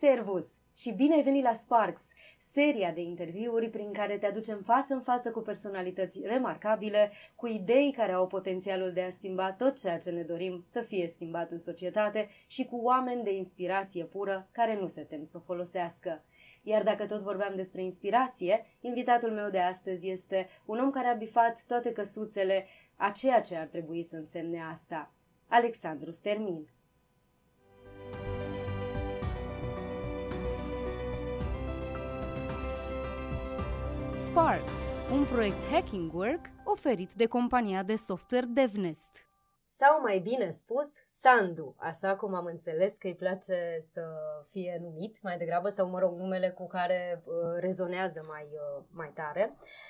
Servus 0.00 0.46
și 0.76 0.92
bine 0.92 1.14
ai 1.14 1.22
venit 1.22 1.42
la 1.42 1.54
Sparks, 1.54 2.02
seria 2.52 2.92
de 2.92 3.00
interviuri 3.00 3.70
prin 3.70 3.92
care 3.92 4.18
te 4.18 4.26
aducem 4.26 4.62
față 4.62 4.94
în 4.94 5.00
față 5.00 5.30
cu 5.30 5.40
personalități 5.40 6.20
remarcabile, 6.22 7.10
cu 7.36 7.46
idei 7.46 7.92
care 7.96 8.12
au 8.12 8.26
potențialul 8.26 8.92
de 8.92 9.02
a 9.02 9.10
schimba 9.10 9.52
tot 9.52 9.80
ceea 9.80 9.98
ce 9.98 10.10
ne 10.10 10.22
dorim 10.22 10.64
să 10.68 10.80
fie 10.80 11.10
schimbat 11.12 11.50
în 11.50 11.58
societate 11.58 12.28
și 12.46 12.64
cu 12.64 12.76
oameni 12.76 13.22
de 13.22 13.34
inspirație 13.34 14.04
pură 14.04 14.48
care 14.52 14.78
nu 14.80 14.86
se 14.86 15.02
tem 15.02 15.24
să 15.24 15.36
o 15.36 15.44
folosească. 15.44 16.24
Iar 16.62 16.82
dacă 16.82 17.06
tot 17.06 17.20
vorbeam 17.20 17.52
despre 17.56 17.82
inspirație, 17.82 18.66
invitatul 18.80 19.30
meu 19.30 19.50
de 19.50 19.60
astăzi 19.60 20.08
este 20.08 20.48
un 20.66 20.78
om 20.78 20.90
care 20.90 21.06
a 21.06 21.14
bifat 21.14 21.64
toate 21.66 21.92
căsuțele 21.92 22.66
a 22.96 23.10
ceea 23.10 23.40
ce 23.40 23.56
ar 23.56 23.66
trebui 23.66 24.02
să 24.02 24.16
însemne 24.16 24.62
asta. 24.62 25.12
Alexandru 25.48 26.10
Stermin. 26.10 26.68
Sparks, 34.30 34.72
un 35.12 35.24
proiect 35.24 35.62
hacking 35.70 36.12
work 36.14 36.40
oferit 36.64 37.12
de 37.12 37.26
compania 37.26 37.82
de 37.82 37.96
software 37.96 38.46
DevNest. 38.46 39.26
Sau 39.78 40.00
mai 40.00 40.18
bine 40.18 40.50
spus, 40.50 40.88
Sandu, 41.20 41.74
așa 41.78 42.16
cum 42.16 42.34
am 42.34 42.44
înțeles 42.44 42.92
că 42.98 43.06
îi 43.06 43.14
place 43.14 43.84
să 43.92 44.02
fie 44.50 44.78
numit 44.82 45.22
mai 45.22 45.38
degrabă, 45.38 45.68
sau 45.68 45.88
mă 45.88 45.98
rog, 45.98 46.18
numele 46.18 46.50
cu 46.50 46.66
care 46.66 47.22
uh, 47.24 47.34
rezonează 47.60 48.24
mai, 48.28 48.46
uh, 48.52 48.84
mai 48.90 49.10
tare. 49.14 49.52
Uh, 49.52 49.66
Uh, 49.66 49.89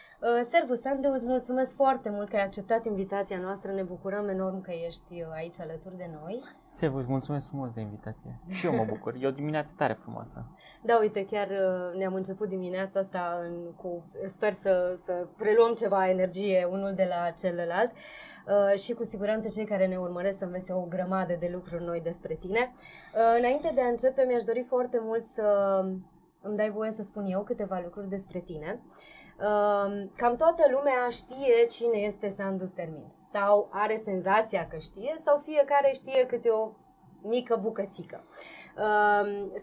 Servus 0.51 0.80
Sandu, 0.80 1.12
îți 1.12 1.27
mulțumesc 1.27 1.74
foarte 1.74 2.10
mult 2.10 2.29
că 2.29 2.37
ai 2.37 2.42
acceptat 2.42 2.84
invitația 2.84 3.38
noastră. 3.38 3.73
Ne 3.73 3.83
bucurăm 3.83 4.29
enorm 4.29 4.60
că 4.60 4.70
ești 4.87 5.12
uh, 5.12 5.27
aici 5.33 5.60
alături 5.60 5.96
de 5.96 6.10
noi. 6.23 6.43
Servus, 6.66 7.06
mulțumesc 7.06 7.48
frumos 7.48 7.73
de 7.73 7.80
invitație. 7.80 8.38
Și 8.48 8.66
eu 8.66 8.74
mă 8.74 8.84
bucur. 8.84 9.15
E 9.20 9.27
o 9.27 9.30
dimineață 9.30 9.74
tare 9.77 9.93
frumoasă. 9.93 10.46
Da, 10.83 10.98
uite, 11.01 11.24
chiar 11.24 11.48
uh, 11.48 11.98
ne-am 11.98 12.15
început 12.15 12.48
dimineața 12.48 13.01
asta 13.01 13.38
în, 13.43 13.73
cu... 13.76 14.04
Sper 14.26 14.52
să, 14.52 14.98
să 15.04 15.26
preluăm 15.37 15.74
ceva 15.74 16.09
energie 16.09 16.68
unul 16.71 16.95
de 16.95 17.07
la 17.09 17.30
celălalt. 17.30 17.91
Uh, 17.91 18.79
și 18.79 18.93
cu 18.93 19.04
siguranță 19.04 19.48
cei 19.48 19.65
care 19.65 19.87
ne 19.87 19.96
urmăresc 19.96 20.38
să 20.38 20.45
învețe 20.45 20.73
o 20.73 20.85
grămadă 20.85 21.37
de 21.38 21.51
lucruri 21.52 21.85
noi 21.85 22.01
despre 22.01 22.35
tine. 22.35 22.73
Uh, 22.73 23.38
înainte 23.38 23.73
de 23.74 23.80
a 23.80 23.88
începe, 23.88 24.24
mi-aș 24.29 24.43
dori 24.43 24.63
foarte 24.63 24.98
mult 25.02 25.26
să 25.26 25.45
îmi 26.43 26.57
dai 26.57 26.71
voie 26.71 26.93
să 26.93 27.02
spun 27.02 27.24
eu 27.24 27.43
câteva 27.43 27.80
lucruri 27.85 28.09
despre 28.09 28.38
tine. 28.38 28.80
Uh, 28.85 29.18
cam 30.16 30.37
toată 30.37 30.65
lumea 30.71 31.09
știe 31.10 31.66
cine 31.71 31.99
este 31.99 32.29
Sandu 32.29 32.65
Stermin 32.65 33.13
sau 33.33 33.69
are 33.73 34.01
senzația 34.05 34.69
că 34.69 34.79
știe 34.79 35.16
sau 35.24 35.38
fiecare 35.45 35.91
știe 35.93 36.27
câte 36.27 36.49
o 36.49 36.71
mică 37.23 37.59
bucățică. 37.63 38.24
Uh, 38.29 38.60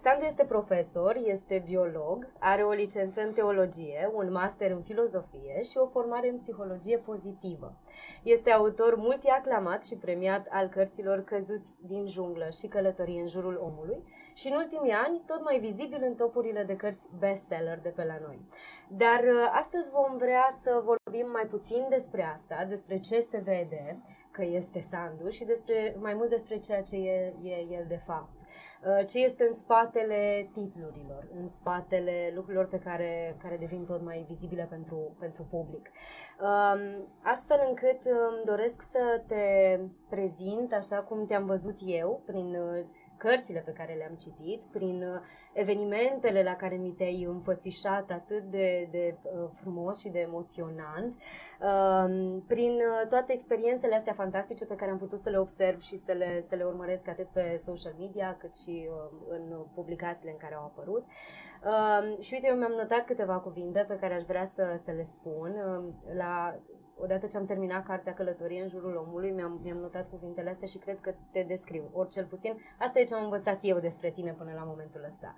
Sandu 0.01 0.25
este 0.25 0.45
profesor, 0.45 1.15
este 1.23 1.63
biolog, 1.65 2.27
are 2.39 2.63
o 2.63 2.71
licență 2.71 3.21
în 3.21 3.33
teologie, 3.33 4.11
un 4.13 4.31
master 4.31 4.71
în 4.71 4.81
filozofie 4.81 5.61
și 5.63 5.77
o 5.77 5.85
formare 5.85 6.29
în 6.29 6.37
psihologie 6.37 6.97
pozitivă. 6.97 7.77
Este 8.23 8.51
autor 8.51 8.95
multiaclamat 8.95 9.85
și 9.85 9.95
premiat 9.95 10.47
al 10.49 10.67
cărților 10.67 11.23
Căzuți 11.23 11.73
din 11.87 12.07
junglă 12.07 12.47
și 12.59 12.67
Călătorie 12.67 13.21
în 13.21 13.27
jurul 13.27 13.59
omului 13.63 14.03
și 14.33 14.47
în 14.47 14.55
ultimii 14.55 14.91
ani 14.91 15.21
tot 15.25 15.43
mai 15.43 15.59
vizibil 15.59 16.01
în 16.01 16.15
topurile 16.15 16.63
de 16.63 16.75
cărți 16.75 17.07
bestseller 17.19 17.79
de 17.79 17.89
pe 17.89 18.03
la 18.03 18.17
noi. 18.25 18.39
Dar 18.89 19.19
uh, 19.23 19.49
astăzi 19.51 19.89
vom 19.89 20.17
vrea 20.17 20.47
să 20.61 20.81
vorbim 20.83 21.31
mai 21.31 21.45
puțin 21.49 21.85
despre 21.89 22.23
asta, 22.23 22.65
despre 22.69 22.99
ce 22.99 23.19
se 23.19 23.37
vede 23.37 24.01
că 24.37 24.45
este 24.45 24.79
Sandu 24.79 25.29
și 25.29 25.43
despre, 25.45 25.95
mai 25.99 26.13
mult 26.13 26.29
despre 26.29 26.57
ceea 26.57 26.81
ce 26.81 26.95
e, 26.95 27.33
e 27.41 27.75
el 27.77 27.85
de 27.87 28.01
fapt. 28.05 28.39
Uh, 28.39 29.05
ce 29.07 29.19
este 29.19 29.43
în 29.43 29.53
spatele 29.53 30.49
titlurilor, 30.53 31.27
în 31.39 31.47
spatele 31.47 32.31
lucrurilor 32.35 32.67
pe 32.67 32.79
care, 32.79 33.37
care 33.41 33.57
devin 33.57 33.85
tot 33.85 34.01
mai 34.01 34.25
vizibile 34.27 34.67
pentru, 34.69 35.15
pentru 35.19 35.43
public. 35.49 35.89
Um, 36.39 37.07
astfel 37.21 37.59
încât 37.67 37.99
îmi 38.03 38.45
doresc 38.45 38.81
să 38.81 39.21
te 39.27 39.79
prezint 40.09 40.73
așa 40.73 40.97
cum 40.97 41.25
te-am 41.25 41.45
văzut 41.45 41.77
eu, 41.85 42.21
prin 42.25 42.55
uh, 42.55 42.85
cărțile 43.17 43.59
pe 43.59 43.71
care 43.71 43.93
le-am 43.93 44.15
citit, 44.15 44.63
prin 44.63 45.03
uh, 45.03 45.19
evenimentele 45.53 46.43
la 46.43 46.55
care 46.55 46.75
mi 46.75 46.91
te-ai 46.91 47.23
înfățișat 47.23 48.11
atât 48.11 48.43
de, 48.43 48.87
de 48.91 49.17
uh, 49.21 49.49
frumos 49.53 49.99
și 49.99 50.09
de 50.09 50.19
emoționant, 50.19 51.15
um, 51.15 52.43
prin 52.47 52.71
uh, 52.71 53.07
toate 53.09 53.33
experiențele 53.33 53.95
astea 53.95 54.13
fantastice 54.13 54.65
pe 54.65 54.75
care 54.75 54.91
am 54.91 54.97
putut 54.97 55.19
să 55.19 55.29
le 55.29 55.37
observ 55.37 55.81
și 55.81 55.97
să 55.97 56.11
le, 56.11 56.41
să 56.47 56.55
le 56.55 56.63
urmăresc 56.63 57.07
atât 57.07 57.27
pe 57.27 57.55
social 57.57 57.93
media 57.99 58.37
cât 58.39 58.55
și 58.55 58.89
în 59.29 59.65
publicațiile 59.73 60.31
în 60.31 60.37
care 60.37 60.55
au 60.55 60.63
apărut. 60.63 61.05
Um, 61.63 62.21
și 62.21 62.33
uite, 62.33 62.47
eu 62.47 62.55
mi-am 62.55 62.71
notat 62.71 63.05
câteva 63.05 63.39
cuvinte 63.39 63.85
pe 63.87 63.97
care 63.99 64.13
aș 64.13 64.23
vrea 64.23 64.45
să, 64.55 64.79
să 64.83 64.91
le 64.91 65.03
spun. 65.03 65.55
Um, 65.67 66.15
la 66.15 66.59
odată 66.99 67.27
ce 67.27 67.37
am 67.37 67.45
terminat 67.45 67.85
cartea 67.85 68.13
Călătorie 68.13 68.61
în 68.61 68.69
jurul 68.69 68.95
omului, 68.95 69.31
mi-am, 69.31 69.59
mi-am 69.63 69.77
notat 69.77 70.09
cuvintele 70.09 70.49
astea 70.49 70.67
și 70.67 70.77
cred 70.77 70.99
că 71.01 71.13
te 71.31 71.43
descriu, 71.43 71.89
ori 71.93 72.09
cel 72.09 72.25
puțin. 72.25 72.61
Asta 72.79 72.99
e 72.99 73.03
ce 73.03 73.15
am 73.15 73.23
învățat 73.23 73.59
eu 73.61 73.79
despre 73.79 74.09
tine 74.09 74.33
până 74.33 74.51
la 74.55 74.63
momentul 74.63 75.05
ăsta. 75.07 75.35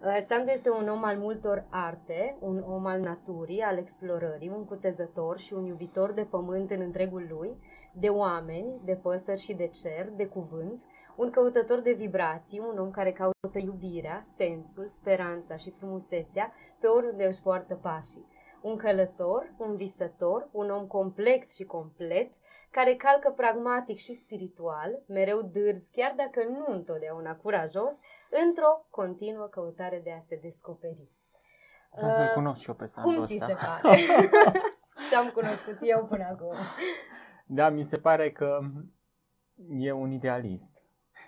Uh, 0.00 0.18
Sandu 0.28 0.50
este 0.50 0.70
un 0.70 0.88
om 0.88 1.04
al 1.04 1.16
multor 1.16 1.66
arte, 1.70 2.36
un 2.40 2.64
om 2.66 2.86
al 2.86 3.00
naturii, 3.00 3.60
al 3.60 3.78
explorării, 3.78 4.52
un 4.56 4.64
cutezător 4.64 5.38
și 5.38 5.52
un 5.52 5.64
iubitor 5.64 6.12
de 6.12 6.22
pământ 6.22 6.70
în 6.70 6.80
întregul 6.80 7.26
lui, 7.28 7.56
de 7.92 8.08
oameni, 8.08 8.80
de 8.84 8.94
păsări 9.02 9.40
și 9.40 9.54
de 9.54 9.66
cer, 9.66 10.08
de 10.16 10.26
cuvânt, 10.26 10.82
un 11.16 11.30
căutător 11.30 11.80
de 11.80 11.92
vibrații, 11.92 12.58
un 12.72 12.78
om 12.78 12.90
care 12.90 13.12
caută 13.12 13.58
iubirea, 13.58 14.24
sensul, 14.36 14.86
speranța 14.86 15.56
și 15.56 15.70
frumusețea 15.70 16.52
pe 16.80 16.86
oriunde 16.86 17.26
își 17.26 17.42
poartă 17.42 17.74
pașii 17.74 18.26
un 18.66 18.76
călător, 18.76 19.54
un 19.56 19.76
visător, 19.76 20.48
un 20.52 20.70
om 20.70 20.86
complex 20.86 21.54
și 21.54 21.64
complet, 21.64 22.32
care 22.70 22.94
calcă 22.94 23.30
pragmatic 23.30 23.98
și 23.98 24.12
spiritual, 24.12 25.02
mereu 25.06 25.42
dârz, 25.42 25.88
chiar 25.92 26.14
dacă 26.16 26.44
nu 26.44 26.74
întotdeauna 26.74 27.36
curajos, 27.36 27.94
într-o 28.46 28.86
continuă 28.90 29.46
căutare 29.46 30.00
de 30.04 30.12
a 30.12 30.20
se 30.20 30.38
descoperi. 30.42 31.10
Vreau 31.96 32.12
să-l 32.12 32.22
uh, 32.22 32.32
cunosc 32.34 32.60
și 32.62 32.68
eu 32.68 32.74
pe 32.74 32.86
Sandu 32.86 33.10
Cum 33.10 33.24
ți 33.24 33.42
se 33.46 33.56
pare? 33.66 33.98
Ce-am 35.10 35.30
cunoscut 35.30 35.78
eu 35.80 36.06
până 36.06 36.24
acum. 36.24 36.54
Da, 37.46 37.68
mi 37.68 37.82
se 37.82 37.96
pare 37.96 38.32
că 38.32 38.58
e 39.68 39.92
un 39.92 40.10
idealist. 40.10 40.82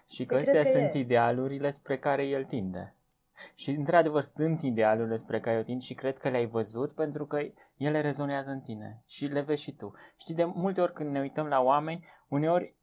Și 0.09 0.26
că 0.26 0.34
astea 0.34 0.65
sunt 0.65 0.94
e. 0.94 0.99
idealurile 0.99 1.70
spre 1.70 1.99
care 1.99 2.26
el 2.26 2.44
tinde. 2.44 2.97
Și 3.54 3.71
într-adevăr 3.71 4.22
sunt 4.22 4.62
idealurile 4.62 5.16
spre 5.16 5.41
care 5.41 5.56
eu 5.56 5.62
tind 5.62 5.81
și 5.81 5.94
cred 5.94 6.19
că 6.19 6.28
le-ai 6.28 6.47
văzut 6.47 6.94
pentru 6.94 7.26
că 7.26 7.41
ele 7.76 8.00
rezonează 8.00 8.50
în 8.50 8.60
tine 8.60 9.03
și 9.06 9.26
le 9.26 9.41
vezi 9.41 9.62
și 9.62 9.72
tu. 9.72 9.94
Știi, 10.16 10.34
de 10.34 10.44
multe 10.44 10.81
ori 10.81 10.93
când 10.93 11.10
ne 11.10 11.21
uităm 11.21 11.47
la 11.47 11.60
oameni, 11.60 12.06
uneori 12.28 12.76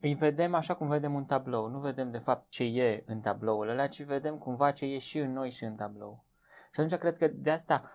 îi 0.00 0.14
vedem 0.14 0.54
așa 0.54 0.74
cum 0.74 0.88
vedem 0.88 1.14
un 1.14 1.24
tablou. 1.24 1.68
Nu 1.68 1.78
vedem 1.78 2.10
de 2.10 2.18
fapt 2.18 2.50
ce 2.50 2.64
e 2.64 3.02
în 3.06 3.20
tabloul 3.20 3.68
ăla, 3.68 3.86
ci 3.86 4.02
vedem 4.02 4.38
cumva 4.38 4.70
ce 4.70 4.84
e 4.84 4.98
și 4.98 5.18
în 5.18 5.32
noi 5.32 5.50
și 5.50 5.64
în 5.64 5.74
tablou. 5.74 6.24
Și 6.72 6.80
atunci 6.80 7.00
cred 7.00 7.16
că 7.16 7.28
de 7.28 7.50
asta 7.50 7.90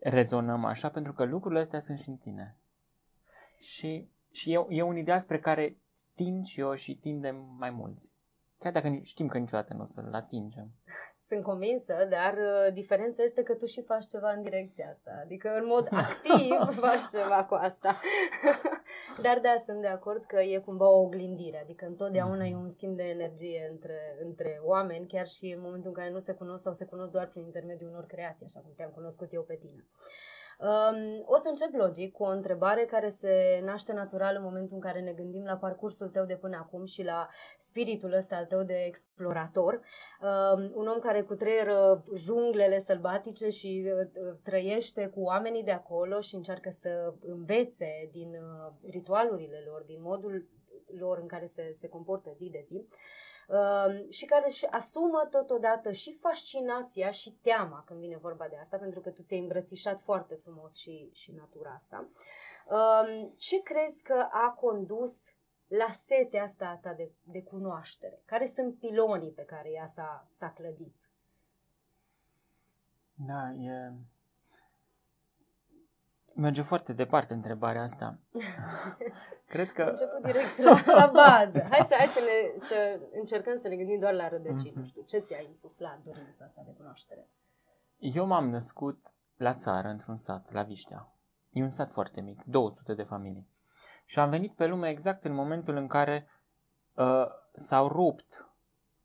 rezonăm 0.00 0.64
așa, 0.64 0.88
pentru 0.88 1.12
că 1.12 1.24
lucrurile 1.24 1.60
astea 1.60 1.80
sunt 1.80 1.98
și 1.98 2.08
în 2.08 2.16
tine. 2.16 2.56
Și, 3.58 4.08
și 4.30 4.52
e, 4.52 4.66
e 4.68 4.82
un 4.82 4.96
ideal 4.96 5.20
spre 5.20 5.40
care 5.40 5.76
tind 6.14 6.46
și 6.46 6.60
eu 6.60 6.74
și 6.74 6.96
tindem 6.96 7.36
mai 7.58 7.70
mulți. 7.70 8.12
Chiar 8.62 8.72
dacă 8.72 8.98
știm 9.02 9.26
că 9.26 9.38
niciodată 9.38 9.74
nu 9.74 9.82
o 9.82 9.86
să-l 9.86 10.08
atingem. 10.12 10.68
Sunt 11.28 11.42
convinsă, 11.42 12.06
dar 12.10 12.32
uh, 12.32 12.72
diferența 12.72 13.22
este 13.22 13.42
că 13.42 13.54
tu 13.54 13.66
și 13.66 13.82
faci 13.82 14.06
ceva 14.06 14.30
în 14.30 14.42
direcția 14.42 14.88
asta. 14.90 15.10
Adică 15.24 15.48
în 15.60 15.66
mod 15.66 15.88
activ 16.04 16.78
faci 16.80 17.08
ceva 17.12 17.44
cu 17.44 17.54
asta. 17.54 18.00
dar 19.24 19.38
da, 19.42 19.54
sunt 19.64 19.80
de 19.80 19.86
acord 19.86 20.24
că 20.24 20.40
e 20.40 20.58
cumva 20.58 20.88
o 20.88 21.00
oglindire. 21.00 21.60
Adică 21.62 21.86
întotdeauna 21.86 22.44
e 22.44 22.54
un 22.54 22.70
schimb 22.70 22.96
de 22.96 23.02
energie 23.02 23.68
între, 23.70 24.18
între 24.24 24.60
oameni, 24.62 25.06
chiar 25.06 25.26
și 25.26 25.46
în 25.56 25.60
momentul 25.60 25.88
în 25.88 25.96
care 25.96 26.10
nu 26.10 26.18
se 26.18 26.32
cunosc 26.32 26.62
sau 26.62 26.72
se 26.72 26.84
cunosc 26.84 27.10
doar 27.10 27.28
prin 27.28 27.44
intermediul 27.44 27.90
unor 27.90 28.06
creații, 28.06 28.46
așa 28.46 28.60
cum 28.60 28.72
te-am 28.76 28.90
cunoscut 28.90 29.32
eu 29.32 29.42
pe 29.42 29.54
tine. 29.54 29.86
Um, 30.62 31.22
o 31.24 31.36
să 31.36 31.48
încep 31.48 31.74
logic 31.74 32.12
cu 32.12 32.22
o 32.22 32.30
întrebare 32.30 32.84
care 32.84 33.10
se 33.10 33.60
naște 33.64 33.92
natural 33.92 34.36
în 34.36 34.42
momentul 34.42 34.74
în 34.74 34.80
care 34.80 35.00
ne 35.00 35.12
gândim 35.12 35.44
la 35.44 35.56
parcursul 35.56 36.08
tău 36.08 36.24
de 36.24 36.36
până 36.36 36.56
acum 36.56 36.84
și 36.84 37.02
la 37.02 37.28
spiritul 37.58 38.12
ăsta 38.12 38.36
al 38.36 38.44
tău 38.44 38.62
de 38.62 38.84
explorator. 38.86 39.74
Um, 39.74 40.70
un 40.74 40.86
om 40.86 40.98
care 40.98 41.22
cu 41.22 41.34
trăieră 41.34 42.04
junglele 42.16 42.80
sălbatice 42.80 43.48
și 43.48 43.84
uh, 43.86 44.36
trăiește 44.42 45.06
cu 45.14 45.20
oamenii 45.20 45.64
de 45.64 45.72
acolo 45.72 46.20
și 46.20 46.34
încearcă 46.34 46.70
să 46.70 47.14
învețe 47.20 48.08
din 48.12 48.28
uh, 48.28 48.72
ritualurile 48.90 49.62
lor, 49.66 49.82
din 49.86 49.98
modul 50.00 50.48
lor 50.98 51.18
în 51.18 51.26
care 51.26 51.46
se, 51.46 51.76
se 51.80 51.88
comportă 51.88 52.30
zi 52.36 52.50
de 52.50 52.60
zi. 52.64 52.74
Uh, 52.74 52.84
Ehm, 52.84 53.21
și 54.08 54.24
care 54.24 54.44
își 54.46 54.66
asumă 54.66 55.28
totodată 55.30 55.92
și 55.92 56.12
fascinația 56.12 57.10
și 57.10 57.30
teama 57.30 57.82
când 57.86 58.00
vine 58.00 58.16
vorba 58.16 58.48
de 58.48 58.56
asta, 58.56 58.76
pentru 58.76 59.00
că 59.00 59.10
tu 59.10 59.22
ți-ai 59.22 59.40
îmbrățișat 59.40 60.00
foarte 60.00 60.34
frumos 60.34 60.76
și, 60.76 61.10
și 61.12 61.32
natura 61.32 61.70
asta. 61.70 62.08
Ehm, 62.68 63.34
ce 63.36 63.62
crezi 63.62 64.02
că 64.02 64.28
a 64.30 64.50
condus 64.50 65.14
la 65.66 65.90
setea 65.90 66.42
asta 66.42 66.78
ta 66.82 66.92
de, 66.92 67.10
de 67.22 67.42
cunoaștere? 67.42 68.22
Care 68.24 68.46
sunt 68.46 68.78
pilonii 68.78 69.32
pe 69.32 69.44
care 69.44 69.70
ea 69.70 69.86
s-a, 69.86 70.28
s-a 70.30 70.50
clădit? 70.50 71.10
Da, 73.14 73.52
e... 73.52 73.92
Merge 76.34 76.62
foarte 76.62 76.92
departe 76.92 77.34
întrebarea 77.34 77.82
asta. 77.82 78.18
Cred 79.52 79.72
că... 79.72 79.82
Început 79.82 80.22
direct 80.22 80.58
la, 80.58 80.94
la 80.94 81.06
bază. 81.06 81.66
Hai 81.70 81.86
să, 81.88 81.94
hai 81.98 82.06
să, 82.06 82.20
ne, 82.20 82.66
să 82.66 83.00
încercăm 83.12 83.58
să 83.58 83.68
ne 83.68 83.76
gândim 83.76 83.98
doar 83.98 84.12
la 84.12 84.28
rădăcini. 84.28 84.82
Mm-hmm. 84.82 84.88
știu, 84.88 85.02
ce 85.02 85.18
ți-a 85.18 85.40
insuflat 85.48 85.98
dorința 86.04 86.44
asta 86.44 86.62
de 86.66 86.72
cunoaștere? 86.72 87.28
Eu 87.98 88.26
m-am 88.26 88.48
născut 88.48 89.12
la 89.36 89.54
țară, 89.54 89.88
într-un 89.88 90.16
sat, 90.16 90.52
la 90.52 90.62
Viștea. 90.62 91.12
E 91.50 91.62
un 91.62 91.70
sat 91.70 91.90
foarte 91.90 92.20
mic, 92.20 92.44
200 92.44 92.94
de 92.94 93.02
familii. 93.02 93.48
Și 94.04 94.18
am 94.18 94.30
venit 94.30 94.54
pe 94.54 94.66
lume 94.66 94.88
exact 94.88 95.24
în 95.24 95.32
momentul 95.32 95.76
în 95.76 95.86
care 95.86 96.28
uh, 96.94 97.26
s-au 97.54 97.88
rupt 97.88 98.46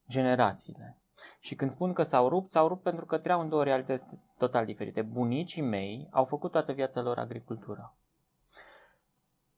generațiile. 0.07 0.97
Și 1.39 1.55
când 1.55 1.71
spun 1.71 1.93
că 1.93 2.03
s-au 2.03 2.29
rupt, 2.29 2.49
s-au 2.49 2.67
rupt 2.67 2.83
pentru 2.83 3.05
că 3.05 3.17
treau 3.17 3.41
în 3.41 3.49
două 3.49 3.63
realități 3.63 4.03
total 4.37 4.65
diferite. 4.65 5.01
Bunicii 5.01 5.61
mei 5.61 6.07
au 6.11 6.23
făcut 6.23 6.51
toată 6.51 6.71
viața 6.71 7.01
lor 7.01 7.17
agricultură. 7.17 7.95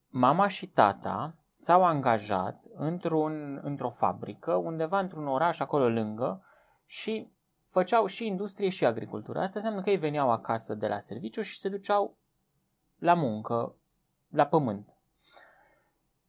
Mama 0.08 0.48
și 0.48 0.68
tata 0.68 1.36
s-au 1.56 1.84
angajat 1.84 2.64
într-un, 2.76 3.60
într-o 3.64 3.90
fabrică, 3.90 4.56
undeva 4.56 5.00
într-un 5.00 5.28
oraș 5.28 5.60
acolo 5.60 5.90
lângă 5.90 6.44
și 6.86 7.32
făceau 7.68 8.06
și 8.06 8.26
industrie 8.26 8.70
și 8.70 8.86
agricultură. 8.86 9.40
Asta 9.40 9.60
înseamnă 9.60 9.82
că 9.82 9.90
ei 9.90 9.98
veneau 9.98 10.32
acasă 10.32 10.74
de 10.74 10.88
la 10.88 11.00
serviciu 11.00 11.42
și 11.42 11.60
se 11.60 11.70
duceau 11.70 12.18
la 12.98 13.14
muncă, 13.14 13.76
la 14.30 14.46
pământ. 14.46 14.94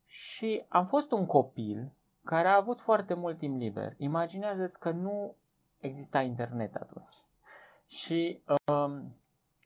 Și 0.04 0.64
am 0.68 0.86
fost 0.86 1.12
un 1.12 1.26
copil 1.26 1.92
care 2.24 2.48
a 2.48 2.56
avut 2.56 2.80
foarte 2.80 3.14
mult 3.14 3.38
timp 3.38 3.58
liber. 3.58 3.94
Imaginează-ți 3.96 4.78
că 4.78 4.90
nu 4.90 5.36
exista 5.78 6.20
internet 6.20 6.74
atunci. 6.74 7.14
Și 7.86 8.42
um, 8.72 9.16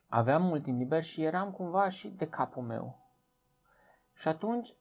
aveam 0.09 0.43
mult 0.43 0.63
timp 0.63 0.79
liber 0.79 1.03
și 1.03 1.23
eram 1.23 1.51
cumva 1.51 1.89
și 1.89 2.09
de 2.09 2.29
capul 2.29 2.63
meu. 2.63 2.99
Și 4.15 4.29
atunci 4.29 4.75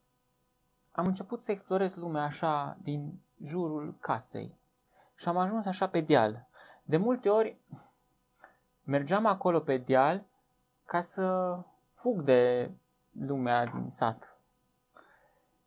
am 0.92 1.06
început 1.06 1.42
să 1.42 1.52
explorez 1.52 1.96
lumea 1.96 2.24
așa 2.24 2.78
din 2.81 3.22
jurul 3.44 3.96
casei. 4.00 4.58
Și 5.16 5.28
am 5.28 5.38
ajuns 5.38 5.66
așa 5.66 5.88
pe 5.88 6.02
deal. 6.02 6.48
De 6.84 6.98
multe 6.98 7.30
ori 7.30 7.58
mergeam 8.84 9.25
acolo 9.25 9.60
pe 9.60 9.78
deal 9.78 10.24
ca 10.86 11.02
să 11.02 11.58
fug 11.94 12.22
de 12.22 12.72
lumea 13.12 13.66
din 13.66 13.90
sat. 13.90 14.38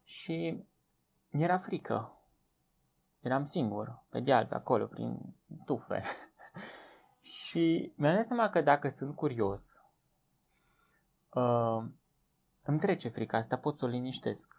Și 0.02 0.64
mi-era 1.36 1.56
frică. 1.56 2.10
Eram 3.20 3.44
singur, 3.44 4.02
pe 4.08 4.20
deal, 4.20 4.46
pe 4.46 4.54
acolo, 4.54 4.86
prin 4.86 5.34
tufe. 5.64 6.02
și 7.34 7.92
mi-am 7.96 8.14
dat 8.14 8.26
seama 8.26 8.50
că 8.50 8.60
dacă 8.60 8.88
sunt 8.88 9.16
curios, 9.16 9.80
uh, 11.32 11.84
îmi 12.62 12.78
trece 12.78 13.08
frica 13.08 13.36
asta, 13.36 13.56
pot 13.56 13.78
să 13.78 13.84
o 13.84 13.88
liniștesc. 13.88 14.54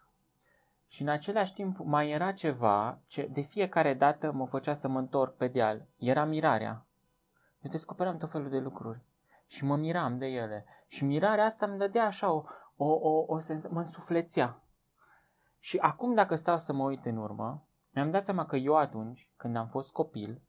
Și 0.88 1.02
în 1.02 1.08
același 1.08 1.54
timp 1.54 1.78
mai 1.78 2.10
era 2.10 2.32
ceva 2.32 3.00
ce 3.08 3.28
de 3.28 3.42
fiecare 3.42 3.94
dată 3.94 4.32
mă 4.32 4.46
făcea 4.46 4.74
să 4.74 4.88
mă 4.88 5.00
întorc 5.00 5.36
pe 5.36 5.48
deal. 5.48 5.88
Era 5.98 6.26
mirarea. 6.26 6.86
Eu 7.62 7.72
descoperam 7.72 8.18
tot 8.18 8.32
felul 8.32 8.50
de 8.50 8.60
lucruri 8.60 9.02
și 9.46 9.64
mă 9.64 9.76
miram 9.76 10.18
de 10.18 10.26
ele. 10.26 10.66
Și 10.88 11.04
mirarea 11.04 11.44
asta 11.46 11.66
îmi 11.66 11.78
dădea 11.78 12.06
așa 12.06 12.32
o, 12.32 12.44
o, 12.76 12.86
o, 12.86 13.26
o 13.28 13.40
sens- 13.40 13.68
mă 13.68 13.80
însuflețea. 13.80 14.62
Și 15.60 15.78
acum 15.78 16.14
dacă 16.14 16.36
stau 16.36 16.58
să 16.58 16.74
mă 16.74 16.84
uit 16.84 17.06
în 17.06 17.18
urmă, 17.18 17.68
mi-am 17.90 18.12
dat 18.12 18.24
seama 18.24 18.46
că 18.46 18.56
eu 18.56 18.76
atunci, 18.76 19.30
când 19.36 19.56
am 19.56 19.68
fost 19.68 19.92
copil, 19.92 20.42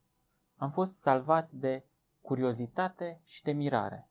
am 0.56 0.70
fost 0.70 0.96
salvat 0.96 1.50
de 1.50 1.84
curiozitate 2.20 3.20
și 3.24 3.42
de 3.42 3.52
mirare. 3.52 4.08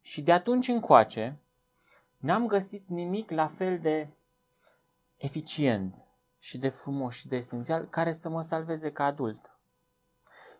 Și 0.00 0.22
de 0.22 0.32
atunci 0.32 0.68
încoace, 0.68 1.40
n-am 2.16 2.46
găsit 2.46 2.88
nimic 2.88 3.30
la 3.30 3.46
fel 3.46 3.78
de 3.78 4.10
eficient 5.16 5.94
și 6.38 6.58
de 6.58 6.68
frumos 6.68 7.14
și 7.14 7.28
de 7.28 7.36
esențial 7.36 7.88
care 7.88 8.12
să 8.12 8.28
mă 8.28 8.42
salveze 8.42 8.92
ca 8.92 9.04
adult. 9.04 9.58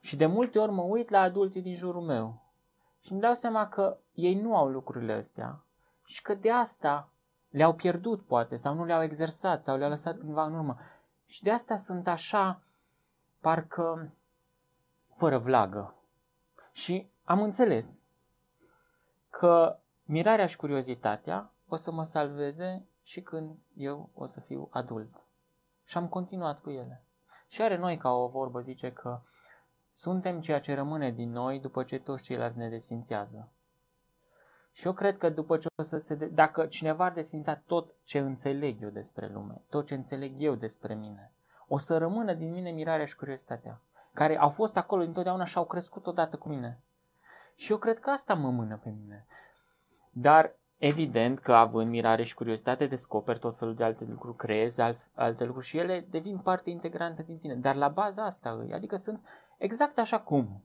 Și 0.00 0.17
de 0.17 0.27
multe 0.27 0.59
ori 0.59 0.73
mă 0.73 0.82
uit 0.82 1.09
la 1.09 1.21
adulții 1.21 1.62
din 1.62 1.75
jurul 1.75 2.03
meu 2.03 2.43
și 3.00 3.12
îmi 3.12 3.21
dau 3.21 3.35
seama 3.35 3.69
că 3.69 3.99
ei 4.12 4.35
nu 4.35 4.56
au 4.56 4.69
lucrurile 4.69 5.12
astea 5.12 5.65
și 6.05 6.23
că 6.23 6.35
de 6.35 6.50
asta 6.50 7.12
le-au 7.50 7.75
pierdut 7.75 8.26
poate 8.26 8.56
sau 8.56 8.75
nu 8.75 8.85
le-au 8.85 9.02
exersat 9.02 9.62
sau 9.62 9.76
le-au 9.76 9.91
lăsat 9.91 10.19
cândva 10.19 10.44
în 10.44 10.55
urmă. 10.55 10.79
Și 11.26 11.43
de 11.43 11.50
asta 11.50 11.76
sunt 11.76 12.06
așa, 12.06 12.62
parcă 13.41 14.12
fără 15.17 15.38
vlagă. 15.38 15.94
Și 16.73 17.11
am 17.25 17.43
înțeles 17.43 18.02
că 19.31 19.79
mirarea 20.05 20.47
și 20.47 20.56
curiozitatea 20.56 21.52
o 21.69 21.76
să 21.76 21.93
mă 21.93 22.02
salveze 22.02 22.87
și 23.02 23.23
când 23.23 23.56
eu 23.76 24.11
o 24.14 24.26
să 24.26 24.41
fiu 24.41 24.69
adult. 24.70 25.23
Și 25.85 25.96
am 25.96 26.08
continuat 26.08 26.61
cu 26.61 26.70
ele. 26.70 27.05
Și 27.49 27.62
are 27.62 27.76
noi 27.76 27.96
ca 27.96 28.11
o 28.11 28.29
vorbă 28.29 28.61
zice 28.61 28.93
că 28.93 29.20
suntem 29.91 30.41
ceea 30.41 30.61
ce 30.61 30.75
rămâne 30.75 31.11
din 31.11 31.31
noi 31.31 31.61
după 31.61 31.82
ce 31.82 31.99
toți 31.99 32.23
ceilalți 32.23 32.58
ne 32.58 32.69
desfințează. 32.69 33.49
Și 34.72 34.87
eu 34.87 34.93
cred 34.93 35.19
că 35.19 35.28
după 35.28 35.56
ce 35.56 35.69
o 35.76 35.82
să 35.82 35.99
se 35.99 36.14
de- 36.14 36.26
dacă 36.26 36.67
cineva 36.67 37.05
ar 37.05 37.12
desfința 37.12 37.55
tot 37.55 37.94
ce 38.05 38.19
înțeleg 38.19 38.82
eu 38.82 38.88
despre 38.88 39.31
lume, 39.32 39.62
tot 39.69 39.87
ce 39.87 39.94
înțeleg 39.94 40.32
eu 40.38 40.55
despre 40.55 40.94
mine, 40.94 41.32
o 41.69 41.78
să 41.78 41.99
rămână 41.99 42.32
din 42.32 42.50
mine 42.50 42.70
mirarea 42.70 43.05
și 43.05 43.17
curiozitatea, 43.17 43.81
care 44.12 44.38
au 44.38 44.49
fost 44.49 44.76
acolo 44.76 45.02
întotdeauna 45.02 45.44
și 45.44 45.56
au 45.56 45.64
crescut 45.64 46.06
odată 46.06 46.37
cu 46.37 46.49
mine. 46.49 46.81
Și 47.55 47.72
eu 47.72 47.78
cred 47.78 47.99
că 47.99 48.11
asta 48.11 48.34
mă 48.34 48.50
mână 48.50 48.81
pe 48.82 48.90
mine. 48.90 49.26
Dar 50.11 50.55
evident 50.78 51.38
că 51.38 51.55
având 51.55 51.90
mirare 51.90 52.22
și 52.22 52.34
curiozitate 52.34 52.87
descoperi 52.87 53.38
tot 53.38 53.56
felul 53.56 53.75
de 53.75 53.84
alte 53.84 54.05
lucruri, 54.05 54.37
creezi 54.37 54.81
alte 55.14 55.44
lucruri 55.44 55.67
și 55.67 55.78
ele 55.78 56.06
devin 56.11 56.38
parte 56.38 56.70
integrantă 56.70 57.22
din 57.22 57.38
tine. 57.38 57.55
Dar 57.55 57.75
la 57.75 57.88
baza 57.88 58.25
asta, 58.25 58.67
adică 58.72 58.96
sunt 58.96 59.26
exact 59.58 59.99
așa 59.99 60.20
cum 60.20 60.64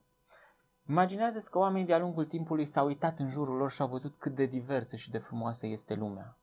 Imaginează 0.89 1.47
că 1.51 1.57
oamenii 1.57 1.87
de-a 1.87 1.99
lungul 1.99 2.25
timpului 2.25 2.65
s-au 2.65 2.85
uitat 2.85 3.19
în 3.19 3.29
jurul 3.29 3.55
lor 3.55 3.71
și 3.71 3.81
au 3.81 3.87
văzut 3.87 4.15
cât 4.17 4.35
de 4.35 4.45
diversă 4.45 4.95
și 4.95 5.11
de 5.11 5.17
frumoasă 5.17 5.65
este 5.65 5.93
lumea. 5.93 6.37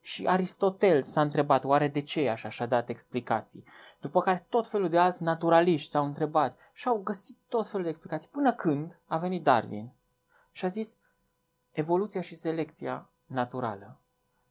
Și 0.00 0.26
Aristotel 0.26 1.02
s-a 1.02 1.20
întrebat 1.20 1.64
oare 1.64 1.88
de 1.88 2.00
ce 2.00 2.20
e 2.20 2.30
așa 2.30 2.48
și 2.48 2.62
a 2.62 2.66
dat 2.66 2.88
explicații. 2.88 3.64
După 4.00 4.20
care 4.20 4.46
tot 4.48 4.66
felul 4.66 4.88
de 4.88 4.98
alți 4.98 5.22
naturaliști 5.22 5.90
s-au 5.90 6.04
întrebat 6.04 6.58
și 6.72 6.88
au 6.88 6.98
găsit 6.98 7.36
tot 7.48 7.66
felul 7.66 7.82
de 7.82 7.88
explicații. 7.88 8.28
Până 8.28 8.52
când 8.52 8.98
a 9.06 9.18
venit 9.18 9.42
Darwin 9.42 9.92
și 10.52 10.64
a 10.64 10.68
zis 10.68 10.96
evoluția 11.72 12.20
și 12.20 12.34
selecția 12.34 13.10
naturală. 13.26 14.00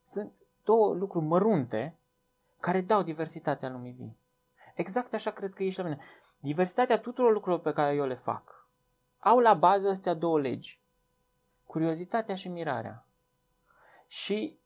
Sunt 0.05 0.31
două 0.63 0.93
lucruri 0.93 1.25
mărunte 1.25 1.97
care 2.59 2.81
dau 2.81 3.01
diversitatea 3.01 3.69
lumii 3.69 3.91
vii. 3.91 4.17
Exact 4.75 5.13
așa 5.13 5.31
cred 5.31 5.53
că 5.53 5.63
e 5.63 5.69
și 5.69 5.77
la 5.77 5.83
mine. 5.83 5.99
Diversitatea 6.39 6.99
tuturor 6.99 7.31
lucrurilor 7.31 7.63
pe 7.63 7.73
care 7.73 7.95
eu 7.95 8.05
le 8.05 8.15
fac 8.15 8.62
au 9.23 9.39
la 9.39 9.53
bază 9.53 9.89
astea 9.89 10.13
două 10.13 10.39
legi. 10.39 10.81
Curiozitatea 11.65 12.35
și 12.35 12.47
mirarea. 12.47 13.05
Și 14.07 14.59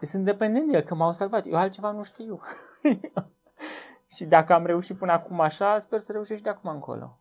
sunt 0.00 0.24
dependent 0.24 0.70
de 0.70 0.76
el, 0.76 0.82
că 0.82 0.94
m-au 0.94 1.12
salvat. 1.12 1.46
Eu 1.46 1.56
altceva 1.56 1.90
nu 1.90 2.02
știu. 2.02 2.40
și 4.16 4.24
dacă 4.24 4.52
am 4.52 4.66
reușit 4.66 4.96
până 4.96 5.12
acum 5.12 5.40
așa, 5.40 5.78
sper 5.78 5.98
să 5.98 6.12
reușești 6.12 6.42
de 6.42 6.48
acum 6.48 6.70
încolo. 6.70 7.18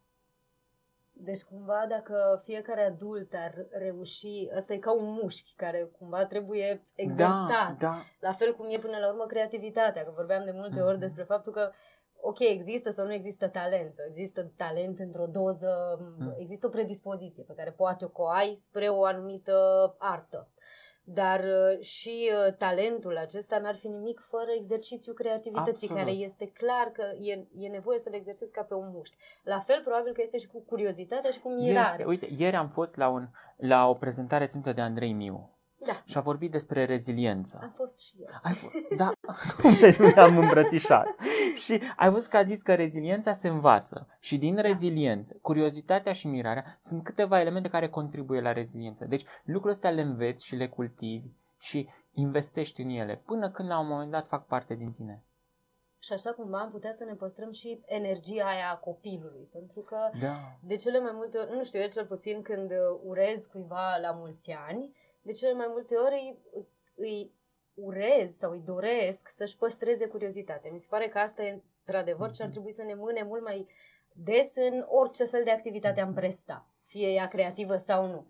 Deci 1.16 1.44
cumva 1.44 1.86
dacă 1.90 2.42
fiecare 2.44 2.84
adult 2.84 3.34
ar 3.34 3.66
reuși, 3.72 4.50
ăsta 4.58 4.74
e 4.74 4.78
ca 4.78 4.94
un 4.94 5.18
mușchi 5.22 5.54
care 5.56 5.84
cumva 5.98 6.26
trebuie 6.26 6.82
exersat. 6.96 7.48
Da, 7.48 7.76
da. 7.80 8.04
La 8.20 8.34
fel 8.34 8.56
cum 8.56 8.66
e 8.70 8.80
până 8.80 8.98
la 8.98 9.08
urmă 9.08 9.26
creativitatea, 9.26 10.04
că 10.04 10.12
vorbeam 10.16 10.46
de 10.46 10.52
multe 10.52 10.80
mm-hmm. 10.80 10.86
ori 10.86 11.00
despre 11.00 11.24
faptul 11.24 11.54
că 11.54 11.72
ok, 12.22 12.40
există 12.40 12.90
sau 12.90 13.06
nu 13.06 13.14
există 13.14 13.48
talent, 13.48 13.94
sau 13.94 14.06
există 14.08 14.52
talent 14.58 15.00
într-o 15.00 15.26
doză, 15.26 16.00
mm. 16.20 16.36
există 16.38 16.68
o 16.68 16.70
predispoziție 16.70 17.44
pe 17.44 17.54
care 17.54 17.72
poate 17.72 18.10
o 18.14 18.28
ai 18.28 18.56
spre 18.56 18.88
o 18.88 19.04
anumită 19.04 19.56
artă. 19.98 20.48
Dar 21.06 21.40
uh, 21.40 21.80
și 21.80 22.32
uh, 22.32 22.54
talentul 22.54 23.18
acesta 23.18 23.58
n-ar 23.58 23.76
fi 23.76 23.88
nimic 23.88 24.26
fără 24.30 24.52
exercițiul 24.58 25.16
creativității, 25.16 25.88
Absolut. 25.88 25.98
care 25.98 26.12
este 26.12 26.52
clar 26.52 26.92
că 26.94 27.04
e, 27.20 27.48
e 27.58 27.68
nevoie 27.68 28.00
să 28.00 28.10
le 28.10 28.16
exersezi 28.16 28.52
ca 28.52 28.62
pe 28.62 28.74
un 28.74 28.90
mușchi. 28.94 29.18
La 29.44 29.60
fel, 29.60 29.82
probabil 29.82 30.14
că 30.14 30.22
este 30.22 30.38
și 30.38 30.48
cu 30.48 30.60
curiozitatea 30.62 31.32
și 31.32 31.40
cu 31.40 31.50
mirarea. 31.50 31.82
Este. 31.82 32.04
Uite, 32.04 32.28
ieri 32.38 32.56
am 32.56 32.68
fost 32.68 32.96
la, 32.96 33.10
un, 33.10 33.28
la 33.58 33.88
o 33.90 33.94
prezentare 33.94 34.46
ținută 34.46 34.74
de 34.74 34.82
Andrei 34.82 35.14
Miu 35.14 35.50
da. 35.86 36.02
Și 36.06 36.18
a 36.18 36.22
vorbit 36.22 36.52
despre 36.52 36.86
reziliență. 36.86 37.60
Am 37.62 37.74
fost 37.76 38.00
și 38.00 38.14
eu. 38.20 38.28
Ai 38.44 38.54
f- 38.54 38.98
da, 38.98 39.12
nu 40.16 40.22
am 40.22 40.38
îmbrățișat. 40.38 41.08
și 41.56 41.82
ai 41.96 42.10
văzut 42.10 42.30
că 42.30 42.38
a 42.38 42.44
zis 42.44 42.62
că 42.62 42.76
reziliența 42.76 43.34
se 43.34 43.48
învață. 43.48 44.08
Și 44.20 44.38
din 44.38 44.56
da. 44.56 44.62
reziliență, 44.62 45.38
curiozitatea 45.42 46.12
și 46.12 46.28
mirarea 46.28 46.78
sunt 46.80 47.04
câteva 47.04 47.40
elemente 47.40 47.70
care 47.70 47.90
contribuie 47.90 48.42
la 48.42 48.52
reziliență. 48.54 49.06
Deci 49.06 49.24
lucrurile 49.44 49.72
astea 49.72 49.90
le 49.90 50.02
înveți 50.02 50.46
și 50.46 50.56
le 50.56 50.68
cultivi 50.68 51.28
și 51.60 51.90
investești 52.14 52.82
în 52.82 52.90
ele, 52.90 53.22
până 53.26 53.50
când 53.50 53.70
la 53.70 53.80
un 53.80 53.88
moment 53.88 54.12
dat 54.12 54.28
fac 54.28 54.46
parte 54.46 54.74
din 54.76 54.92
tine. 54.92 55.24
Și 56.00 56.14
așa 56.14 56.32
cumva 56.32 56.60
am 56.60 56.70
putea 56.72 56.94
să 56.98 57.04
ne 57.04 57.14
păstrăm 57.14 57.52
și 57.52 57.80
energia 57.86 58.46
aia 58.46 58.72
a 58.72 58.76
copilului. 58.78 59.48
Pentru 59.52 59.80
că 59.80 59.98
Da. 60.22 60.36
de 60.64 60.76
cele 60.76 61.00
mai 61.00 61.12
multe 61.14 61.38
ori, 61.38 61.52
nu 61.56 61.64
știu, 61.64 61.80
eu 61.80 61.88
cel 61.88 62.06
puțin 62.06 62.42
când 62.42 62.72
uh, 62.72 63.00
urez 63.04 63.46
cuiva 63.46 63.98
la 64.02 64.12
mulți 64.12 64.52
ani, 64.68 64.96
de 65.24 65.32
cele 65.32 65.54
mai 65.54 65.68
multe 65.70 65.96
ori 65.96 66.38
îi, 66.52 66.68
îi 66.96 67.34
urez 67.74 68.36
sau 68.36 68.52
îi 68.52 68.62
doresc 68.66 69.30
să-și 69.36 69.58
păstreze 69.58 70.08
curiozitatea. 70.08 70.72
Mi 70.72 70.80
se 70.80 70.88
pare 70.90 71.08
că 71.08 71.18
asta 71.18 71.44
e 71.44 71.62
într-adevăr 71.86 72.32
ce 72.32 72.44
ar 72.44 72.50
trebui 72.50 72.72
să 72.72 72.84
ne 72.84 72.94
mâne 72.94 73.24
mult 73.24 73.44
mai 73.44 73.68
des 74.14 74.52
în 74.56 74.86
orice 74.88 75.26
fel 75.26 75.44
de 75.44 75.52
activitate 75.52 76.02
am 76.02 76.14
presta, 76.14 76.68
fie 76.86 77.08
ea 77.08 77.28
creativă 77.28 77.78
sau 77.78 78.08
nu. 78.08 78.28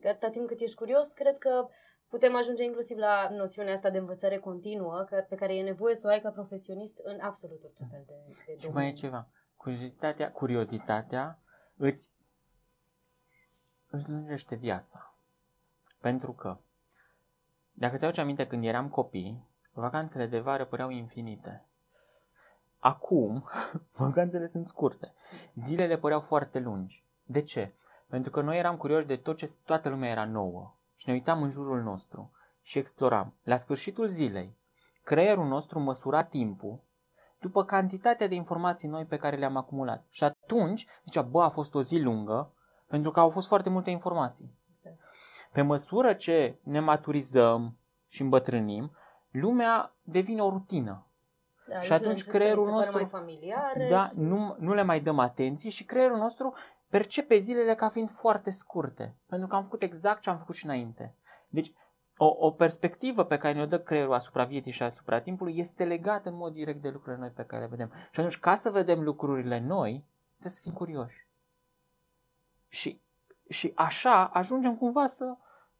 Că 0.00 0.08
atâta 0.08 0.30
timp 0.30 0.46
cât 0.46 0.60
ești 0.60 0.76
curios, 0.76 1.08
cred 1.08 1.38
că 1.38 1.68
putem 2.08 2.36
ajunge 2.36 2.64
inclusiv 2.64 2.96
la 2.96 3.28
noțiunea 3.30 3.74
asta 3.74 3.90
de 3.90 3.98
învățare 3.98 4.38
continuă, 4.38 5.04
că, 5.08 5.26
pe 5.28 5.34
care 5.34 5.56
e 5.56 5.62
nevoie 5.62 5.94
să 5.94 6.06
o 6.06 6.10
ai 6.10 6.20
ca 6.20 6.30
profesionist 6.30 6.98
în 7.02 7.20
absolut 7.20 7.62
orice 7.64 7.84
fel 7.90 8.04
de, 8.06 8.14
de 8.46 8.56
Și 8.58 8.70
mai 8.70 8.88
e 8.88 8.92
ceva. 8.92 9.28
Curiozitatea, 9.56 10.32
curiozitatea 10.32 11.38
îți, 11.76 12.12
îți 13.90 14.08
lungește 14.08 14.54
viața. 14.54 15.09
Pentru 16.00 16.32
că, 16.32 16.58
dacă 17.72 17.96
ți 17.96 18.04
aduci 18.04 18.18
aminte 18.18 18.46
când 18.46 18.64
eram 18.64 18.88
copii, 18.88 19.48
vacanțele 19.72 20.26
de 20.26 20.38
vară 20.38 20.64
păreau 20.64 20.90
infinite. 20.90 21.64
Acum, 22.78 23.44
vacanțele 23.96 24.46
sunt 24.46 24.66
scurte. 24.66 25.14
Zilele 25.54 25.98
păreau 25.98 26.20
foarte 26.20 26.58
lungi. 26.58 27.04
De 27.24 27.42
ce? 27.42 27.74
Pentru 28.08 28.30
că 28.30 28.40
noi 28.40 28.58
eram 28.58 28.76
curioși 28.76 29.06
de 29.06 29.16
tot 29.16 29.36
ce 29.36 29.50
toată 29.64 29.88
lumea 29.88 30.10
era 30.10 30.24
nouă. 30.24 30.74
Și 30.96 31.08
ne 31.08 31.12
uitam 31.14 31.42
în 31.42 31.50
jurul 31.50 31.82
nostru 31.82 32.30
și 32.62 32.78
exploram. 32.78 33.34
La 33.42 33.56
sfârșitul 33.56 34.06
zilei, 34.08 34.56
creierul 35.04 35.46
nostru 35.46 35.78
măsura 35.78 36.24
timpul 36.24 36.80
după 37.38 37.64
cantitatea 37.64 38.28
de 38.28 38.34
informații 38.34 38.88
noi 38.88 39.04
pe 39.04 39.16
care 39.16 39.36
le-am 39.36 39.56
acumulat. 39.56 40.06
Și 40.08 40.24
atunci 40.24 40.86
zicea, 41.04 41.22
bă, 41.22 41.42
a 41.42 41.48
fost 41.48 41.74
o 41.74 41.82
zi 41.82 41.98
lungă, 41.98 42.52
pentru 42.86 43.10
că 43.10 43.20
au 43.20 43.28
fost 43.28 43.46
foarte 43.46 43.68
multe 43.68 43.90
informații. 43.90 44.58
Pe 45.52 45.62
măsură 45.62 46.12
ce 46.12 46.58
ne 46.62 46.80
maturizăm 46.80 47.76
și 48.08 48.22
îmbătrânim, 48.22 48.92
lumea 49.30 49.94
devine 50.02 50.42
o 50.42 50.50
rutină. 50.50 51.04
Da, 51.68 51.80
și 51.80 51.92
atunci 51.92 52.24
creierul 52.24 52.70
nostru- 52.70 52.96
mai 52.96 53.06
familiare 53.06 53.88
Da, 53.90 54.06
și... 54.06 54.18
nu, 54.18 54.56
nu 54.58 54.74
le 54.74 54.82
mai 54.82 55.00
dăm 55.00 55.18
atenție 55.18 55.70
și 55.70 55.84
creierul 55.84 56.16
nostru 56.16 56.54
percepe 56.88 57.38
zilele 57.38 57.74
ca 57.74 57.88
fiind 57.88 58.10
foarte 58.10 58.50
scurte, 58.50 59.16
pentru 59.26 59.48
că 59.48 59.54
am 59.54 59.62
făcut 59.62 59.82
exact 59.82 60.20
ce 60.20 60.30
am 60.30 60.38
făcut 60.38 60.54
și 60.54 60.64
înainte. 60.64 61.14
Deci, 61.48 61.72
o, 62.16 62.36
o 62.38 62.50
perspectivă 62.50 63.24
pe 63.24 63.38
care 63.38 63.54
ne-o 63.54 63.66
dă 63.66 63.80
creierul 63.80 64.14
asupra 64.14 64.44
vieții 64.44 64.70
și 64.70 64.82
asupra 64.82 65.20
timpului 65.20 65.58
este 65.58 65.84
legată 65.84 66.28
în 66.28 66.34
mod 66.34 66.52
direct 66.52 66.82
de 66.82 66.88
lucrurile 66.88 67.20
noi 67.20 67.30
pe 67.30 67.44
care 67.44 67.62
le 67.62 67.68
vedem. 67.68 67.92
Și 68.10 68.20
atunci, 68.20 68.38
ca 68.38 68.54
să 68.54 68.70
vedem 68.70 69.02
lucrurile 69.02 69.58
noi, 69.58 70.04
trebuie 70.30 70.52
să 70.52 70.60
fim 70.62 70.72
curioși. 70.72 71.28
Și, 72.68 73.00
și 73.50 73.72
așa 73.76 74.24
ajungem 74.26 74.76
cumva 74.76 75.06
să 75.06 75.36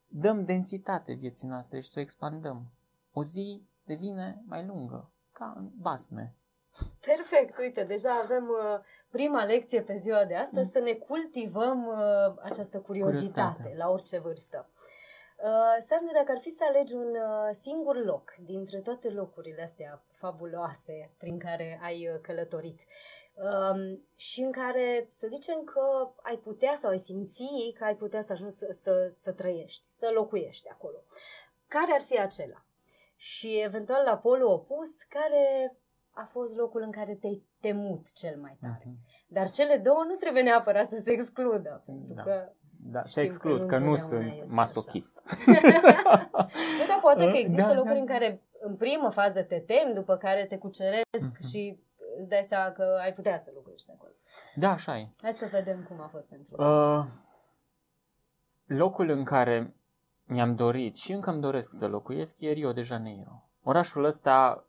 dăm 0.06 0.44
densitate 0.44 1.12
vieții 1.12 1.48
noastre 1.48 1.80
și 1.80 1.88
să 1.88 1.98
o 1.98 2.02
expandăm. 2.02 2.72
O 3.12 3.24
zi 3.24 3.62
devine 3.84 4.42
mai 4.46 4.66
lungă, 4.66 5.10
ca 5.32 5.54
în 5.56 5.68
basme. 5.80 6.34
Perfect, 7.00 7.58
uite, 7.58 7.84
deja 7.84 8.12
avem 8.22 8.48
uh, 8.48 8.80
prima 9.10 9.44
lecție 9.44 9.82
pe 9.82 9.96
ziua 9.96 10.24
de 10.24 10.34
astăzi, 10.36 10.64
Mm. 10.66 10.70
să 10.70 10.78
ne 10.78 10.92
cultivăm 10.92 11.86
uh, 11.86 11.96
această 12.42 12.78
curiozitate 12.78 13.20
Curiozitatea. 13.56 13.76
la 13.84 13.90
orice 13.90 14.18
vârstă. 14.18 14.68
Uh, 15.44 15.84
Sandu, 15.88 16.12
dacă 16.12 16.32
ar 16.32 16.38
fi 16.40 16.50
să 16.50 16.64
alegi 16.68 16.94
un 16.94 17.08
uh, 17.14 17.54
singur 17.60 18.04
loc 18.04 18.34
dintre 18.40 18.78
toate 18.80 19.10
locurile 19.10 19.62
astea 19.62 20.02
fabuloase 20.12 21.10
prin 21.18 21.38
care 21.38 21.80
ai 21.82 22.08
uh, 22.08 22.20
călătorit 22.20 22.80
um, 23.32 24.04
și 24.16 24.40
în 24.40 24.50
care 24.52 25.06
să 25.08 25.26
zicem 25.30 25.62
că 25.64 26.10
ai 26.22 26.37
putea 26.37 26.75
sau 26.76 26.90
ai 26.90 26.99
simți 26.99 27.44
că 27.78 27.84
ai 27.84 27.94
putea 27.96 28.22
să 28.22 28.32
ajungi 28.32 28.54
să, 28.54 28.76
să, 28.80 29.12
să 29.16 29.32
trăiești, 29.32 29.84
să 29.88 30.10
locuiești 30.14 30.68
acolo, 30.68 30.96
care 31.68 31.92
ar 31.92 32.00
fi 32.02 32.18
acela? 32.20 32.64
Și 33.16 33.60
eventual 33.64 34.02
la 34.04 34.16
polul 34.16 34.46
opus, 34.46 34.88
care 35.08 35.76
a 36.10 36.25
fost 36.25 36.56
locul 36.56 36.82
în 36.82 36.90
care 36.90 37.14
te-ai 37.14 37.44
temut 37.60 38.12
cel 38.12 38.37
mai 38.40 38.56
tare? 38.60 38.82
Mhm. 38.84 38.99
Dar 39.28 39.50
cele 39.50 39.76
două 39.76 40.04
nu 40.08 40.14
trebuie 40.14 40.42
neapărat 40.42 40.88
să 40.88 41.00
se 41.04 41.10
excludă, 41.10 41.82
pentru 41.87 42.14
Da. 42.14 42.22
că 42.22 42.52
Da, 42.82 42.99
Știm 43.04 43.12
se 43.12 43.20
exclud, 43.20 43.58
că 43.60 43.66
că 43.66 43.78
nu 43.78 43.84
nu 43.84 43.90
întotdeauna 43.90 44.26
sunt 44.28 44.40
este 44.42 44.54
masochist. 44.54 45.22
Nu, 46.78 46.87
dar 46.88 46.99
poate 47.00 47.20
că 47.20 47.26
Uh, 47.32 47.38
există 47.38 47.62
da, 47.62 47.75
locuri 47.75 47.94
da. 47.94 48.00
în 48.00 48.06
care 48.06 48.42
în 48.60 48.76
primă 48.76 49.10
fază 49.10 49.42
te 49.42 49.58
temi, 49.58 49.94
după 49.94 50.16
care 50.16 50.44
te 50.44 50.58
cuceresc 50.58 51.04
Mhm. 51.20 51.46
și 51.49 51.78
îți 52.20 52.28
dai 52.28 52.44
seama 52.48 52.70
că 52.70 52.98
ai 53.00 53.12
putea 53.12 53.38
să 53.38 53.50
locuiești 53.54 53.90
acolo. 53.90 54.12
Da, 54.54 54.70
așa 54.70 54.98
e. 54.98 55.08
Hai 55.22 55.32
să 55.32 55.48
vedem 55.50 55.82
cum 55.88 56.00
a 56.00 56.06
fost 56.06 56.28
pentru 56.28 56.54
tine. 56.54 56.66
Uh, 56.68 57.04
locul 58.64 59.08
în 59.08 59.24
care 59.24 59.74
mi-am 60.24 60.54
dorit 60.54 60.96
și 60.96 61.12
încă 61.12 61.30
îmi 61.30 61.40
doresc 61.40 61.72
să 61.78 61.86
locuiesc 61.86 62.40
e 62.40 62.50
Rio 62.50 62.72
de 62.72 62.82
Janeiro. 62.82 63.48
Orașul 63.62 64.04
ăsta 64.04 64.64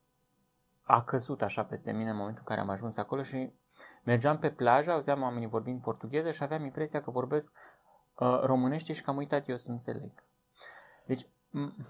a 0.84 1.04
căzut 1.04 1.42
așa 1.42 1.64
peste 1.64 1.92
mine 1.92 2.10
în 2.10 2.16
momentul 2.16 2.44
în 2.48 2.56
care 2.56 2.60
am 2.60 2.70
ajuns 2.70 2.98
acolo 2.98 3.24
și 3.24 3.52
mergeam 4.04 4.38
pe 4.40 4.50
plajă, 4.52 4.92
auzeam 4.92 5.22
oamenii 5.22 5.48
vorbind 5.48 5.82
portugheză 5.82 6.32
și 6.32 6.44
aveam 6.44 6.64
impresia 6.64 7.02
că 7.02 7.12
vorbesc 7.12 7.52
uh, 8.16 8.40
românește 8.44 8.94
și 8.94 9.02
că 9.02 9.10
am 9.10 9.18
uitat 9.18 9.50
eu 9.50 9.58
să 9.58 9.72
înțeleg. 9.72 10.12
Deci, 11.06 11.26
m- 11.26 11.86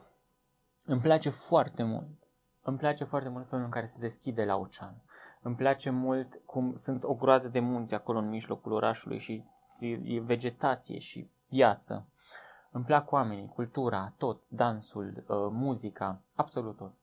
îmi 0.86 1.01
place 1.01 1.30
foarte 1.30 1.84
mult. 1.84 2.08
Îmi 2.62 2.77
place 2.77 3.03
foarte 3.03 3.30
mult 3.30 3.50
felul 3.50 3.65
în 3.65 3.72
care 3.72 3.86
se 3.86 4.00
deschide 4.00 4.46
la 4.46 4.56
ocean. 4.56 4.96
Îmi 5.42 5.56
place 5.56 5.90
mult 5.90 6.42
cum 6.46 6.76
sunt 6.76 7.04
o 7.04 7.14
groază 7.14 7.48
de 7.48 7.60
munți 7.60 7.94
acolo 7.94 8.20
în 8.20 8.30
mijlocul 8.30 8.72
orașului 8.72 9.18
și 9.18 9.46
e 10.04 10.20
vegetație 10.20 11.00
și 11.00 11.30
viață. 11.48 12.08
Îmi 12.72 12.84
plac 12.84 13.12
oamenii, 13.12 13.48
cultura, 13.48 14.14
tot, 14.18 14.42
dansul, 14.48 15.24
uh, 15.28 15.38
muzica, 15.52 16.22
absolut 16.36 16.78
tot. 16.78 16.94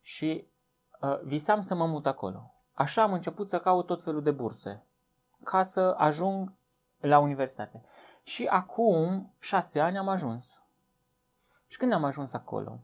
Și 0.00 0.46
uh, 1.00 1.20
visam 1.22 1.60
să 1.60 1.74
mă 1.74 1.86
mut 1.86 2.06
acolo. 2.06 2.54
Așa 2.72 3.02
am 3.02 3.12
început 3.12 3.48
să 3.48 3.60
caut 3.60 3.86
tot 3.86 4.02
felul 4.02 4.22
de 4.22 4.30
burse 4.30 4.86
ca 5.44 5.62
să 5.62 5.94
ajung 5.98 6.52
la 7.00 7.18
universitate. 7.18 7.84
Și 8.22 8.46
acum 8.46 9.32
șase 9.38 9.80
ani 9.80 9.98
am 9.98 10.08
ajuns. 10.08 10.62
Și 11.66 11.78
când 11.78 11.92
am 11.92 12.04
ajuns 12.04 12.32
acolo, 12.32 12.80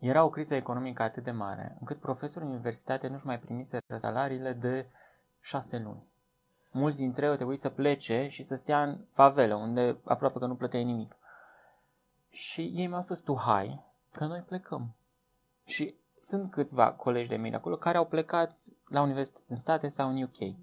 era 0.00 0.24
o 0.24 0.30
criză 0.30 0.54
economică 0.54 1.02
atât 1.02 1.24
de 1.24 1.30
mare, 1.30 1.76
încât 1.80 2.00
profesorii 2.00 2.48
în 2.48 2.54
universitate 2.54 3.08
nu-și 3.08 3.26
mai 3.26 3.38
primiseră 3.38 3.96
salariile 3.96 4.52
de 4.52 4.86
șase 5.40 5.78
luni. 5.78 6.08
Mulți 6.70 6.96
dintre 6.96 7.24
ei 7.24 7.30
au 7.30 7.36
trebuit 7.36 7.60
să 7.60 7.68
plece 7.68 8.26
și 8.28 8.42
să 8.42 8.54
stea 8.54 8.82
în 8.82 8.98
favelă, 9.12 9.54
unde 9.54 9.96
aproape 10.04 10.38
că 10.38 10.46
nu 10.46 10.54
plăteai 10.54 10.84
nimic. 10.84 11.16
Și 12.30 12.72
ei 12.74 12.86
mi-au 12.86 13.02
spus, 13.02 13.18
tu 13.18 13.36
hai, 13.36 13.84
că 14.12 14.24
noi 14.24 14.40
plecăm. 14.40 14.94
Și 15.64 15.94
sunt 16.20 16.50
câțiva 16.50 16.92
colegi 16.92 17.28
de 17.28 17.36
mei 17.36 17.50
de 17.50 17.56
acolo 17.56 17.76
care 17.76 17.96
au 17.96 18.06
plecat 18.06 18.56
la 18.88 19.02
universități 19.02 19.50
în 19.50 19.56
state 19.56 19.88
sau 19.88 20.08
în 20.08 20.22
UK. 20.22 20.36
Și 20.36 20.56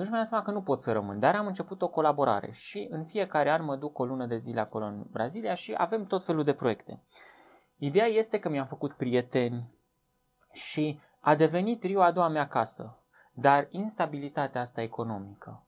atunci 0.00 0.08
mi-am 0.08 0.20
dat 0.22 0.26
seama 0.26 0.44
că 0.44 0.50
nu 0.50 0.62
pot 0.62 0.80
să 0.80 0.92
rămân, 0.92 1.18
dar 1.20 1.34
am 1.34 1.46
început 1.46 1.82
o 1.82 1.88
colaborare 1.88 2.50
și 2.52 2.86
în 2.90 3.04
fiecare 3.04 3.50
an 3.50 3.64
mă 3.64 3.76
duc 3.76 3.98
o 3.98 4.04
lună 4.04 4.26
de 4.26 4.36
zile 4.36 4.60
acolo 4.60 4.84
în 4.84 5.04
Brazilia 5.10 5.54
și 5.54 5.74
avem 5.76 6.06
tot 6.06 6.24
felul 6.24 6.44
de 6.44 6.52
proiecte. 6.52 7.00
Ideea 7.84 8.06
este 8.06 8.38
că 8.38 8.48
mi-am 8.48 8.66
făcut 8.66 8.92
prieteni 8.92 9.72
și 10.52 11.00
a 11.20 11.34
devenit 11.34 11.82
Rio 11.82 12.02
a 12.02 12.10
doua 12.10 12.28
mea 12.28 12.48
casă, 12.48 12.98
dar 13.32 13.66
instabilitatea 13.70 14.60
asta 14.60 14.82
economică, 14.82 15.66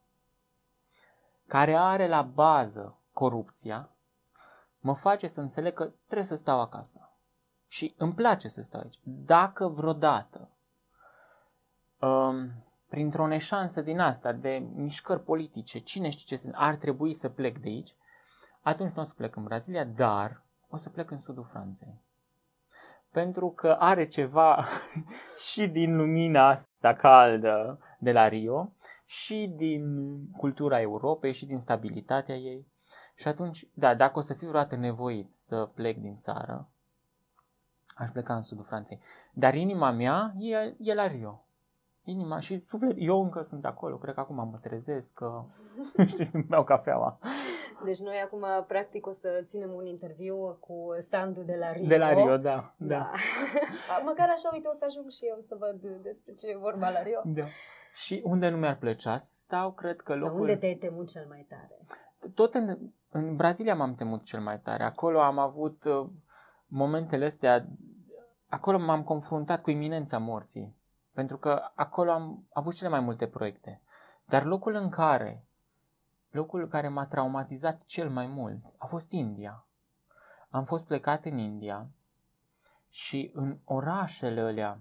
care 1.47 1.75
are 1.75 2.07
la 2.07 2.21
bază 2.21 2.97
corupția, 3.13 3.89
mă 4.79 4.93
face 4.93 5.27
să 5.27 5.41
înțeleg 5.41 5.73
că 5.73 5.91
trebuie 6.05 6.25
să 6.25 6.35
stau 6.35 6.59
acasă. 6.59 7.09
Și 7.67 7.93
îmi 7.97 8.13
place 8.13 8.47
să 8.47 8.61
stau 8.61 8.81
aici. 8.81 8.99
Dacă 9.03 9.67
vreodată, 9.67 10.49
um, 11.99 12.51
printr-o 12.89 13.27
neșansă 13.27 13.81
din 13.81 13.99
asta, 13.99 14.31
de 14.31 14.67
mișcări 14.73 15.23
politice, 15.23 15.79
cine 15.79 16.09
știe 16.09 16.25
ce 16.25 16.35
sunt, 16.35 16.53
ar 16.55 16.75
trebui 16.75 17.13
să 17.13 17.29
plec 17.29 17.57
de 17.57 17.67
aici, 17.67 17.95
atunci 18.61 18.91
nu 18.91 19.01
o 19.01 19.05
să 19.05 19.13
plec 19.13 19.35
în 19.35 19.43
Brazilia, 19.43 19.83
dar 19.83 20.41
o 20.69 20.77
să 20.77 20.89
plec 20.89 21.11
în 21.11 21.19
sudul 21.19 21.43
Franței. 21.43 22.05
Pentru 23.17 23.49
că 23.49 23.75
are 23.79 24.07
ceva 24.07 24.65
și 25.51 25.67
din 25.67 25.95
lumina 25.95 26.49
asta 26.49 26.93
caldă 26.93 27.79
de 27.99 28.11
la 28.11 28.27
Rio, 28.27 28.71
și 29.05 29.53
din 29.55 30.17
cultura 30.31 30.81
Europei, 30.81 31.33
și 31.33 31.45
din 31.45 31.59
stabilitatea 31.59 32.35
ei. 32.35 32.67
Și 33.15 33.27
atunci, 33.27 33.67
da, 33.73 33.95
dacă 33.95 34.17
o 34.17 34.21
să 34.21 34.33
fiu 34.33 34.47
vreodată 34.47 34.75
nevoit 34.75 35.33
să 35.33 35.69
plec 35.73 35.97
din 35.97 36.17
țară, 36.17 36.69
aș 37.95 38.09
pleca 38.09 38.35
în 38.35 38.41
sudul 38.41 38.63
Franței. 38.63 38.99
Dar 39.33 39.53
inima 39.55 39.91
mea 39.91 40.33
e, 40.37 40.75
e 40.79 40.93
la 40.93 41.07
Rio. 41.07 41.46
Inima 42.09 42.39
și 42.39 42.59
suflet, 42.59 42.95
eu 42.97 43.21
încă 43.21 43.41
sunt 43.41 43.65
acolo, 43.65 43.97
cred 43.97 44.13
că 44.13 44.19
acum 44.19 44.35
mă 44.35 44.57
trezesc, 44.61 45.13
că 45.13 45.43
știi, 46.11 46.45
beau 46.47 46.63
cafeaua. 46.63 47.19
Deci 47.83 47.99
noi 47.99 48.21
acum, 48.25 48.45
practic, 48.67 49.07
o 49.07 49.13
să 49.13 49.43
ținem 49.45 49.71
un 49.73 49.85
interviu 49.85 50.57
cu 50.59 50.87
Sandu 50.99 51.41
de 51.41 51.55
la 51.59 51.71
Rio. 51.71 51.87
De 51.87 51.97
la 51.97 52.13
Rio, 52.13 52.37
da. 52.37 52.39
da. 52.39 52.73
da. 52.77 53.11
Măcar 54.09 54.29
așa, 54.29 54.49
uite, 54.53 54.67
o 54.67 54.73
să 54.73 54.85
ajung 54.87 55.09
și 55.09 55.25
eu 55.25 55.37
să 55.39 55.55
văd 55.59 56.01
despre 56.01 56.33
ce 56.33 56.47
e 56.47 56.57
vorba 56.57 56.89
la 56.89 57.01
Rio. 57.01 57.21
Da. 57.25 57.45
Și 57.93 58.21
unde 58.23 58.49
nu 58.49 58.57
mi-ar 58.57 58.77
plăcea 58.77 59.17
să 59.17 59.31
stau, 59.33 59.71
cred 59.71 60.01
că 60.01 60.15
locul... 60.15 60.29
Sau 60.29 60.39
unde 60.39 60.55
te-ai 60.55 60.75
temut 60.75 61.07
cel 61.07 61.25
mai 61.29 61.45
tare? 61.49 61.77
Tot 62.33 62.53
în, 62.53 62.77
în 63.09 63.35
Brazilia 63.35 63.75
m-am 63.75 63.95
temut 63.95 64.23
cel 64.23 64.39
mai 64.39 64.59
tare. 64.59 64.83
Acolo 64.83 65.19
am 65.19 65.39
avut 65.39 65.83
uh, 65.83 66.09
momentele 66.67 67.25
astea, 67.25 67.67
acolo 68.49 68.79
m-am 68.79 69.03
confruntat 69.03 69.61
cu 69.61 69.69
iminența 69.69 70.17
morții. 70.17 70.76
Pentru 71.17 71.37
că 71.37 71.71
acolo 71.75 72.11
am 72.11 72.47
avut 72.53 72.73
cele 72.73 72.89
mai 72.89 72.99
multe 72.99 73.27
proiecte. 73.27 73.81
Dar 74.25 74.43
locul 74.43 74.75
în 74.75 74.89
care, 74.89 75.45
locul 76.29 76.67
care 76.67 76.87
m-a 76.87 77.05
traumatizat 77.05 77.85
cel 77.85 78.09
mai 78.09 78.27
mult 78.27 78.65
a 78.77 78.85
fost 78.85 79.11
India. 79.11 79.65
Am 80.49 80.63
fost 80.63 80.85
plecat 80.85 81.25
în 81.25 81.37
India 81.37 81.89
și 82.89 83.31
în 83.33 83.57
orașele 83.63 84.41
alea 84.41 84.79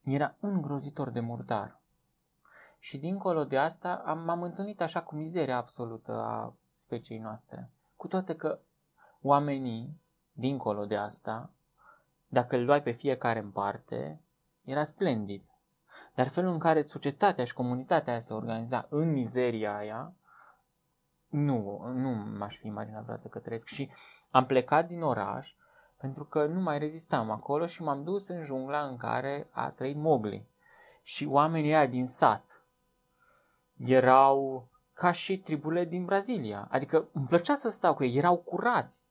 era 0.00 0.34
îngrozitor 0.40 1.10
de 1.10 1.20
murdar. 1.20 1.80
Și 2.78 2.98
dincolo 2.98 3.44
de 3.44 3.58
asta 3.58 4.02
am, 4.06 4.18
m-am 4.18 4.42
întâlnit 4.42 4.80
așa 4.80 5.02
cu 5.02 5.14
mizeria 5.14 5.56
absolută 5.56 6.12
a 6.12 6.54
speciei 6.74 7.18
noastre. 7.18 7.70
Cu 7.96 8.06
toate 8.06 8.36
că 8.36 8.60
oamenii, 9.20 10.00
dincolo 10.32 10.84
de 10.84 10.96
asta, 10.96 11.50
dacă 12.26 12.56
îl 12.56 12.64
luai 12.64 12.82
pe 12.82 12.90
fiecare 12.90 13.38
în 13.38 13.50
parte, 13.50 14.20
era 14.64 14.84
splendid. 14.84 15.42
Dar 16.14 16.28
felul 16.28 16.52
în 16.52 16.58
care 16.58 16.82
societatea 16.82 17.44
și 17.44 17.54
comunitatea 17.54 18.12
aia 18.12 18.20
se 18.20 18.32
organiza 18.32 18.86
în 18.88 19.12
mizeria 19.12 19.76
aia, 19.76 20.12
nu, 21.28 21.90
nu 21.94 22.08
m-aș 22.38 22.56
fi 22.56 22.66
imaginat 22.66 23.02
vreodată 23.02 23.28
că 23.28 23.38
trăiesc. 23.38 23.66
Și 23.66 23.90
am 24.30 24.46
plecat 24.46 24.86
din 24.86 25.02
oraș 25.02 25.54
pentru 25.96 26.24
că 26.24 26.46
nu 26.46 26.60
mai 26.60 26.78
rezistam 26.78 27.30
acolo 27.30 27.66
și 27.66 27.82
m-am 27.82 28.04
dus 28.04 28.28
în 28.28 28.42
jungla 28.42 28.80
în 28.80 28.96
care 28.96 29.48
a 29.50 29.70
trăit 29.70 29.96
Mowgli. 29.96 30.46
Și 31.02 31.26
oamenii 31.26 31.74
aia 31.74 31.86
din 31.86 32.06
sat 32.06 32.64
erau 33.76 34.68
ca 34.92 35.12
și 35.12 35.38
tribule 35.38 35.84
din 35.84 36.04
Brazilia. 36.04 36.68
Adică 36.70 37.08
îmi 37.12 37.26
plăcea 37.26 37.54
să 37.54 37.68
stau 37.68 37.94
cu 37.94 38.04
ei, 38.04 38.16
erau 38.16 38.36
curați. 38.36 39.02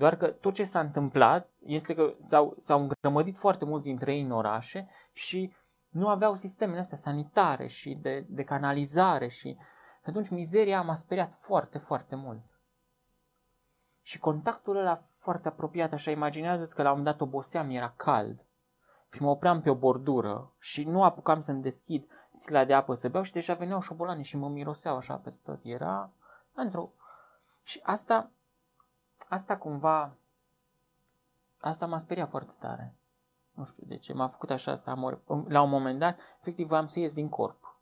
Doar 0.00 0.16
că 0.16 0.26
tot 0.26 0.54
ce 0.54 0.64
s-a 0.64 0.80
întâmplat 0.80 1.50
este 1.58 1.94
că 1.94 2.14
s-au, 2.18 2.54
s-au 2.56 2.80
îngrămădit 2.80 3.38
foarte 3.38 3.64
mulți 3.64 3.86
dintre 3.86 4.14
ei 4.14 4.22
în 4.22 4.30
orașe 4.30 4.88
și 5.12 5.52
nu 5.88 6.08
aveau 6.08 6.34
sistemele 6.34 6.80
astea 6.80 6.96
sanitare 6.96 7.66
și 7.66 7.94
de, 7.94 8.24
de 8.28 8.44
canalizare 8.44 9.28
și 9.28 9.56
atunci 10.04 10.28
mizeria 10.28 10.82
m-a 10.82 10.94
speriat 10.94 11.34
foarte, 11.34 11.78
foarte 11.78 12.16
mult. 12.16 12.42
Și 14.02 14.18
contactul 14.18 14.76
ăla 14.76 15.04
foarte 15.12 15.48
apropiat, 15.48 15.92
așa 15.92 16.10
imaginează 16.10 16.72
că 16.74 16.82
la 16.82 16.90
un 16.90 16.96
moment 16.96 17.16
dat 17.18 17.26
oboseam, 17.26 17.70
era 17.70 17.92
cald 17.96 18.44
și 19.12 19.22
mă 19.22 19.30
opream 19.30 19.60
pe 19.60 19.70
o 19.70 19.74
bordură 19.74 20.54
și 20.58 20.84
nu 20.84 21.02
apucam 21.02 21.40
să-mi 21.40 21.62
deschid 21.62 22.10
stila 22.32 22.64
de 22.64 22.74
apă 22.74 22.94
să 22.94 23.08
beau 23.08 23.22
și 23.22 23.32
deja 23.32 23.54
veneau 23.54 23.80
șobolani 23.80 24.24
și 24.24 24.36
mă 24.36 24.48
miroseau 24.48 24.96
așa 24.96 25.14
peste 25.14 25.40
tot. 25.44 25.58
Era 25.62 26.10
într-o... 26.54 26.92
Și 27.62 27.80
asta, 27.82 28.30
asta 29.28 29.56
cumva, 29.56 30.16
asta 31.60 31.86
m-a 31.86 31.98
speriat 31.98 32.28
foarte 32.28 32.54
tare. 32.58 32.94
Nu 33.50 33.64
știu 33.64 33.86
de 33.86 33.96
ce, 33.96 34.12
m-a 34.12 34.28
făcut 34.28 34.50
așa 34.50 34.74
să 34.74 34.90
am 34.90 35.22
La 35.48 35.62
un 35.62 35.70
moment 35.70 35.98
dat, 35.98 36.18
efectiv, 36.40 36.66
voiam 36.66 36.86
să 36.86 36.98
ies 36.98 37.14
din 37.14 37.28
corp. 37.28 37.80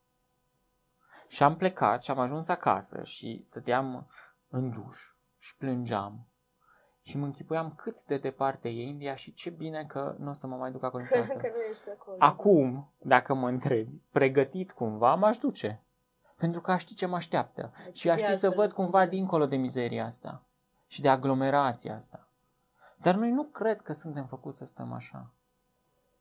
Și 1.29 1.43
am 1.43 1.57
plecat 1.57 2.03
și 2.03 2.11
am 2.11 2.19
ajuns 2.19 2.49
acasă 2.49 3.03
și 3.03 3.45
stăteam 3.49 4.09
în 4.49 4.71
duș 4.71 4.99
și 5.39 5.57
plângeam 5.57 6.29
și 7.09 7.19
mă 7.19 7.25
închipuiam 7.25 7.75
cât 7.77 8.05
de 8.05 8.17
departe 8.17 8.69
e 8.69 8.83
India 8.83 9.15
și 9.15 9.33
ce 9.33 9.51
bine 9.51 9.85
că 9.85 10.15
nu 10.19 10.31
o 10.31 10.33
să 10.33 10.47
mă 10.47 10.57
mai 10.57 10.71
duc 10.71 10.83
acolo 10.83 11.03
niciodată. 11.11 11.33
că 11.33 11.53
nu 11.55 11.63
ești 11.71 11.91
acolo. 11.91 12.17
Acum, 12.19 12.93
dacă 12.99 13.35
mă 13.35 13.49
întrebi, 13.49 14.03
pregătit 14.11 14.73
cumva, 14.73 15.15
m-aș 15.15 15.39
duce. 15.39 15.83
Pentru 16.37 16.61
că 16.61 16.71
aș 16.71 16.81
ști 16.81 16.95
ce 16.95 17.07
mă 17.07 17.17
așteaptă. 17.17 17.73
Deci 17.85 17.99
și 17.99 18.11
aș 18.11 18.21
ști 18.21 18.35
să 18.35 18.51
văd 18.51 18.73
cumva 18.73 19.07
dincolo 19.07 19.47
de 19.47 19.57
mizeria 19.57 20.05
asta. 20.05 20.43
Și 20.89 21.01
de 21.01 21.09
aglomerația 21.09 21.95
asta. 21.95 22.29
Dar 22.97 23.15
noi 23.15 23.31
nu 23.31 23.43
cred 23.43 23.81
că 23.81 23.93
suntem 23.93 24.27
făcuți 24.27 24.59
să 24.59 24.65
stăm 24.65 24.93
așa. 24.93 25.33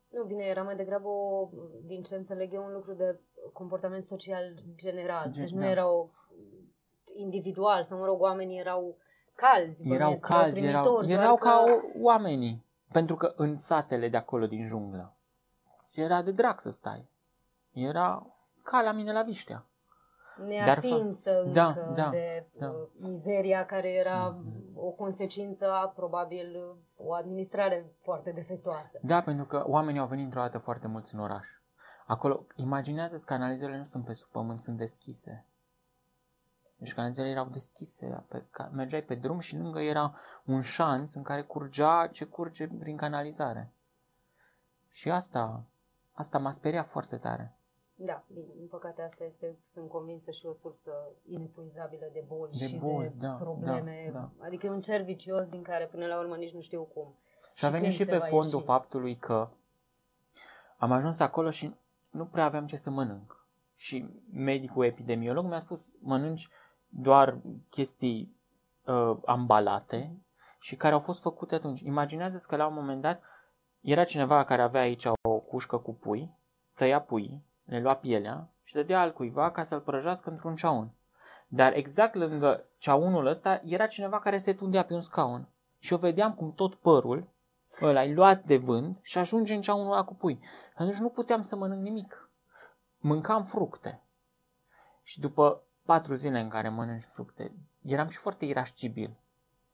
Nu, 0.10 0.24
bine, 0.24 0.44
era 0.44 0.64
mai 0.64 0.76
degrabă, 0.76 1.08
o, 1.08 1.50
din 1.86 2.04
ce 2.04 2.16
înțeleg 2.16 2.54
eu, 2.54 2.64
un 2.64 2.74
lucru 2.74 2.94
de 2.94 3.20
comportament 3.54 4.04
social 4.04 4.54
general. 4.76 5.32
Gen, 5.32 5.44
deci 5.44 5.54
nu 5.54 5.60
da. 5.60 5.70
erau 5.70 6.12
individual, 7.16 7.84
sau 7.84 7.98
mă 7.98 8.06
rog, 8.06 8.22
oamenii 8.22 8.60
erau 8.60 8.98
calzi. 9.36 9.90
Erau 9.90 10.08
bănesc, 10.08 10.28
calzi, 10.28 10.64
erau, 10.64 11.04
erau 11.08 11.38
ca 11.38 11.64
că... 11.66 11.82
oamenii. 12.02 12.66
Pentru 12.92 13.16
că 13.16 13.34
în 13.36 13.58
satele 13.58 14.10
de 14.10 14.18
acolo 14.18 14.48
din 14.48 14.66
junglă 14.66 15.18
era 16.02 16.22
de 16.22 16.32
drag 16.32 16.60
să 16.60 16.70
stai. 16.70 17.10
Era 17.72 18.28
ca 18.64 18.82
la 18.82 18.92
mine 18.92 19.12
la 19.12 19.22
Viștea. 19.22 19.66
Neatinsă 20.46 21.32
Dar, 21.54 21.68
încă 21.68 21.94
da, 21.96 22.04
da, 22.04 22.10
de 22.10 22.46
da. 22.60 22.68
Uh, 22.68 22.88
mizeria 22.98 23.66
care 23.66 23.90
era 23.90 24.36
mm-hmm. 24.36 24.76
o 24.76 24.90
consecință 24.90 25.72
a 25.72 25.88
probabil 25.88 26.76
o 26.96 27.14
administrare 27.14 27.86
foarte 28.02 28.32
defectuoasă. 28.32 29.00
Da, 29.02 29.22
pentru 29.22 29.46
că 29.46 29.64
oamenii 29.68 30.00
au 30.00 30.08
venit 30.08 30.24
într-o 30.24 30.40
dată 30.40 30.58
foarte 30.58 30.88
mulți 30.88 31.14
în 31.14 31.20
oraș. 31.20 31.48
Acolo, 32.06 32.46
imaginează-ți 32.56 33.26
că 33.26 33.34
analizările 33.34 33.78
nu 33.78 33.84
sunt 33.84 34.06
pe 34.06 34.14
sub 34.14 34.28
pământ, 34.28 34.62
sunt 34.62 34.78
deschise. 34.78 35.46
Deci 36.78 36.94
canalizele 36.94 37.30
erau 37.30 37.46
deschise, 37.46 38.24
pe, 38.28 38.44
mergeai 38.72 39.02
pe 39.02 39.16
drum 39.16 39.40
și 39.40 39.58
lângă 39.58 39.80
era 39.80 40.16
un 40.46 40.62
șanț 40.62 41.14
în 41.14 41.24
care 41.24 41.42
curgea 41.42 42.08
ce 42.12 42.26
curge 42.26 42.68
prin 42.68 42.98
canalizare. 42.98 43.72
Și 44.90 45.12
asta, 45.12 45.64
asta 46.14 46.38
m-a 46.38 46.52
speriat 46.52 46.88
foarte 46.88 47.18
tare. 47.18 47.57
Da, 48.00 48.24
bine, 48.34 48.54
din 48.56 48.68
păcate 48.68 49.02
asta 49.02 49.24
este, 49.24 49.58
sunt 49.66 49.90
convinsă, 49.90 50.32
și 50.32 50.46
o 50.46 50.54
sursă 50.54 50.92
inepuizabilă 51.26 52.10
de 52.14 52.24
boli 52.28 52.58
de 52.58 52.68
și 52.68 52.78
boli, 52.78 53.08
de 53.08 53.26
da, 53.26 53.34
probleme. 53.34 54.10
Da, 54.14 54.20
da. 54.20 54.46
Adică 54.46 54.66
e 54.66 54.70
un 54.70 54.82
cer 54.82 55.02
vicios 55.02 55.50
din 55.50 55.62
care 55.62 55.86
până 55.86 56.06
la 56.06 56.20
urmă 56.20 56.36
nici 56.36 56.54
nu 56.54 56.62
știu 56.62 56.84
cum. 56.84 57.16
Și 57.54 57.66
a 57.66 57.70
venit 57.70 57.92
și 57.92 58.06
pe 58.06 58.18
fondul 58.18 58.54
ieși. 58.54 58.66
faptului 58.66 59.16
că 59.16 59.50
am 60.78 60.92
ajuns 60.92 61.20
acolo 61.20 61.50
și 61.50 61.76
nu 62.10 62.26
prea 62.26 62.46
aveam 62.46 62.68
ce 62.68 62.76
să 62.76 62.90
mănânc. 62.90 63.48
Și 63.76 64.10
medicul 64.32 64.86
epidemiolog 64.86 65.46
mi-a 65.46 65.60
spus, 65.60 65.92
mănânci 66.00 66.50
doar 66.88 67.38
chestii 67.70 68.36
uh, 68.86 69.18
ambalate 69.26 70.18
și 70.60 70.76
care 70.76 70.94
au 70.94 71.00
fost 71.00 71.22
făcute 71.22 71.56
atunci. 71.56 71.80
Imaginează-ți 71.80 72.48
că 72.48 72.56
la 72.56 72.68
un 72.68 72.74
moment 72.74 73.02
dat 73.02 73.22
era 73.82 74.04
cineva 74.04 74.44
care 74.44 74.62
avea 74.62 74.82
aici 74.82 75.06
o 75.06 75.40
cușcă 75.40 75.78
cu 75.78 75.94
pui, 75.94 76.32
tăia 76.74 77.02
pui, 77.02 77.44
le 77.68 77.80
lua 77.80 77.96
pielea 77.96 78.50
și 78.64 78.74
dădea 78.74 79.00
al 79.02 79.14
cuiva 79.14 79.52
ca 79.52 79.64
să-l 79.64 79.80
prăjească 79.80 80.30
într-un 80.30 80.56
ceaun. 80.56 80.92
Dar 81.48 81.74
exact 81.76 82.16
lângă 82.16 82.66
ceaunul 82.78 83.26
ăsta 83.26 83.62
era 83.66 83.88
cineva 83.88 84.20
care 84.20 84.38
se 84.38 84.54
tundea 84.54 84.84
pe 84.84 84.94
un 84.94 85.02
scaun. 85.02 85.48
Și 85.80 85.92
eu 85.94 86.00
vedeam 86.00 86.34
cum 86.34 86.54
tot 86.54 86.76
părul 86.76 87.28
ăla 87.82 88.04
e 88.04 88.14
luat 88.14 88.44
de 88.44 88.58
vânt 88.58 89.00
și 89.02 89.18
ajunge 89.18 89.54
în 89.54 89.62
ceaunul 89.62 89.92
ăla 89.92 90.04
cu 90.04 90.16
pui. 90.16 90.40
Atunci 90.76 90.96
nu 90.96 91.10
puteam 91.10 91.42
să 91.42 91.56
mănânc 91.56 91.82
nimic. 91.82 92.30
Mâncam 92.98 93.44
fructe. 93.44 94.02
Și 95.04 95.20
după 95.20 95.62
patru 95.86 96.16
zile 96.16 96.40
în 96.40 96.50
care 96.50 96.70
mănânci 96.70 97.04
fructe, 97.04 97.52
eram 97.82 98.08
și 98.08 98.18
foarte 98.18 98.46
irascibil 98.46 99.18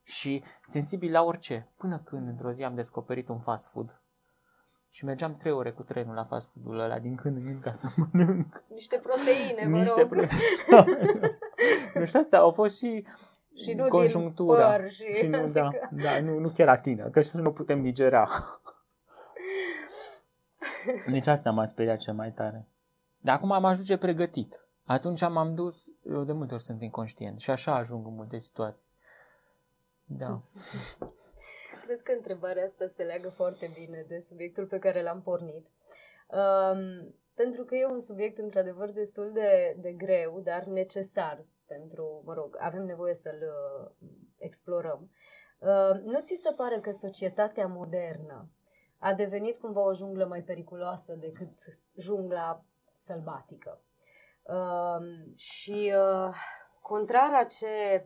și 0.03 0.43
sensibil 0.67 1.11
la 1.11 1.23
orice, 1.23 1.67
până 1.77 1.99
când 1.99 2.27
într-o 2.27 2.51
zi 2.51 2.63
am 2.63 2.75
descoperit 2.75 3.27
un 3.27 3.39
fast 3.39 3.67
food 3.67 4.02
și 4.93 5.05
mergeam 5.05 5.35
trei 5.35 5.51
ore 5.51 5.71
cu 5.71 5.83
trenul 5.83 6.15
la 6.15 6.23
fast 6.23 6.49
food-ul 6.53 6.79
ăla 6.79 6.99
din 6.99 7.15
când 7.15 7.37
în 7.37 7.43
când 7.43 7.61
ca 7.61 7.71
să 7.71 7.87
mănânc. 8.11 8.63
Niște 8.67 9.01
proteine, 9.03 9.65
mă 9.65 9.77
Niște 9.77 9.99
rog. 9.99 10.09
proteine. 10.09 10.43
nu, 11.95 12.05
și 12.05 12.15
asta 12.15 12.37
au 12.37 12.51
fost 12.51 12.77
și, 12.77 13.05
și 13.55 13.73
nu 13.73 13.87
conjunctura. 13.87 14.69
Din 14.69 14.81
păr 14.81 14.91
și... 14.91 15.13
și 15.13 15.27
nu, 15.27 15.37
adică... 15.37 15.59
da, 15.59 15.69
da, 15.91 16.19
nu, 16.19 16.39
nu 16.39 16.49
chiar 16.49 16.67
la 16.67 16.77
tine, 16.77 17.09
că 17.11 17.21
și 17.21 17.37
nu 17.37 17.51
putem 17.51 17.81
digera. 17.81 18.27
Deci 21.11 21.27
asta 21.27 21.51
m-a 21.51 21.65
speriat 21.65 21.97
cel 21.97 22.13
mai 22.13 22.31
tare. 22.31 22.67
Dar 23.17 23.35
acum 23.35 23.51
am 23.51 23.65
ajuns 23.65 23.99
pregătit. 23.99 24.67
Atunci 24.85 25.21
m-am 25.21 25.55
dus, 25.55 25.85
eu 26.09 26.23
de 26.23 26.31
multe 26.31 26.53
ori 26.53 26.63
sunt 26.63 26.81
inconștient 26.81 27.39
și 27.39 27.49
așa 27.49 27.75
ajung 27.75 28.05
în 28.05 28.13
multe 28.13 28.37
situații. 28.37 28.87
Da. 30.05 30.41
Cred 31.85 32.01
că 32.01 32.11
întrebarea 32.11 32.65
asta 32.65 32.87
se 32.87 33.03
leagă 33.03 33.29
foarte 33.29 33.71
bine 33.73 34.05
de 34.07 34.19
subiectul 34.19 34.65
pe 34.65 34.79
care 34.79 35.01
l-am 35.01 35.21
pornit. 35.21 35.67
Um, 36.27 37.15
pentru 37.35 37.63
că 37.63 37.75
e 37.75 37.85
un 37.85 37.99
subiect 37.99 38.37
într-adevăr 38.37 38.91
destul 38.91 39.31
de, 39.33 39.75
de 39.77 39.91
greu, 39.91 40.39
dar 40.39 40.63
necesar 40.63 41.45
pentru, 41.67 42.21
mă 42.25 42.33
rog, 42.33 42.55
avem 42.59 42.83
nevoie 42.85 43.15
să-l 43.15 43.41
uh, 43.41 44.09
explorăm. 44.37 45.11
Uh, 45.59 46.01
nu 46.03 46.19
ți 46.21 46.39
se 46.43 46.53
pare 46.55 46.79
că 46.79 46.91
societatea 46.91 47.67
modernă 47.67 48.49
a 48.97 49.13
devenit 49.13 49.57
cumva 49.57 49.85
o 49.85 49.93
junglă 49.93 50.25
mai 50.25 50.41
periculoasă 50.41 51.13
decât 51.13 51.53
jungla 51.97 52.65
sălbatică. 52.93 53.81
Uh, 54.43 55.35
și 55.35 55.93
uh, 55.95 56.35
contrar 56.81 57.33
a 57.33 57.43
ce 57.43 58.05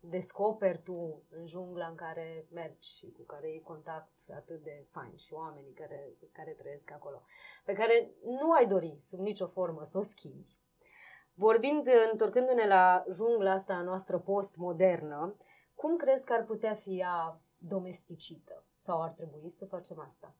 descoperi 0.00 0.82
tu 0.82 1.22
în 1.30 1.46
jungla 1.46 1.86
în 1.86 1.94
care 1.94 2.46
mergi 2.52 2.88
și 2.96 3.12
cu 3.16 3.22
care 3.22 3.46
ai 3.46 3.62
contact 3.64 4.12
atât 4.36 4.62
de 4.62 4.86
fain 4.90 5.16
și 5.16 5.32
oamenii 5.32 5.72
care, 5.72 6.12
care 6.32 6.50
trăiesc 6.50 6.90
acolo, 6.90 7.22
pe 7.64 7.72
care 7.72 8.10
nu 8.22 8.52
ai 8.52 8.66
dori 8.66 8.96
sub 9.00 9.18
nicio 9.18 9.46
formă 9.46 9.84
să 9.84 9.98
o 9.98 10.02
schimbi. 10.02 10.56
Vorbind, 11.34 11.88
întorcându-ne 12.10 12.66
la 12.66 13.04
jungla 13.12 13.52
asta 13.52 13.80
noastră 13.80 14.18
postmodernă, 14.18 15.36
cum 15.74 15.96
crezi 15.96 16.24
că 16.24 16.32
ar 16.32 16.44
putea 16.44 16.74
fi 16.74 16.98
ea 16.98 17.40
domesticită? 17.58 18.64
Sau 18.76 19.02
ar 19.02 19.10
trebui 19.10 19.50
să 19.50 19.66
facem 19.66 20.00
asta? 20.00 20.34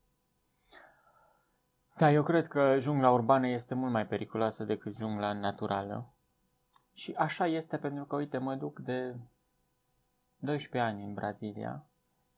Da, 1.96 2.10
eu 2.10 2.22
cred 2.22 2.46
că 2.46 2.76
jungla 2.78 3.10
urbană 3.10 3.46
este 3.46 3.74
mult 3.74 3.92
mai 3.92 4.06
periculoasă 4.06 4.64
decât 4.64 4.96
jungla 4.96 5.32
naturală. 5.32 6.12
Și 6.92 7.14
așa 7.16 7.46
este 7.46 7.76
pentru 7.76 8.04
că, 8.04 8.16
uite, 8.16 8.38
mă 8.38 8.54
duc 8.54 8.78
de 8.78 9.14
12 10.38 10.90
ani 10.90 11.04
în 11.04 11.14
Brazilia 11.14 11.84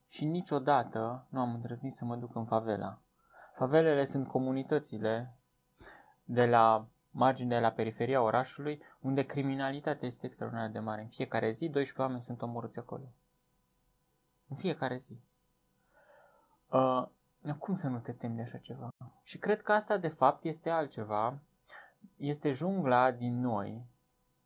și 0.09 0.25
niciodată 0.25 1.27
nu 1.29 1.41
am 1.41 1.55
îndrăznit 1.55 1.93
să 1.93 2.05
mă 2.05 2.17
duc 2.17 2.35
în 2.35 2.45
favela. 2.45 2.99
Favelele 3.55 4.05
sunt 4.05 4.29
comunitățile 4.29 5.35
de 6.25 6.47
la 6.47 6.87
margine 7.11 7.49
de 7.49 7.61
la 7.61 7.71
periferia 7.71 8.23
orașului, 8.23 8.83
unde 9.01 9.23
criminalitatea 9.23 10.07
este 10.07 10.27
extraordinar 10.27 10.71
de 10.71 10.79
mare. 10.79 11.03
În 11.03 11.09
fiecare 11.09 11.51
zi, 11.51 11.69
12 11.69 12.01
oameni 12.03 12.23
sunt 12.23 12.43
omorâți 12.43 12.79
acolo. 12.79 13.13
În 14.49 14.57
fiecare 14.57 14.97
zi. 14.97 15.21
Uh, 16.69 17.07
cum 17.59 17.75
să 17.75 17.89
nu 17.89 17.99
te 17.99 18.13
temi 18.13 18.37
de 18.37 18.43
așa 18.43 18.59
ceva? 18.59 18.89
Și 19.23 19.39
cred 19.39 19.63
că 19.63 19.73
asta, 19.73 19.97
de 19.97 20.09
fapt, 20.09 20.45
este 20.45 20.71
altceva. 20.71 21.39
Este 22.17 22.53
jungla 22.53 23.11
din 23.11 23.41
noi, 23.41 23.85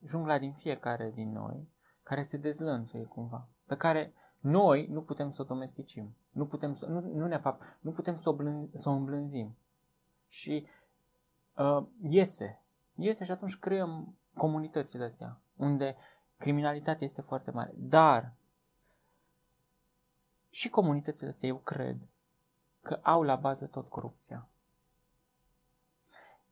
jungla 0.05 0.39
din 0.39 0.53
fiecare 0.53 1.11
din 1.11 1.33
noi, 1.33 1.69
care 2.05 2.23
se 2.23 2.37
dezlănțuie 2.37 3.05
cumva, 3.05 3.49
pe 3.67 3.77
care 3.77 4.15
noi 4.41 4.87
nu 4.87 5.03
putem 5.03 5.31
să 5.31 5.43
o 5.43 5.45
domesticim, 5.45 6.17
nu 6.31 6.47
putem 6.47 6.75
să, 6.75 6.87
nu, 6.87 7.01
nu, 7.01 7.27
ne 7.27 7.39
fapt, 7.39 7.79
nu 7.81 7.93
putem 7.93 8.17
să 8.17 8.29
o, 8.29 8.35
blân, 8.35 8.71
să 8.75 8.89
o 8.89 8.93
îmblânzim. 8.93 9.57
Și 10.29 10.67
uh, 11.57 11.87
iese, 12.01 12.63
iese 12.95 13.25
și 13.25 13.31
atunci 13.31 13.59
creăm 13.59 14.17
comunitățile 14.35 15.05
astea, 15.05 15.41
unde 15.57 15.97
criminalitatea 16.37 17.05
este 17.05 17.21
foarte 17.21 17.51
mare. 17.51 17.73
Dar 17.75 18.35
și 20.51 20.69
comunitățile 20.69 21.29
astea, 21.29 21.49
eu 21.49 21.57
cred, 21.57 21.97
că 22.83 23.01
au 23.03 23.23
la 23.23 23.37
bază 23.37 23.67
tot 23.67 23.89
corupția. 23.89 24.49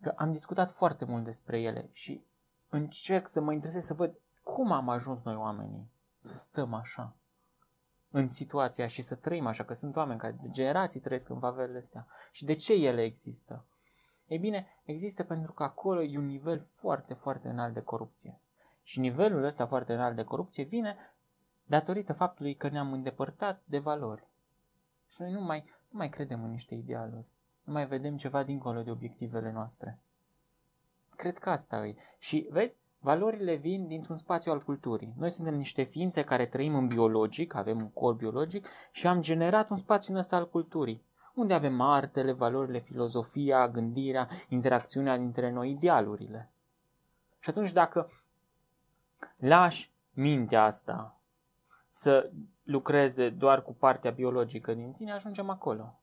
Că 0.00 0.12
am 0.16 0.32
discutat 0.32 0.70
foarte 0.70 1.04
mult 1.04 1.24
despre 1.24 1.60
ele 1.60 1.88
și 1.92 2.24
încerc 2.68 3.28
să 3.28 3.40
mă 3.40 3.52
interesez 3.52 3.84
să 3.84 3.94
văd 3.94 4.18
cum 4.52 4.72
am 4.72 4.88
ajuns 4.88 5.22
noi 5.22 5.36
oamenii 5.36 5.90
să 6.20 6.36
stăm 6.36 6.74
așa 6.74 7.16
în 8.10 8.28
situația 8.28 8.86
și 8.86 9.02
să 9.02 9.14
trăim 9.14 9.46
așa, 9.46 9.64
că 9.64 9.74
sunt 9.74 9.96
oameni 9.96 10.18
care 10.18 10.38
de 10.42 10.50
generații 10.50 11.00
trăiesc 11.00 11.28
în 11.28 11.38
favelele 11.38 11.78
astea. 11.78 12.06
Și 12.32 12.44
de 12.44 12.54
ce 12.54 12.72
ele 12.72 13.02
există? 13.02 13.64
Ei 14.26 14.38
bine, 14.38 14.66
există 14.84 15.22
pentru 15.22 15.52
că 15.52 15.62
acolo 15.62 16.02
e 16.02 16.18
un 16.18 16.26
nivel 16.26 16.60
foarte, 16.60 17.14
foarte 17.14 17.48
înalt 17.48 17.74
de 17.74 17.80
corupție. 17.80 18.40
Și 18.82 19.00
nivelul 19.00 19.44
ăsta 19.44 19.66
foarte 19.66 19.92
înalt 19.92 20.16
de 20.16 20.24
corupție 20.24 20.64
vine 20.64 20.96
datorită 21.64 22.12
faptului 22.12 22.54
că 22.54 22.68
ne-am 22.68 22.92
îndepărtat 22.92 23.62
de 23.64 23.78
valori. 23.78 24.26
Și 25.08 25.22
noi 25.22 25.32
nu 25.32 25.40
mai, 25.40 25.64
nu 25.88 25.98
mai 25.98 26.08
credem 26.08 26.44
în 26.44 26.50
niște 26.50 26.74
idealuri. 26.74 27.26
Nu 27.62 27.72
mai 27.72 27.86
vedem 27.86 28.16
ceva 28.16 28.42
dincolo 28.42 28.82
de 28.82 28.90
obiectivele 28.90 29.52
noastre. 29.52 29.98
Cred 31.16 31.38
că 31.38 31.50
asta 31.50 31.86
e. 31.86 31.96
Și 32.18 32.48
vezi, 32.50 32.76
Valorile 33.02 33.54
vin 33.54 33.86
dintr-un 33.86 34.16
spațiu 34.16 34.52
al 34.52 34.62
culturii. 34.62 35.14
Noi 35.18 35.30
suntem 35.30 35.54
niște 35.54 35.82
ființe 35.82 36.24
care 36.24 36.46
trăim 36.46 36.74
în 36.74 36.86
biologic, 36.86 37.54
avem 37.54 37.78
un 37.78 37.90
corp 37.90 38.18
biologic 38.18 38.68
și 38.90 39.06
am 39.06 39.20
generat 39.20 39.70
un 39.70 39.76
spațiu 39.76 40.12
în 40.12 40.18
ăsta 40.18 40.36
al 40.36 40.48
culturii, 40.48 41.04
unde 41.34 41.54
avem 41.54 41.80
artele, 41.80 42.32
valorile, 42.32 42.78
filozofia, 42.78 43.68
gândirea, 43.68 44.28
interacțiunea 44.48 45.16
dintre 45.16 45.50
noi, 45.50 45.70
idealurile. 45.70 46.50
Și 47.38 47.50
atunci 47.50 47.72
dacă 47.72 48.10
lași 49.36 49.92
mintea 50.12 50.64
asta 50.64 51.20
să 51.90 52.30
lucreze 52.62 53.30
doar 53.30 53.62
cu 53.62 53.74
partea 53.74 54.10
biologică 54.10 54.74
din 54.74 54.92
tine, 54.92 55.12
ajungem 55.12 55.50
acolo. 55.50 55.98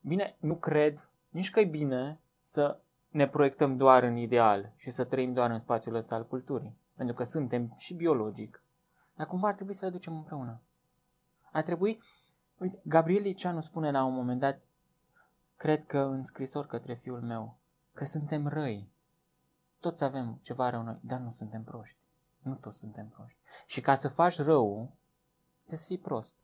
Bine, 0.00 0.36
nu 0.40 0.54
cred 0.54 1.08
nici 1.28 1.50
că 1.50 1.60
e 1.60 1.64
bine 1.64 2.20
să 2.40 2.80
ne 3.10 3.28
proiectăm 3.28 3.76
doar 3.76 4.02
în 4.02 4.16
ideal 4.16 4.72
și 4.76 4.90
să 4.90 5.04
trăim 5.04 5.32
doar 5.32 5.50
în 5.50 5.60
spațiul 5.60 5.94
ăsta 5.94 6.14
al 6.14 6.26
culturii. 6.26 6.76
Pentru 6.96 7.14
că 7.14 7.24
suntem 7.24 7.74
și 7.76 7.94
biologic. 7.94 8.62
Dar 9.14 9.26
cumva 9.26 9.48
ar 9.48 9.54
trebui 9.54 9.74
să 9.74 9.84
le 9.84 9.90
ducem 9.90 10.16
împreună. 10.16 10.60
Ar 11.52 11.62
trebui... 11.62 12.02
Uite, 12.58 12.80
Gabriel 12.84 13.22
Liceanu 13.22 13.60
spune 13.60 13.90
la 13.90 14.04
un 14.04 14.14
moment 14.14 14.40
dat, 14.40 14.60
cred 15.56 15.86
că 15.86 15.98
în 15.98 16.24
scrisor 16.24 16.66
către 16.66 16.94
fiul 16.94 17.20
meu, 17.20 17.58
că 17.92 18.04
suntem 18.04 18.48
răi. 18.48 18.90
Toți 19.78 20.04
avem 20.04 20.38
ceva 20.42 20.70
rău 20.70 20.82
noi, 20.82 20.98
dar 21.00 21.18
nu 21.18 21.30
suntem 21.30 21.64
proști. 21.64 21.98
Nu 22.38 22.54
toți 22.54 22.78
suntem 22.78 23.08
proști. 23.08 23.38
Și 23.66 23.80
ca 23.80 23.94
să 23.94 24.08
faci 24.08 24.38
rău, 24.38 24.96
trebuie 25.58 25.78
să 25.78 25.86
fii 25.86 25.98
prost. 25.98 26.34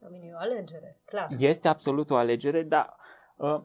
e 0.00 0.34
o 0.34 0.38
alegere, 0.38 1.00
clar. 1.04 1.28
Este 1.38 1.68
absolut 1.68 2.10
o 2.10 2.16
alegere, 2.16 2.62
dar 2.62 2.96
uh, 3.36 3.62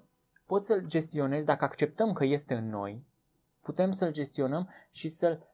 poți 0.51 0.67
să-l 0.67 0.85
gestionezi, 0.85 1.45
dacă 1.45 1.63
acceptăm 1.63 2.13
că 2.13 2.25
este 2.25 2.53
în 2.53 2.69
noi, 2.69 3.05
putem 3.61 3.91
să-l 3.91 4.11
gestionăm 4.11 4.69
și 4.91 5.07
să-l 5.07 5.47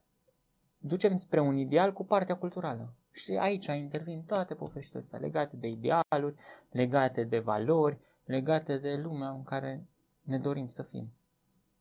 ducem 0.78 1.16
spre 1.16 1.40
un 1.40 1.58
ideal 1.58 1.94
cu 1.94 2.06
partea 2.06 2.38
culturală. 2.38 2.94
Și 3.12 3.38
aici 3.38 3.66
intervin 3.66 4.24
toate 4.24 4.54
poveștile 4.56 5.00
astea 5.00 5.20
legate 5.20 5.56
de 5.56 5.68
idealuri, 5.68 6.36
legate 6.72 7.24
de 7.24 7.40
valori, 7.40 8.00
legate 8.24 8.78
de 8.78 8.96
lumea 8.96 9.30
în 9.30 9.44
care 9.44 9.88
ne 10.22 10.40
dorim 10.40 10.68
să 10.68 10.84
fim. 10.84 11.14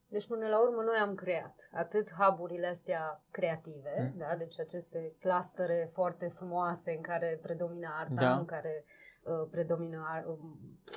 Deci 0.09 0.26
până 0.26 0.46
la 0.46 0.61
urmă 0.61 0.83
noi 0.83 0.96
am 0.96 1.14
creat 1.14 1.68
atât 1.72 2.12
hub 2.12 2.40
astea 2.70 3.22
creative, 3.31 4.12
mm. 4.12 4.18
da? 4.18 4.37
deci 4.37 4.61
aceste 4.61 5.14
clustere 5.20 5.90
foarte 5.92 6.26
frumoase 6.26 6.90
în 6.90 7.00
care 7.00 7.38
predomină 7.42 7.88
arta, 7.98 8.14
da. 8.14 8.37
în 8.37 8.44
care 8.44 8.85
uh, 9.22 9.48
predomină 9.50 10.24
uh, 10.26 10.38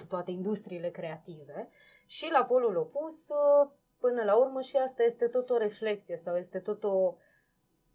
toate 0.07 0.31
industriile 0.31 0.89
creative, 0.89 1.69
și 2.09 2.29
la 2.31 2.45
polul 2.45 2.75
opus, 2.77 3.27
uh, 3.27 3.69
până 3.99 4.23
la 4.23 4.35
urmă, 4.35 4.61
și 4.61 4.77
asta 4.77 5.03
este 5.03 5.27
tot 5.27 5.49
o 5.49 5.57
reflexie 5.57 6.17
sau 6.17 6.35
este 6.35 6.59
tot 6.59 6.83
o, 6.83 7.15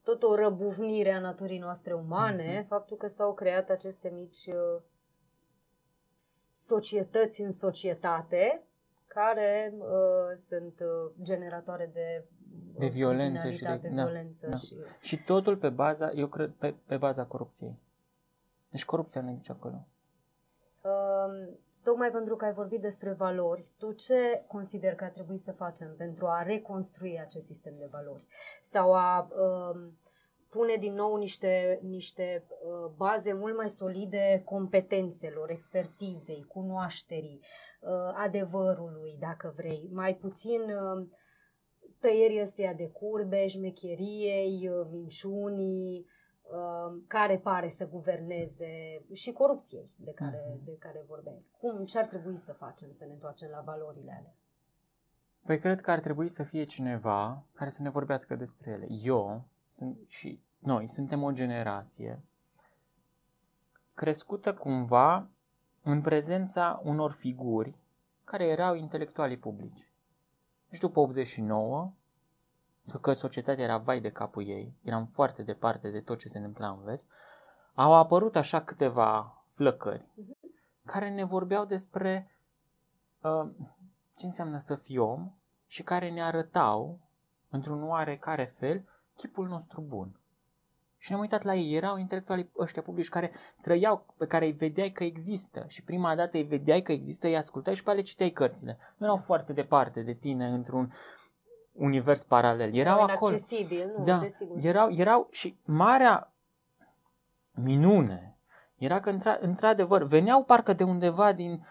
tot 0.03 0.22
o 0.22 0.35
răbuvnire 0.35 1.11
a 1.11 1.20
naturii 1.20 1.59
noastre 1.59 1.92
umane, 1.92 2.62
mm-hmm. 2.62 2.68
faptul 2.68 2.96
că 2.96 3.09
s-au 3.09 3.35
creat 3.35 3.70
aceste 3.70 4.09
mici 4.09 4.46
uh, 4.46 4.83
societăți 6.66 7.40
în 7.40 7.53
societate 7.53 8.62
care 9.07 9.74
uh, 9.79 10.38
sunt 10.48 10.81
uh, 10.81 11.12
generatoare 11.22 11.90
de 11.92 12.24
uh, 12.74 12.79
de 12.79 12.87
violență 12.87 13.50
și 13.50 13.62
de, 13.62 13.79
de 13.83 13.88
da, 13.88 14.05
violență 14.05 14.46
da. 14.46 14.57
și 14.57 14.77
și 15.00 15.24
totul 15.24 15.57
pe 15.57 15.68
baza, 15.68 16.11
eu 16.11 16.27
cred 16.27 16.50
pe, 16.50 16.74
pe 16.87 16.96
baza 16.96 17.27
corupției. 17.27 17.79
Deci 18.68 18.85
corupția 18.85 19.20
ne 19.20 19.33
duce 19.33 19.53
acolo. 19.53 19.87
Uh, 20.81 21.55
Tocmai 21.85 22.11
pentru 22.11 22.37
că 22.37 22.44
ai 22.44 22.53
vorbit 22.53 22.81
despre 22.81 23.12
valori, 23.12 23.66
tu 23.79 23.92
ce 23.92 24.44
consider 24.47 24.94
că 24.94 25.05
ar 25.05 25.11
trebui 25.11 25.38
să 25.38 25.53
facem 25.53 25.94
pentru 25.97 26.27
a 26.27 26.42
reconstrui 26.42 27.20
acest 27.20 27.47
sistem 27.47 27.75
de 27.79 27.88
valori? 27.90 28.27
Sau 28.62 28.94
a 28.94 29.29
uh, 29.31 29.81
pune 30.49 30.77
din 30.77 30.94
nou 30.94 31.16
niște, 31.16 31.81
niște 31.83 32.47
uh, 32.49 32.90
baze 32.97 33.33
mult 33.33 33.57
mai 33.57 33.68
solide 33.68 34.42
competențelor, 34.44 35.51
expertizei, 35.51 36.44
cunoașterii, 36.49 37.40
uh, 37.81 37.90
adevărului, 38.14 39.16
dacă 39.20 39.53
vrei, 39.57 39.88
mai 39.92 40.16
puțin 40.16 40.61
uh, 40.61 41.07
tăierii 42.01 42.42
ăsteia 42.42 42.73
de 42.73 42.88
curbe, 42.88 43.47
șmecheriei, 43.47 44.68
uh, 44.68 44.87
minciunii, 44.90 46.07
Uh, 46.07 46.13
care 47.07 47.38
pare 47.38 47.68
să 47.68 47.88
guverneze 47.88 49.02
și 49.12 49.33
corupției 49.33 49.90
de 49.96 50.12
care, 50.12 50.37
uh-huh. 50.37 50.64
de 50.64 50.76
care 50.78 51.04
vorbeai. 51.09 51.44
Cum, 51.59 51.85
ce 51.85 51.98
ar 51.98 52.07
trebui 52.07 52.37
să 52.37 52.52
facem 52.52 52.92
să 52.92 53.04
ne 53.04 53.12
întoarcem 53.12 53.48
la 53.50 53.61
valorile 53.61 54.12
alea? 54.18 54.35
Păi 55.46 55.59
cred 55.59 55.80
că 55.80 55.90
ar 55.90 56.00
trebui 56.00 56.28
să 56.28 56.42
fie 56.42 56.64
cineva 56.64 57.44
care 57.52 57.70
să 57.70 57.83
ne 57.83 57.90
vorbească 57.90 58.35
despre 58.35 58.70
ele. 58.70 58.87
Eu 59.02 59.44
sunt, 59.68 59.98
și 60.07 60.42
noi 60.59 60.87
suntem 60.87 61.22
o 61.22 61.33
generație 61.33 62.22
crescută 63.94 64.54
cumva 64.54 65.28
în 65.83 66.00
prezența 66.00 66.80
unor 66.85 67.11
figuri 67.11 67.74
care 68.24 68.44
erau 68.46 68.74
intelectualii 68.74 69.38
publici. 69.38 69.88
Deci 70.68 70.80
după 70.80 71.00
89 71.00 71.92
că 73.01 73.12
societatea 73.12 73.64
era 73.64 73.79
vai 73.79 74.01
de 74.01 74.11
capul 74.11 74.47
ei, 74.47 74.75
eram 74.83 75.07
foarte 75.07 75.42
departe 75.42 75.90
de 75.90 76.01
tot 76.01 76.18
ce 76.18 76.29
se 76.29 76.38
întâmpla 76.38 76.68
în 76.68 76.83
vest, 76.85 77.11
au 77.75 77.92
apărut 77.92 78.37
așa 78.37 78.62
câteva 78.62 79.42
flăcări. 79.53 80.07
care 80.85 81.11
ne 81.11 81.25
vorbeau 81.25 81.64
despre 81.64 82.37
uh, 83.20 83.51
ce 84.16 84.27
înseamnă 84.27 84.59
să 84.59 84.75
fii 84.75 84.99
om 84.99 85.33
și 85.66 85.83
care 85.83 86.11
ne 86.11 86.23
arătau, 86.23 86.99
într-un 87.51 87.88
oarecare 87.88 88.44
fel, 88.44 88.85
chipul 89.16 89.49
nostru 89.49 89.81
bun. 89.81 90.18
Și 90.99 91.11
ne-am 91.11 91.23
uitat 91.23 91.42
la 91.42 91.55
ei. 91.55 91.75
Erau 91.75 91.97
intelectualii 91.97 92.51
ăștia 92.59 92.83
publici 92.83 93.09
care 93.09 93.33
trăiau, 93.61 94.14
pe 94.16 94.27
care 94.27 94.44
îi 94.44 94.53
vedeai 94.53 94.90
că 94.90 95.05
există. 95.05 95.64
Și 95.68 95.83
prima 95.83 96.14
dată 96.14 96.37
îi 96.37 96.42
vedeai 96.42 96.83
că 96.83 96.92
există, 96.92 97.27
îi 97.27 97.37
ascultai 97.37 97.75
și 97.75 97.83
pe 97.83 97.90
ale 97.90 98.03
citeai 98.03 98.31
cărțile. 98.31 98.79
Nu 98.97 99.07
erau 99.07 99.16
foarte 99.16 99.53
departe 99.53 100.03
de 100.03 100.12
tine 100.12 100.47
într-un 100.47 100.92
univers 101.74 102.22
paralel. 102.22 102.74
Erau 102.74 103.00
acolo. 103.00 103.37
nu, 103.96 104.04
da, 104.04 104.18
desigur. 104.18 104.56
erau, 104.62 104.90
erau 104.90 105.28
și 105.30 105.58
marea 105.64 106.32
minune 107.54 108.34
era 108.84 109.00
că 109.00 109.16
într- 109.16 109.40
într-adevăr 109.40 110.02
veneau 110.02 110.44
parcă 110.44 110.72
de 110.72 110.84
undeva 110.84 111.32
din 111.32 111.66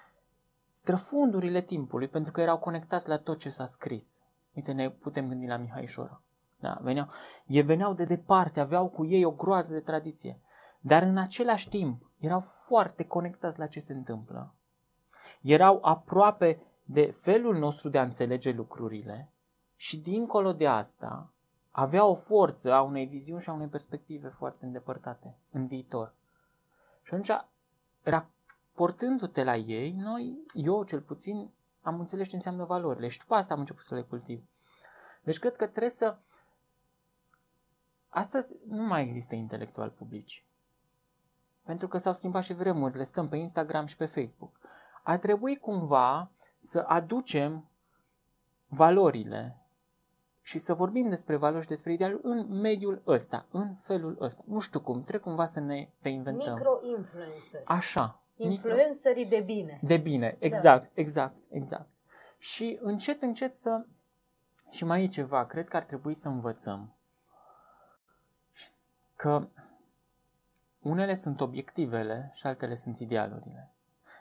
străfundurile 0.72 1.62
timpului 1.62 2.08
pentru 2.08 2.32
că 2.32 2.42
erau 2.42 2.58
conectați 2.58 3.08
la 3.08 3.18
tot 3.18 3.40
ce 3.40 3.50
s-a 3.50 3.66
scris. 3.66 4.20
Uite, 4.54 4.72
ne 4.72 4.90
putem 4.90 5.28
gândi 5.28 5.48
la 5.48 5.58
Mihai 5.58 5.86
Șora. 5.86 6.22
Da, 6.60 6.78
veneau, 6.82 7.08
e 7.46 7.62
veneau 7.62 7.94
de 7.94 8.04
departe, 8.04 8.60
aveau 8.60 8.88
cu 8.88 9.06
ei 9.06 9.24
o 9.24 9.32
groază 9.32 9.74
de 9.74 9.80
tradiție. 9.80 10.40
Dar 10.80 11.04
în 11.04 11.18
același 11.18 11.70
timp 11.70 12.12
erau 12.20 12.40
foarte 12.40 13.06
conectați 13.06 13.60
la 13.60 13.68
ce 13.68 13.80
se 13.80 13.94
întâmplă. 13.94 14.54
Erau 15.42 15.80
aproape 15.82 16.60
de 16.84 17.16
felul 17.22 17.58
nostru 17.58 17.90
de 17.90 17.98
a 17.98 18.04
înțelege 18.04 18.52
lucrurile 18.52 19.33
și 19.84 19.98
dincolo 19.98 20.54
de 20.54 20.68
asta 20.68 21.34
avea 21.72 22.06
o 22.06 22.16
forță 22.16 22.74
a 22.74 22.82
unei 22.82 23.06
viziuni 23.06 23.42
și 23.42 23.50
a 23.50 23.54
unei 23.54 23.68
perspective 23.68 24.28
foarte 24.28 24.66
îndepărtate 24.66 25.38
în 25.52 25.68
viitor. 25.68 26.14
Și 27.02 27.14
atunci, 27.14 27.32
raportându-te 28.02 29.44
la 29.44 29.56
ei, 29.56 29.92
noi, 29.92 30.38
eu 30.54 30.84
cel 30.84 31.02
puțin, 31.02 31.50
am 31.82 32.00
înțeles 32.00 32.28
ce 32.28 32.36
înseamnă 32.36 32.64
valorile 32.64 33.08
și 33.08 33.20
după 33.20 33.36
asta 33.36 33.54
am 33.54 33.60
început 33.60 33.84
să 33.84 33.96
le 33.96 34.02
cultiv. 34.02 34.44
Deci 35.24 35.40
cred 35.40 35.56
că 35.56 35.68
trebuie 35.68 35.90
să 35.90 36.18
Astăzi 38.10 38.56
nu 38.68 38.84
mai 38.84 39.02
există 39.02 39.36
intelectual 39.36 39.90
publici. 39.90 40.46
Pentru 41.64 41.88
că 41.88 41.98
s-au 41.98 42.14
schimbat 42.14 42.44
și 42.44 42.54
vremurile, 42.54 43.04
stăm 43.04 43.30
pe 43.30 43.36
Instagram 43.36 43.86
și 43.86 43.98
pe 43.98 44.06
Facebook. 44.06 44.60
Ar 45.04 45.18
trebui 45.18 45.58
cumva 45.58 46.32
să 46.60 46.80
aducem 46.80 47.70
valorile 48.68 49.63
și 50.46 50.58
să 50.58 50.74
vorbim 50.74 51.10
despre 51.10 51.36
valori 51.36 51.62
și 51.62 51.70
despre 51.70 51.94
ideal 51.94 52.20
în 52.22 52.48
mediul 52.48 53.02
ăsta, 53.08 53.46
în 53.52 53.76
felul 53.76 54.18
ăsta. 54.20 54.44
Nu 54.48 54.60
știu 54.60 54.80
cum, 54.80 55.02
trebuie 55.02 55.22
cumva 55.22 55.46
să 55.46 55.60
ne 55.60 55.90
reinventăm. 56.02 56.54
Micro-influenceri. 56.54 57.64
Așa. 57.66 58.22
Influencerii 58.36 59.26
de 59.26 59.40
bine. 59.46 59.80
De 59.82 59.98
bine, 59.98 60.36
exact, 60.40 60.84
da. 60.84 60.90
exact, 60.94 61.38
exact. 61.50 61.88
Și 62.38 62.80
încet, 62.82 63.22
încet 63.22 63.56
să... 63.56 63.86
Și 64.70 64.86
mai 64.86 65.04
e 65.04 65.08
ceva, 65.08 65.46
cred 65.46 65.68
că 65.68 65.78
ar 65.78 65.84
trebui 65.84 66.14
să 66.14 66.28
învățăm 66.28 66.96
că 69.16 69.48
unele 70.80 71.14
sunt 71.16 71.42
obiectivele 71.42 72.32
și 72.34 72.48
altele 72.48 72.76
sunt 72.76 73.00
idealurile. 73.00 73.72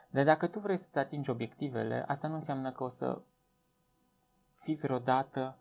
Dar 0.09 0.23
dacă 0.23 0.47
tu 0.47 0.59
vrei 0.59 0.77
să-ți 0.77 0.97
atingi 0.97 1.29
obiectivele, 1.29 2.03
asta 2.07 2.27
nu 2.27 2.33
înseamnă 2.33 2.71
că 2.71 2.83
o 2.83 2.89
să 2.89 3.21
fii 4.55 4.75
vreodată 4.75 5.57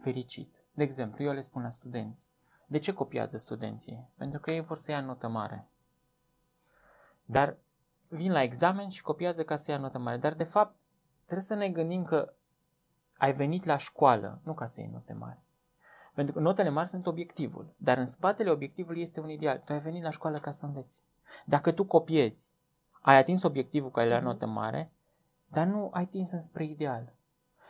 fericit. 0.00 0.54
De 0.72 0.82
exemplu, 0.82 1.24
eu 1.24 1.32
le 1.32 1.40
spun 1.40 1.62
la 1.62 1.70
studenți. 1.70 2.24
De 2.66 2.78
ce 2.78 2.92
copiază 2.92 3.36
studenții? 3.36 4.08
Pentru 4.16 4.40
că 4.40 4.50
ei 4.50 4.60
vor 4.60 4.76
să 4.76 4.90
ia 4.90 5.00
notă 5.00 5.28
mare. 5.28 5.68
Dar 7.24 7.56
vin 8.08 8.32
la 8.32 8.42
examen 8.42 8.88
și 8.88 9.02
copiază 9.02 9.44
ca 9.44 9.56
să 9.56 9.70
ia 9.70 9.78
notă 9.78 9.98
mare. 9.98 10.16
Dar, 10.16 10.34
de 10.34 10.44
fapt, 10.44 10.76
trebuie 11.24 11.46
să 11.46 11.54
ne 11.54 11.68
gândim 11.68 12.04
că 12.04 12.32
ai 13.16 13.32
venit 13.32 13.64
la 13.64 13.76
școală, 13.76 14.40
nu 14.42 14.54
ca 14.54 14.66
să 14.66 14.80
iei 14.80 14.90
note 14.92 15.12
mari. 15.12 15.38
Pentru 16.14 16.34
că 16.34 16.40
notele 16.40 16.68
mari 16.68 16.88
sunt 16.88 17.06
obiectivul, 17.06 17.74
dar 17.76 17.98
în 17.98 18.06
spatele 18.06 18.50
obiectivului 18.50 19.02
este 19.02 19.20
un 19.20 19.28
ideal. 19.28 19.58
Tu 19.58 19.72
ai 19.72 19.80
venit 19.80 20.02
la 20.02 20.10
școală 20.10 20.40
ca 20.40 20.50
să 20.50 20.66
înveți. 20.66 21.02
Dacă 21.44 21.72
tu 21.72 21.84
copiezi, 21.84 22.48
ai 23.00 23.16
atins 23.16 23.42
obiectivul 23.42 23.90
care 23.90 24.08
la 24.08 24.20
notă 24.20 24.46
mare, 24.46 24.92
dar 25.48 25.66
nu 25.66 25.90
ai 25.92 26.02
atins 26.02 26.30
înspre 26.30 26.64
ideal. 26.64 27.12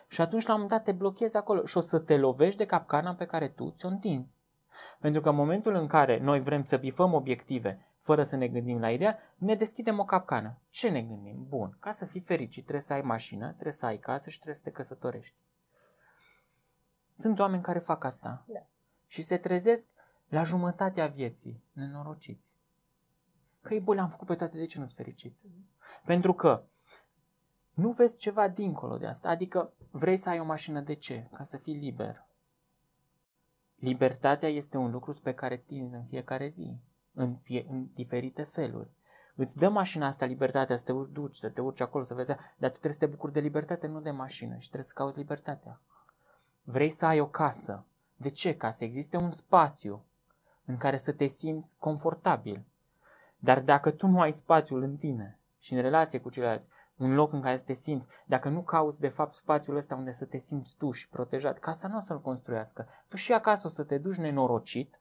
Și 0.07 0.21
atunci 0.21 0.47
la 0.47 0.55
un 0.55 0.61
moment 0.61 0.79
dat 0.79 0.85
te 0.85 0.99
blochezi 0.99 1.37
acolo 1.37 1.65
și 1.65 1.77
o 1.77 1.81
să 1.81 1.99
te 1.99 2.17
lovești 2.17 2.59
de 2.59 2.67
capcana 2.67 3.15
pe 3.15 3.25
care 3.25 3.49
tu 3.49 3.71
ți-o 3.71 3.89
întinzi. 3.89 4.37
Pentru 5.01 5.21
că 5.21 5.29
în 5.29 5.35
momentul 5.35 5.75
în 5.75 5.87
care 5.87 6.19
noi 6.19 6.41
vrem 6.41 6.65
să 6.65 6.77
bifăm 6.77 7.13
obiective 7.13 7.87
fără 8.01 8.23
să 8.23 8.37
ne 8.37 8.49
gândim 8.49 8.81
la 8.81 8.91
ideea, 8.91 9.19
ne 9.37 9.55
deschidem 9.55 9.99
o 9.99 10.05
capcană. 10.05 10.59
Ce 10.71 10.89
ne 10.89 11.03
gândim? 11.03 11.47
Bun, 11.49 11.77
ca 11.81 11.91
să 11.91 12.05
fii 12.05 12.21
fericit 12.21 12.63
trebuie 12.63 12.83
să 12.83 12.93
ai 12.93 13.01
mașină, 13.01 13.51
trebuie 13.53 13.73
să 13.73 13.87
ai 13.87 13.99
casă 13.99 14.31
și 14.31 14.37
trebuie 14.37 14.55
să 14.55 14.63
te 14.65 14.71
căsătorești. 14.71 15.37
Sunt 17.15 17.39
oameni 17.39 17.63
care 17.63 17.79
fac 17.79 18.05
asta. 18.05 18.45
Da. 18.47 18.67
Și 19.07 19.23
se 19.23 19.37
trezesc 19.37 19.89
la 20.29 20.43
jumătatea 20.43 21.07
vieții, 21.07 21.63
nenorociți. 21.73 22.55
Că 23.61 23.75
e 23.75 23.79
bă, 23.79 23.95
le-am 23.95 24.09
făcut 24.09 24.27
pe 24.27 24.35
toate, 24.35 24.57
de 24.57 24.67
ce 24.67 24.79
nu-s 24.79 24.95
fericit? 24.95 25.37
Mm-hmm. 25.37 26.05
Pentru 26.05 26.33
că 26.33 26.65
nu 27.77 27.91
vezi 27.91 28.17
ceva 28.17 28.49
dincolo 28.49 28.97
de 28.97 29.07
asta. 29.07 29.29
Adică 29.29 29.73
vrei 29.91 30.17
să 30.17 30.29
ai 30.29 30.41
o 30.41 30.45
mașină 30.45 30.81
de 30.81 30.95
ce? 30.95 31.29
Ca 31.33 31.43
să 31.43 31.57
fii 31.57 31.75
liber. 31.75 32.25
Libertatea 33.79 34.49
este 34.49 34.77
un 34.77 34.91
lucru 34.91 35.19
pe 35.23 35.35
care 35.35 35.57
tinzi 35.57 35.95
în 35.95 36.05
fiecare 36.05 36.47
zi, 36.47 36.77
în, 37.13 37.37
fie, 37.37 37.67
în 37.69 37.87
diferite 37.95 38.43
feluri. 38.43 38.89
Îți 39.35 39.59
dă 39.59 39.69
mașina 39.69 40.07
asta 40.07 40.25
libertatea 40.25 40.77
să 40.77 40.85
te 40.85 40.93
duci, 40.93 41.37
să 41.37 41.49
te 41.49 41.61
urci 41.61 41.81
acolo, 41.81 42.05
să 42.05 42.15
vezi, 42.15 42.29
dar 42.29 42.71
tu 42.71 42.79
trebuie 42.79 42.93
să 42.93 42.99
te 42.99 43.07
bucuri 43.07 43.33
de 43.33 43.41
libertate, 43.41 43.87
nu 43.87 44.01
de 44.01 44.11
mașină 44.11 44.55
și 44.55 44.67
trebuie 44.67 44.89
să 44.89 44.93
cauți 44.95 45.19
libertatea. 45.19 45.81
Vrei 46.63 46.91
să 46.91 47.07
ai 47.07 47.21
o 47.21 47.29
casă. 47.29 47.87
De 48.17 48.29
ce? 48.29 48.57
Ca 48.57 48.71
să 48.71 48.85
existe 48.85 49.17
un 49.17 49.31
spațiu 49.31 50.05
în 50.65 50.77
care 50.77 50.97
să 50.97 51.13
te 51.13 51.27
simți 51.27 51.77
confortabil. 51.79 52.65
Dar 53.39 53.61
dacă 53.61 53.91
tu 53.91 54.07
nu 54.07 54.21
ai 54.21 54.33
spațiul 54.33 54.83
în 54.83 54.97
tine 54.97 55.39
și 55.59 55.75
în 55.75 55.81
relație 55.81 56.21
cu 56.21 56.31
ceilalți, 56.31 56.69
un 56.99 57.15
loc 57.15 57.33
în 57.33 57.41
care 57.41 57.57
să 57.57 57.65
te 57.65 57.73
simți, 57.73 58.09
dacă 58.27 58.49
nu 58.49 58.63
cauți 58.63 59.01
de 59.01 59.09
fapt 59.09 59.35
spațiul 59.35 59.77
ăsta 59.77 59.95
unde 59.95 60.13
să 60.13 60.25
te 60.25 60.39
simți 60.39 60.75
tu 60.79 60.91
și 60.91 61.09
protejat, 61.09 61.59
casa 61.59 61.89
nu 61.89 61.97
o 61.97 62.01
să-l 62.01 62.21
construiască. 62.21 62.89
Tu 63.09 63.17
și 63.17 63.33
acasă 63.33 63.67
o 63.67 63.71
să 63.71 63.83
te 63.83 63.99
duci 63.99 64.17
nenorocit 64.17 65.01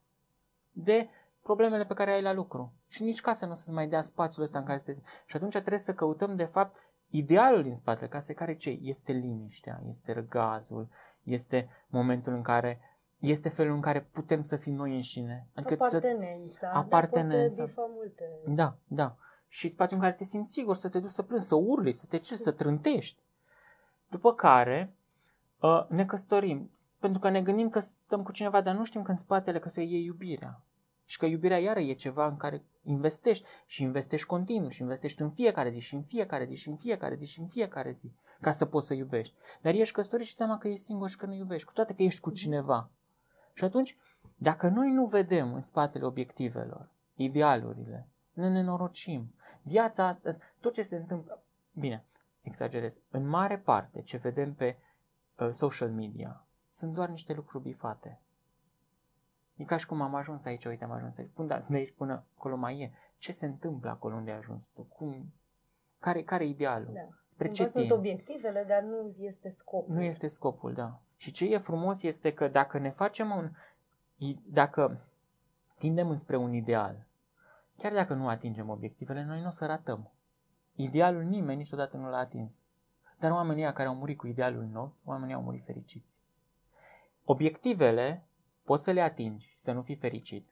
de 0.71 1.09
problemele 1.41 1.85
pe 1.85 1.93
care 1.93 2.11
ai 2.11 2.21
la 2.21 2.33
lucru. 2.33 2.73
Și 2.87 3.03
nici 3.03 3.21
casa 3.21 3.45
nu 3.45 3.51
o 3.51 3.55
să-ți 3.55 3.71
mai 3.71 3.87
dea 3.87 4.01
spațiul 4.01 4.43
ăsta 4.43 4.59
în 4.59 4.65
care 4.65 4.77
să 4.77 4.85
te 4.85 4.97
Și 5.25 5.35
atunci 5.35 5.51
trebuie 5.51 5.79
să 5.79 5.93
căutăm 5.93 6.35
de 6.35 6.43
fapt 6.43 6.75
idealul 7.09 7.63
din 7.63 7.75
spatele 7.75 8.07
casei, 8.07 8.35
care 8.35 8.55
ce? 8.55 8.79
Este 8.81 9.11
liniștea, 9.11 9.81
este 9.87 10.13
răgazul, 10.13 10.87
este 11.23 11.69
momentul 11.87 12.33
în 12.33 12.41
care 12.41 12.79
este 13.19 13.49
felul 13.49 13.75
în 13.75 13.81
care 13.81 14.01
putem 14.01 14.43
să 14.43 14.55
fim 14.55 14.73
noi 14.73 14.93
înșine. 14.93 15.47
Adică 15.55 15.73
apartenența. 15.73 16.57
Să, 16.57 16.65
apartenența. 16.65 17.65
Da, 17.75 17.85
multe. 17.95 18.23
Da, 18.45 18.75
da. 18.87 19.15
Și 19.55 19.69
spațiul 19.69 19.99
în 19.99 20.05
care 20.05 20.17
te 20.17 20.23
simți 20.23 20.51
sigur 20.51 20.75
să 20.75 20.89
te 20.89 20.99
duci 20.99 21.11
să 21.11 21.21
plângi, 21.21 21.45
să 21.45 21.55
urli, 21.55 21.91
să 21.91 22.05
te 22.09 22.17
ceri, 22.17 22.39
să 22.39 22.51
trântești. 22.51 23.21
După 24.09 24.33
care 24.33 24.95
uh, 25.59 25.85
ne 25.89 26.05
căsătorim. 26.05 26.71
Pentru 26.99 27.19
că 27.19 27.29
ne 27.29 27.41
gândim 27.41 27.69
că 27.69 27.79
stăm 27.79 28.23
cu 28.23 28.31
cineva, 28.31 28.61
dar 28.61 28.75
nu 28.75 28.83
știm 28.83 29.01
că 29.01 29.11
în 29.11 29.17
spatele 29.17 29.59
căsătoriei 29.59 30.01
e 30.01 30.03
iubirea. 30.03 30.61
Și 31.05 31.17
că 31.17 31.25
iubirea 31.25 31.59
iară 31.59 31.79
e 31.79 31.93
ceva 31.93 32.27
în 32.27 32.37
care 32.37 32.63
investești 32.83 33.45
și 33.65 33.83
investești 33.83 34.27
continuu 34.27 34.69
și 34.69 34.81
investești 34.81 35.21
în 35.21 35.31
fiecare 35.31 35.69
zi 35.69 35.79
și 35.79 35.95
în 35.95 36.03
fiecare 36.03 36.45
zi 36.45 36.55
și 36.55 36.69
în 36.69 36.75
fiecare 36.75 37.15
zi 37.15 37.25
și 37.25 37.39
în 37.39 37.47
fiecare 37.47 37.91
zi 37.91 38.11
ca 38.41 38.51
să 38.51 38.65
poți 38.65 38.87
să 38.87 38.93
iubești. 38.93 39.35
Dar 39.61 39.73
ești 39.73 39.93
căsătorit 39.93 40.25
și 40.25 40.33
seama 40.33 40.57
că 40.57 40.67
ești 40.67 40.83
singur 40.83 41.09
și 41.09 41.17
că 41.17 41.25
nu 41.25 41.33
iubești, 41.33 41.67
cu 41.67 41.73
toate 41.73 41.93
că 41.93 42.03
ești 42.03 42.19
cu 42.19 42.29
cineva. 42.29 42.89
Și 43.53 43.63
atunci, 43.63 43.97
dacă 44.35 44.67
noi 44.67 44.91
nu 44.91 45.05
vedem 45.05 45.53
în 45.53 45.61
spatele 45.61 46.05
obiectivelor, 46.05 46.89
idealurile, 47.15 48.09
ne 48.35 48.49
nenorocim. 48.49 49.34
Viața 49.67 50.07
asta, 50.07 50.37
tot 50.59 50.73
ce 50.73 50.81
se 50.81 50.95
întâmplă, 50.95 51.43
bine, 51.73 52.05
exagerez, 52.41 52.99
în 53.09 53.27
mare 53.27 53.57
parte 53.57 54.01
ce 54.01 54.17
vedem 54.17 54.53
pe 54.53 54.77
uh, 55.39 55.49
social 55.51 55.91
media 55.91 56.45
sunt 56.67 56.93
doar 56.93 57.09
niște 57.09 57.33
lucruri 57.33 57.63
bifate. 57.63 58.19
E 59.55 59.63
ca 59.63 59.77
și 59.77 59.85
cum 59.85 60.01
am 60.01 60.15
ajuns 60.15 60.45
aici, 60.45 60.65
uite, 60.65 60.83
am 60.83 60.91
ajuns 60.91 61.17
aici. 61.17 61.31
Până 61.33 61.63
de 61.67 61.75
aici 61.75 61.91
până 61.91 62.25
acolo 62.35 62.55
mai 62.55 62.79
e. 62.79 62.91
Ce 63.17 63.31
se 63.31 63.45
întâmplă 63.45 63.89
acolo 63.89 64.15
unde 64.15 64.31
ai 64.31 64.37
ajuns 64.37 64.67
tu? 64.67 64.81
Cum, 64.81 65.33
care, 65.99 66.23
care 66.23 66.43
e 66.43 66.47
idealul? 66.47 66.93
Da. 66.93 67.07
Spre 67.33 67.51
ce 67.51 67.67
sunt 67.67 67.91
obiectivele, 67.91 68.65
dar 68.67 68.81
nu 68.81 69.15
este 69.19 69.49
scopul. 69.49 69.95
Nu 69.95 70.01
este 70.01 70.27
scopul, 70.27 70.73
da. 70.73 70.99
Și 71.15 71.31
ce 71.31 71.45
e 71.45 71.57
frumos 71.57 72.03
este 72.03 72.33
că 72.33 72.47
dacă 72.47 72.77
ne 72.77 72.89
facem 72.89 73.35
un... 73.35 73.51
Dacă 74.45 75.07
tindem 75.77 76.09
înspre 76.09 76.35
un 76.35 76.53
ideal, 76.53 77.05
chiar 77.77 77.93
dacă 77.93 78.13
nu 78.13 78.27
atingem 78.27 78.69
obiectivele, 78.69 79.23
noi 79.23 79.41
nu 79.41 79.47
o 79.47 79.51
să 79.51 79.65
ratăm. 79.65 80.11
Idealul 80.75 81.23
nimeni 81.23 81.57
niciodată 81.57 81.97
nu 81.97 82.09
l-a 82.09 82.17
atins. 82.17 82.63
Dar 83.19 83.31
oamenii 83.31 83.73
care 83.73 83.87
au 83.87 83.95
murit 83.95 84.17
cu 84.17 84.27
idealul 84.27 84.61
în 84.61 84.75
ochi, 84.75 84.95
oamenii 85.03 85.35
au 85.35 85.41
murit 85.41 85.63
fericiți. 85.63 86.21
Obiectivele 87.23 88.27
poți 88.63 88.83
să 88.83 88.91
le 88.91 89.01
atingi 89.01 89.47
și 89.47 89.59
să 89.59 89.71
nu 89.71 89.81
fii 89.81 89.95
fericit. 89.95 90.49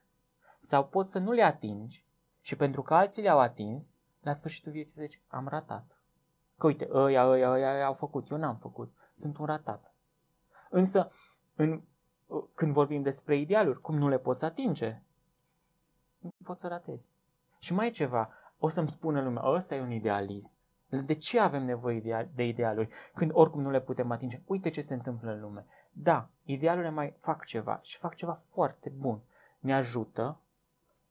Sau 0.59 0.87
poți 0.87 1.11
să 1.11 1.19
nu 1.19 1.31
le 1.31 1.43
atingi 1.43 2.05
și 2.41 2.55
pentru 2.55 2.81
că 2.81 2.93
alții 2.93 3.21
le-au 3.21 3.39
atins, 3.39 3.97
la 4.21 4.33
sfârșitul 4.33 4.71
vieții 4.71 5.01
zici, 5.01 5.21
am 5.27 5.47
ratat. 5.47 5.97
Că 6.57 6.67
uite, 6.67 6.87
ăia, 6.91 7.25
ăia, 7.25 7.49
ăia, 7.49 7.73
ăia 7.73 7.85
au 7.85 7.93
făcut, 7.93 8.29
eu 8.29 8.37
n-am 8.37 8.57
făcut. 8.57 8.93
Sunt 9.13 9.37
un 9.37 9.45
ratat. 9.45 9.95
Însă, 10.69 11.11
în, 11.55 11.81
când 12.55 12.73
vorbim 12.73 13.01
despre 13.01 13.37
idealuri, 13.37 13.81
cum 13.81 13.97
nu 13.97 14.07
le 14.07 14.19
poți 14.19 14.45
atinge, 14.45 14.89
nu 14.89 15.01
poți 16.43 16.61
să 16.61 16.67
ratezi. 16.67 17.09
Și 17.59 17.73
mai 17.73 17.87
e 17.87 17.89
ceva, 17.89 18.29
o 18.57 18.69
să-mi 18.69 18.89
spună 18.89 19.21
lumea, 19.21 19.43
ăsta 19.45 19.75
e 19.75 19.81
un 19.81 19.91
idealist. 19.91 20.57
De 21.05 21.13
ce 21.13 21.39
avem 21.39 21.63
nevoie 21.63 22.27
de 22.33 22.43
idealuri 22.43 22.89
când 23.13 23.31
oricum 23.33 23.61
nu 23.61 23.69
le 23.69 23.81
putem 23.81 24.11
atinge? 24.11 24.41
Uite 24.45 24.69
ce 24.69 24.81
se 24.81 24.93
întâmplă 24.93 25.31
în 25.31 25.39
lume. 25.39 25.65
Da, 25.91 26.29
idealurile 26.43 26.91
mai 26.91 27.15
fac 27.19 27.45
ceva 27.45 27.79
și 27.81 27.97
fac 27.97 28.15
ceva 28.15 28.33
foarte 28.33 28.89
bun. 28.89 29.21
Ne 29.59 29.73
ajută 29.73 30.39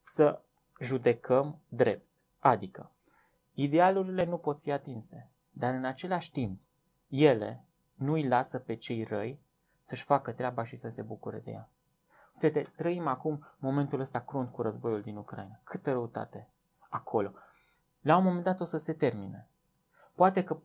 să 0.02 0.42
judecăm 0.80 1.58
drept. 1.68 2.06
Adică, 2.38 2.90
idealurile 3.52 4.24
nu 4.24 4.38
pot 4.38 4.60
fi 4.60 4.72
atinse, 4.72 5.30
dar 5.50 5.74
în 5.74 5.84
același 5.84 6.30
timp, 6.30 6.60
ele 7.08 7.64
nu 7.94 8.12
îi 8.12 8.28
lasă 8.28 8.58
pe 8.58 8.74
cei 8.74 9.04
răi 9.04 9.40
să-și 9.82 10.04
facă 10.04 10.32
treaba 10.32 10.64
și 10.64 10.76
să 10.76 10.88
se 10.88 11.02
bucure 11.02 11.38
de 11.38 11.50
ea. 11.50 11.68
Uite, 12.42 12.72
trăim 12.76 13.06
acum 13.06 13.46
momentul 13.58 14.00
ăsta 14.00 14.20
crunt 14.20 14.50
cu 14.50 14.62
războiul 14.62 15.02
din 15.02 15.16
Ucraina. 15.16 15.60
Câtă 15.64 15.92
răutate 15.92 16.48
acolo. 16.88 17.32
La 18.00 18.16
un 18.16 18.24
moment 18.24 18.44
dat 18.44 18.60
o 18.60 18.64
să 18.64 18.76
se 18.76 18.92
termine. 18.92 19.48
Poate 20.14 20.44
că 20.44 20.58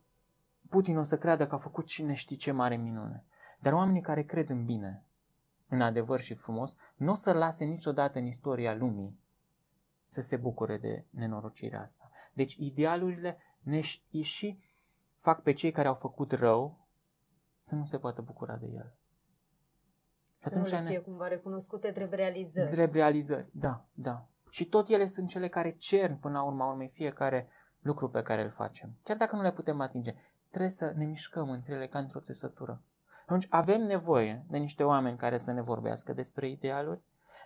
Putin 0.69 0.97
o 0.97 1.03
să 1.03 1.17
creadă 1.17 1.47
că 1.47 1.55
a 1.55 1.57
făcut 1.57 1.85
cine 1.85 2.13
știe 2.13 2.35
ce 2.35 2.51
mare 2.51 2.75
minune. 2.75 3.25
Dar 3.59 3.73
oamenii 3.73 4.01
care 4.01 4.23
cred 4.23 4.49
în 4.49 4.65
bine, 4.65 5.05
în 5.67 5.81
adevăr 5.81 6.19
și 6.19 6.33
frumos, 6.33 6.75
nu 6.95 7.11
o 7.11 7.15
să 7.15 7.31
lase 7.31 7.65
niciodată 7.65 8.19
în 8.19 8.25
istoria 8.25 8.75
lumii 8.75 9.19
să 10.05 10.21
se 10.21 10.35
bucure 10.35 10.77
de 10.77 11.05
nenorocirea 11.09 11.81
asta. 11.81 12.11
Deci 12.33 12.53
idealurile 12.53 13.37
ne 13.59 13.81
și 14.21 14.63
fac 15.19 15.41
pe 15.41 15.51
cei 15.51 15.71
care 15.71 15.87
au 15.87 15.93
făcut 15.93 16.31
rău 16.31 16.87
să 17.61 17.75
nu 17.75 17.85
se 17.85 17.97
poată 17.97 18.21
bucura 18.21 18.55
de 18.55 18.65
el. 18.65 18.96
Să 20.47 20.53
atunci 20.53 20.71
nu 20.71 20.77
le 20.77 20.85
fie 20.87 20.97
ne... 20.97 21.03
cumva 21.03 21.27
recunoscute 21.27 21.91
drept 21.91 22.13
realizări. 22.13 22.69
Drept 22.69 22.93
realizări, 22.93 23.47
da, 23.51 23.85
da. 23.93 24.25
Și 24.49 24.65
tot 24.65 24.89
ele 24.89 25.05
sunt 25.05 25.29
cele 25.29 25.47
care 25.47 25.71
cer 25.71 26.15
până 26.15 26.37
la 26.37 26.43
urma 26.43 26.69
urmei 26.69 26.87
fiecare 26.87 27.49
lucru 27.81 28.09
pe 28.09 28.21
care 28.21 28.43
îl 28.43 28.49
facem. 28.49 28.89
Chiar 29.03 29.17
dacă 29.17 29.35
nu 29.35 29.41
le 29.41 29.51
putem 29.51 29.81
atinge, 29.81 30.15
trebuie 30.49 30.69
să 30.69 30.93
ne 30.95 31.05
mișcăm 31.05 31.49
între 31.49 31.73
ele 31.73 31.87
ca 31.87 31.99
într-o 31.99 32.19
țesătură. 32.19 32.81
Atunci 33.21 33.47
avem 33.49 33.81
nevoie 33.81 34.45
de 34.49 34.57
niște 34.57 34.83
oameni 34.83 35.17
care 35.17 35.37
să 35.37 35.51
ne 35.51 35.61
vorbească 35.61 36.13
despre 36.13 36.49
idealuri, 36.49 36.99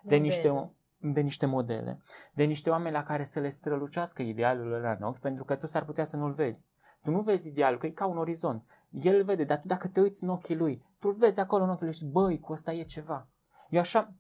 de 0.04 0.16
niște, 0.16 0.72
de 0.98 1.22
niște 1.22 1.46
modele, 1.46 2.02
de 2.34 2.44
niște 2.44 2.70
oameni 2.70 2.96
la 2.96 3.04
care 3.04 3.24
să 3.24 3.40
le 3.40 3.50
strălucească 3.50 4.22
idealul 4.22 4.74
ăla 4.74 4.92
în 4.92 5.04
ochi, 5.04 5.20
pentru 5.20 5.44
că 5.44 5.56
tu 5.56 5.66
s-ar 5.66 5.86
putea 5.86 6.04
să 6.04 6.16
nu-l 6.16 6.34
vezi. 6.34 6.66
Tu 7.04 7.12
nu 7.12 7.22
vezi 7.22 7.48
idealul, 7.48 7.80
că 7.80 7.86
e 7.86 7.90
ca 7.90 8.06
un 8.06 8.18
orizont. 8.18 8.64
El 8.90 9.16
îl 9.16 9.24
vede, 9.24 9.44
dar 9.44 9.60
tu 9.60 9.68
dacă 9.68 9.88
te 9.88 10.02
uiți 10.02 10.24
în 10.24 10.30
ochii 10.30 10.56
lui, 10.56 10.86
tu 11.00 11.08
îl 11.08 11.14
vezi 11.14 11.40
acolo 11.40 11.64
în 11.64 11.70
ochii 11.70 11.86
lui 11.86 11.94
și 11.94 12.06
băi, 12.06 12.40
cu 12.40 12.52
ăsta 12.52 12.72
e 12.72 12.84
ceva. 12.84 13.28
Eu 13.70 13.80
așa 13.80 14.14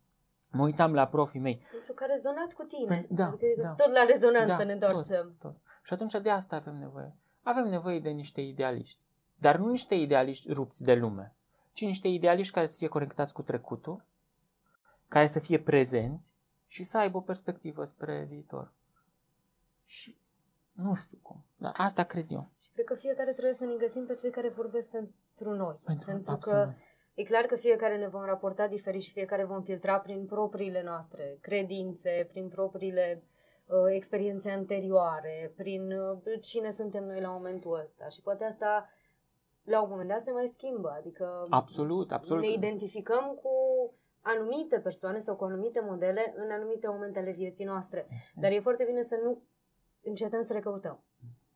mă 0.52 0.64
uitam 0.64 0.94
la 0.94 1.08
profii 1.08 1.40
mei. 1.40 1.66
Pentru 1.72 1.94
că 1.94 2.04
a 2.04 2.08
rezonat 2.08 2.54
cu 2.54 2.64
tine. 2.64 2.86
Păi, 2.86 3.08
da, 3.10 3.26
adică 3.28 3.62
da. 3.62 3.70
Tot 3.70 3.92
la 3.92 4.04
rezonanță 4.04 4.56
da, 4.56 4.64
ne 4.64 4.72
întoarcem. 4.72 5.36
Tot, 5.40 5.40
tot. 5.40 5.62
Și 5.84 5.94
atunci 5.94 6.22
de 6.22 6.30
asta 6.30 6.56
avem 6.56 6.78
nevoie. 6.78 7.16
Avem 7.44 7.68
nevoie 7.68 8.00
de 8.00 8.10
niște 8.10 8.42
idealiști. 8.42 9.00
Dar 9.36 9.58
nu 9.58 9.70
niște 9.70 9.96
idealiști 9.96 10.54
rupți 10.54 10.84
de 10.84 10.96
lume, 10.96 11.36
ci 11.74 11.82
niște 11.82 12.08
idealiști 12.08 12.54
care 12.54 12.66
să 12.66 12.78
fie 12.78 12.88
conectați 12.88 13.34
cu 13.34 13.42
trecutul, 13.42 14.06
care 15.08 15.28
să 15.28 15.40
fie 15.40 15.60
prezenți 15.60 16.34
și 16.68 16.84
să 16.84 16.98
aibă 16.98 17.18
o 17.18 17.22
perspectivă 17.22 17.84
spre 17.84 18.26
viitor. 18.30 18.74
Și 19.86 20.18
nu 20.84 20.94
știu 20.94 21.18
cum, 21.22 21.46
dar 21.58 21.74
asta 21.78 22.04
cred 22.04 22.26
eu. 22.30 22.50
Și 22.60 22.70
cred 22.74 22.86
că 22.86 22.94
fiecare 22.94 23.32
trebuie 23.32 23.54
să 23.54 23.66
ne 23.66 23.76
găsim 23.76 24.06
pe 24.06 24.16
cei 24.16 24.30
care 24.30 24.50
vorbesc 24.50 24.90
pentru 24.90 25.56
noi. 25.56 25.80
Pentru, 25.84 26.06
pentru 26.06 26.38
că 26.38 26.70
e 27.14 27.24
clar 27.24 27.44
că 27.44 27.56
fiecare 27.56 27.98
ne 27.98 28.08
vom 28.08 28.26
raporta 28.26 28.68
diferit 28.68 29.02
și 29.02 29.12
fiecare 29.12 29.44
vom 29.44 29.62
filtra 29.62 30.00
prin 30.00 30.26
propriile 30.26 30.84
noastre 30.84 31.38
credințe, 31.42 32.28
prin 32.32 32.48
propriile 32.48 33.24
uh, 33.66 33.76
experiențe 33.90 34.52
anterioare, 34.52 35.54
prin 35.56 35.92
uh, 35.92 36.42
cine 36.42 36.72
suntem 36.72 37.04
noi 37.04 37.22
la 37.22 37.30
momentul 37.30 37.80
ăsta. 37.84 38.08
Și 38.08 38.22
poate 38.22 38.44
asta 38.44 38.90
la 39.64 39.82
un 39.82 39.90
moment 39.90 40.10
dat 40.10 40.22
se 40.22 40.32
mai 40.32 40.48
schimbă. 40.48 40.96
Adică 40.98 41.46
absolut, 41.50 42.12
absolut. 42.12 42.44
ne 42.44 42.52
identificăm 42.52 43.40
cu 43.42 43.52
anumite 44.22 44.80
persoane 44.80 45.20
sau 45.20 45.36
cu 45.36 45.44
anumite 45.44 45.82
modele 45.90 46.34
în 46.36 46.52
anumite 46.52 46.88
momente 46.88 47.20
ale 47.20 47.32
vieții 47.32 47.66
noastre. 47.66 48.08
Dar 48.36 48.52
e 48.52 48.60
foarte 48.60 48.84
bine 48.84 49.04
să 49.04 49.20
nu 49.24 49.42
încetăm 50.04 50.44
să 50.44 50.54
le 50.54 50.60
căutăm. 50.60 51.00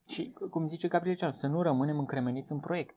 Și, 0.08 0.34
cum 0.50 0.68
zice 0.68 0.88
Gabriel 0.88 1.32
să 1.32 1.48
nu 1.48 1.62
rămânem 1.62 2.00
încremeniți 2.00 2.52
în 2.52 2.60
proiect. 2.60 2.96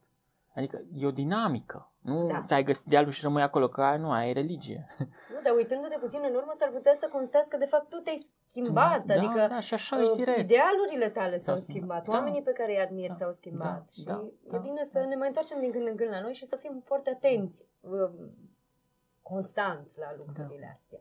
Adică 0.55 0.83
e 0.95 1.07
o 1.07 1.11
dinamică. 1.11 1.93
Nu 2.01 2.27
da. 2.27 2.43
ți-ai 2.47 2.63
găsit 2.63 2.85
dealul 2.85 3.11
și 3.11 3.23
rămâi 3.23 3.43
acolo, 3.43 3.69
că 3.69 3.97
nu, 3.99 4.11
ai 4.11 4.33
religie. 4.33 4.87
Nu, 5.33 5.41
dar 5.45 5.55
uitându-te 5.55 5.97
puțin 6.01 6.21
în 6.29 6.35
urmă, 6.35 6.53
s-ar 6.55 6.71
putea 6.71 6.95
să 6.99 7.09
constați 7.13 7.49
că 7.49 7.57
de 7.57 7.65
fapt 7.65 7.89
tu 7.89 7.97
te-ai 7.97 8.31
schimbat. 8.49 9.05
Da, 9.05 9.15
adică 9.15 9.47
da, 9.49 9.61
și 9.61 9.75
așa 9.75 9.97
uh, 9.97 10.37
idealurile 10.39 11.09
tale 11.09 11.39
s-au 11.39 11.57
schimbat, 11.57 12.05
da, 12.05 12.13
oamenii 12.13 12.43
pe 12.43 12.53
care 12.53 12.73
îi 12.73 12.81
admiri 12.81 13.09
da, 13.09 13.15
s-au 13.15 13.33
schimbat. 13.33 13.85
Da, 13.85 13.93
și 13.93 14.05
da, 14.05 14.25
e 14.47 14.51
da, 14.51 14.59
bine 14.59 14.83
da. 14.93 15.01
să 15.01 15.07
ne 15.07 15.15
mai 15.15 15.27
întoarcem 15.27 15.61
din 15.61 15.71
când 15.71 15.87
în 15.87 15.97
când 15.97 16.11
la 16.11 16.21
noi 16.21 16.33
și 16.33 16.47
să 16.47 16.57
fim 16.57 16.81
foarte 16.85 17.11
atenți 17.11 17.65
uh, 17.81 18.11
constant 19.23 19.97
la 19.97 20.15
lucrurile 20.17 20.67
da. 20.67 20.73
astea. 20.75 21.01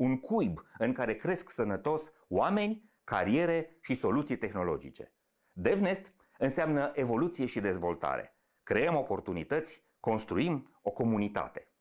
Un 0.00 0.20
cuib 0.20 0.60
în 0.78 0.92
care 0.92 1.14
cresc 1.14 1.50
sănătos 1.50 2.12
oameni, 2.28 2.90
cariere 3.04 3.78
și 3.80 3.94
soluții 3.94 4.36
tehnologice. 4.36 5.12
DevNest 5.52 6.14
înseamnă 6.38 6.90
evoluție 6.94 7.46
și 7.46 7.60
dezvoltare. 7.60 8.36
Creăm 8.62 8.96
oportunități, 8.96 9.84
construim 10.00 10.78
o 10.82 10.90
comunitate. 10.90 11.72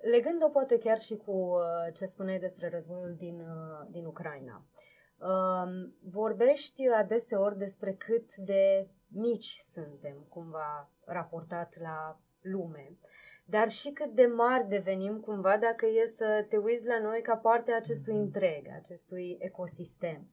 Legând-o 0.00 0.48
poate 0.48 0.78
chiar 0.78 0.98
și 0.98 1.16
cu 1.16 1.30
uh, 1.30 1.62
ce 1.94 2.06
spuneai 2.06 2.38
despre 2.38 2.68
războiul 2.68 3.14
din, 3.18 3.40
uh, 3.40 3.86
din 3.90 4.04
Ucraina. 4.04 4.64
Um, 5.16 5.94
vorbești 6.02 6.88
adeseori 6.88 7.58
despre 7.58 7.92
cât 7.92 8.36
de 8.36 8.88
mici 9.08 9.58
suntem, 9.70 10.26
cumva 10.28 10.90
raportat 11.04 11.76
la 11.80 12.20
lume, 12.40 12.96
dar 13.44 13.68
și 13.68 13.90
cât 13.90 14.10
de 14.10 14.26
mari 14.26 14.68
devenim 14.68 15.20
cumva 15.20 15.56
dacă 15.56 15.86
e 15.86 16.06
să 16.16 16.46
te 16.48 16.56
uiți 16.56 16.86
la 16.86 17.00
noi 17.00 17.22
ca 17.22 17.36
parte 17.36 17.72
a 17.72 17.76
acestui 17.76 18.14
întreg, 18.14 18.66
acestui 18.76 19.36
ecosistem. 19.40 20.28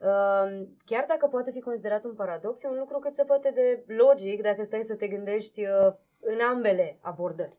Um, 0.00 0.76
chiar 0.84 1.04
dacă 1.08 1.26
poate 1.26 1.50
fi 1.50 1.60
considerat 1.60 2.04
un 2.04 2.14
paradox, 2.14 2.62
e 2.62 2.68
un 2.68 2.78
lucru 2.78 2.98
cât 2.98 3.14
se 3.14 3.24
poate 3.24 3.50
de 3.50 3.84
logic 3.86 4.42
dacă 4.42 4.64
stai 4.64 4.84
să 4.84 4.94
te 4.94 5.08
gândești 5.08 5.60
uh, 5.60 5.94
în 6.20 6.40
ambele 6.40 6.98
abordări. 7.00 7.58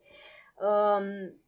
Um, 0.56 1.40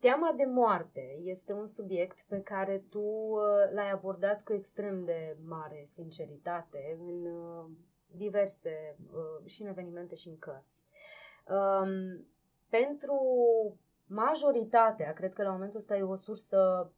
Teama 0.00 0.32
de 0.36 0.44
moarte 0.44 1.16
este 1.24 1.52
un 1.52 1.66
subiect 1.66 2.24
pe 2.28 2.40
care 2.40 2.84
tu 2.90 3.00
uh, 3.00 3.72
l-ai 3.72 3.90
abordat 3.90 4.42
cu 4.42 4.52
extrem 4.52 5.04
de 5.04 5.36
mare 5.44 5.84
sinceritate 5.94 6.98
în 6.98 7.26
uh, 7.26 7.70
diverse 8.06 8.96
și 9.44 9.62
în 9.62 9.68
evenimente 9.68 10.14
și 10.14 10.28
în 10.28 10.38
cărți. 10.38 10.82
Um, 11.46 12.26
pentru 12.70 13.18
majoritatea, 14.06 15.12
cred 15.12 15.32
că 15.32 15.42
la 15.42 15.50
momentul 15.50 15.78
ăsta 15.78 15.96
e 15.96 16.02
o 16.02 16.14
sursă 16.14 16.92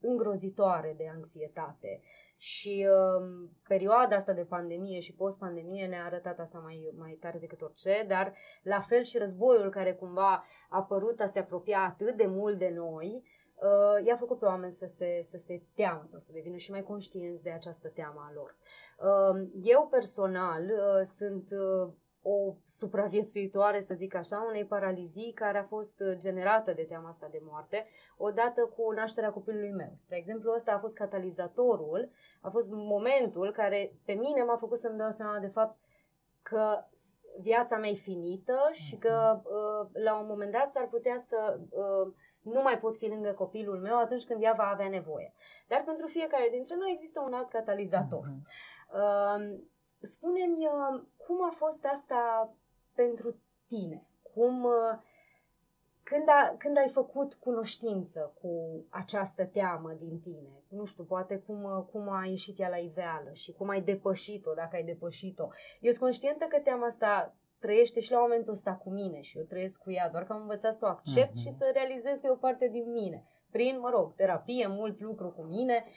îngrozitoare 0.00 0.94
de 0.96 1.10
anxietate. 1.14 2.00
Și 2.36 2.86
uh, 2.88 3.48
perioada 3.68 4.16
asta 4.16 4.32
de 4.32 4.44
pandemie 4.44 5.00
și 5.00 5.14
post-pandemie 5.14 5.86
ne-a 5.86 6.04
arătat 6.04 6.38
asta 6.38 6.58
mai, 6.58 6.94
mai 6.96 7.18
tare 7.20 7.38
decât 7.38 7.62
orice, 7.62 8.04
dar 8.08 8.34
la 8.62 8.80
fel 8.80 9.02
și 9.02 9.18
războiul 9.18 9.70
care 9.70 9.94
cumva 9.94 10.32
a 10.32 10.44
apărut 10.68 11.20
a 11.20 11.26
se 11.26 11.38
apropia 11.38 11.80
atât 11.80 12.16
de 12.16 12.26
mult 12.26 12.58
de 12.58 12.72
noi, 12.74 13.22
uh, 13.54 14.06
i-a 14.06 14.16
făcut 14.16 14.38
pe 14.38 14.44
oameni 14.44 14.72
să 14.72 14.86
se, 14.86 15.20
să 15.22 15.36
se 15.38 15.62
teamă 15.74 16.02
sau 16.04 16.20
să 16.20 16.32
devină 16.32 16.56
și 16.56 16.70
mai 16.70 16.82
conștienți 16.82 17.42
de 17.42 17.50
această 17.50 17.88
teamă 17.88 18.28
a 18.28 18.32
lor. 18.34 18.56
Uh, 18.98 19.48
eu 19.54 19.88
personal 19.90 20.62
uh, 20.62 21.06
sunt 21.06 21.50
uh, 21.50 21.92
o 22.22 22.54
supraviețuitoare, 22.66 23.80
să 23.80 23.94
zic 23.94 24.14
așa, 24.14 24.44
unei 24.48 24.64
paralizii 24.64 25.32
care 25.32 25.58
a 25.58 25.62
fost 25.62 26.00
uh, 26.00 26.16
generată 26.16 26.72
de 26.72 26.82
teama 26.82 27.08
asta 27.08 27.28
de 27.30 27.40
moarte, 27.42 27.86
odată 28.16 28.72
cu 28.76 28.92
nașterea 28.92 29.30
copilului 29.30 29.72
meu. 29.72 29.90
Spre 29.94 30.16
exemplu, 30.16 30.52
ăsta 30.54 30.72
a 30.72 30.78
fost 30.78 30.96
catalizatorul, 30.96 32.10
a 32.40 32.50
fost 32.50 32.70
momentul 32.70 33.52
care 33.52 33.94
pe 34.04 34.12
mine 34.12 34.42
m-a 34.42 34.56
făcut 34.56 34.78
să-mi 34.78 34.98
dau 34.98 35.10
seama 35.10 35.38
de 35.38 35.46
fapt 35.46 35.78
că 36.42 36.84
viața 37.40 37.76
mea 37.76 37.90
e 37.90 37.94
finită 37.94 38.68
și 38.72 38.96
că 38.96 39.40
uh, 39.42 39.88
la 39.92 40.18
un 40.18 40.26
moment 40.26 40.52
dat 40.52 40.72
s-ar 40.72 40.86
putea 40.88 41.18
să 41.18 41.58
uh, 41.70 42.12
nu 42.42 42.62
mai 42.62 42.78
pot 42.78 42.96
fi 42.96 43.08
lângă 43.08 43.32
copilul 43.32 43.78
meu 43.78 43.98
atunci 43.98 44.24
când 44.24 44.42
ea 44.42 44.54
va 44.56 44.68
avea 44.68 44.88
nevoie. 44.88 45.34
Dar 45.68 45.82
pentru 45.86 46.06
fiecare 46.06 46.48
dintre 46.50 46.74
noi 46.76 46.90
există 46.92 47.22
un 47.26 47.32
alt 47.32 47.48
catalizator. 47.48 48.24
Uh, 48.92 49.58
spune-mi 50.02 50.68
cum 51.16 51.44
a 51.44 51.50
fost 51.50 51.84
asta 51.84 52.52
pentru 52.94 53.36
tine? 53.66 54.06
Cum, 54.34 54.66
când, 56.02 56.28
a, 56.28 56.54
când 56.58 56.76
ai 56.76 56.88
făcut 56.88 57.34
cunoștință 57.34 58.32
cu 58.40 58.84
această 58.88 59.44
teamă 59.44 59.92
din 59.92 60.20
tine? 60.20 60.62
Nu 60.68 60.84
știu, 60.84 61.04
poate 61.04 61.36
cum, 61.36 61.88
cum 61.92 62.08
a 62.08 62.24
ieșit 62.26 62.58
ea 62.58 62.68
la 62.68 62.76
iveală 62.76 63.32
și 63.32 63.52
cum 63.52 63.68
ai 63.68 63.82
depășit-o, 63.82 64.54
dacă 64.54 64.76
ai 64.76 64.84
depășit-o. 64.84 65.48
Eu 65.80 65.90
sunt 65.90 66.02
conștientă 66.02 66.44
că 66.44 66.58
teama 66.58 66.86
asta 66.86 67.36
trăiește 67.58 68.00
și 68.00 68.12
la 68.12 68.20
momentul 68.20 68.52
ăsta 68.52 68.74
cu 68.74 68.90
mine 68.90 69.20
și 69.20 69.38
eu 69.38 69.44
trăiesc 69.44 69.82
cu 69.82 69.90
ea, 69.90 70.08
doar 70.10 70.24
că 70.24 70.32
am 70.32 70.40
învățat 70.40 70.74
să 70.74 70.84
o 70.84 70.88
accept 70.88 71.30
mm-hmm. 71.30 71.42
și 71.42 71.50
să 71.50 71.70
realizez 71.72 72.20
că 72.20 72.26
e 72.26 72.30
o 72.30 72.46
parte 72.46 72.68
din 72.68 72.90
mine. 72.90 73.24
Prin, 73.50 73.78
mă 73.78 73.90
rog, 73.90 74.14
terapie, 74.14 74.66
mult 74.66 75.00
lucru 75.00 75.30
cu 75.30 75.42
mine. 75.42 75.84
Uh, 75.86 75.92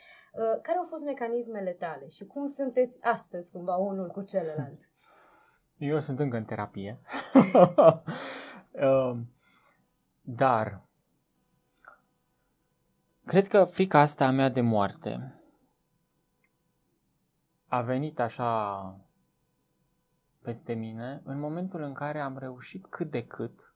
care 0.62 0.78
au 0.78 0.86
fost 0.86 1.04
mecanismele 1.04 1.72
tale 1.72 2.08
și 2.08 2.26
cum 2.26 2.48
sunteți 2.48 2.98
astăzi 3.02 3.52
cumva 3.52 3.76
unul 3.76 4.08
cu 4.08 4.22
celălalt? 4.22 4.90
Eu 5.78 6.00
sunt 6.00 6.20
încă 6.20 6.38
în 6.38 6.46
terapie. 6.46 7.00
Um, 8.82 9.34
dar 10.22 10.82
cred 13.26 13.48
că 13.48 13.64
frica 13.64 14.00
asta 14.00 14.26
a 14.26 14.32
mea 14.32 14.50
de 14.50 14.62
moarte 14.62 15.42
a 17.68 17.82
venit 17.82 18.20
așa 18.20 19.00
peste 20.42 20.74
mine 20.74 21.22
în 21.24 21.40
momentul 21.40 21.82
în 21.82 21.94
care 21.94 22.20
am 22.20 22.38
reușit 22.38 22.86
cât 22.86 23.12
de 23.12 23.26
cât 23.26 23.74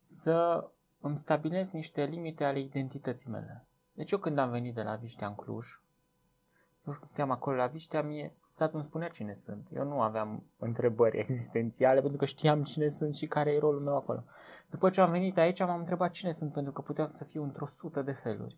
să 0.00 0.68
îmi 1.00 1.18
stabilesc 1.18 1.72
niște 1.72 2.04
limite 2.04 2.44
ale 2.44 2.60
identității 2.60 3.30
mele. 3.30 3.67
Deci 3.98 4.10
eu 4.10 4.18
când 4.18 4.38
am 4.38 4.50
venit 4.50 4.74
de 4.74 4.82
la 4.82 4.94
Viștea 4.94 5.26
în 5.26 5.34
Cluj, 5.34 5.80
eu 6.86 6.92
stăteam 6.92 7.30
acolo 7.30 7.56
la 7.56 7.66
Viștea, 7.66 8.02
mie 8.02 8.34
satul 8.50 8.78
îmi 8.78 8.88
spunea 8.88 9.08
cine 9.08 9.32
sunt. 9.32 9.68
Eu 9.74 9.84
nu 9.84 10.00
aveam 10.00 10.44
întrebări 10.58 11.18
existențiale 11.24 12.00
pentru 12.00 12.18
că 12.18 12.24
știam 12.24 12.62
cine 12.62 12.88
sunt 12.88 13.14
și 13.14 13.26
care 13.26 13.52
e 13.52 13.58
rolul 13.58 13.80
meu 13.80 13.96
acolo. 13.96 14.24
După 14.70 14.90
ce 14.90 15.00
am 15.00 15.10
venit 15.10 15.38
aici, 15.38 15.60
m-am 15.60 15.78
întrebat 15.78 16.10
cine 16.10 16.32
sunt 16.32 16.52
pentru 16.52 16.72
că 16.72 16.80
puteam 16.80 17.10
să 17.12 17.24
fiu 17.24 17.42
într-o 17.42 17.66
sută 17.66 18.02
de 18.02 18.12
feluri. 18.12 18.56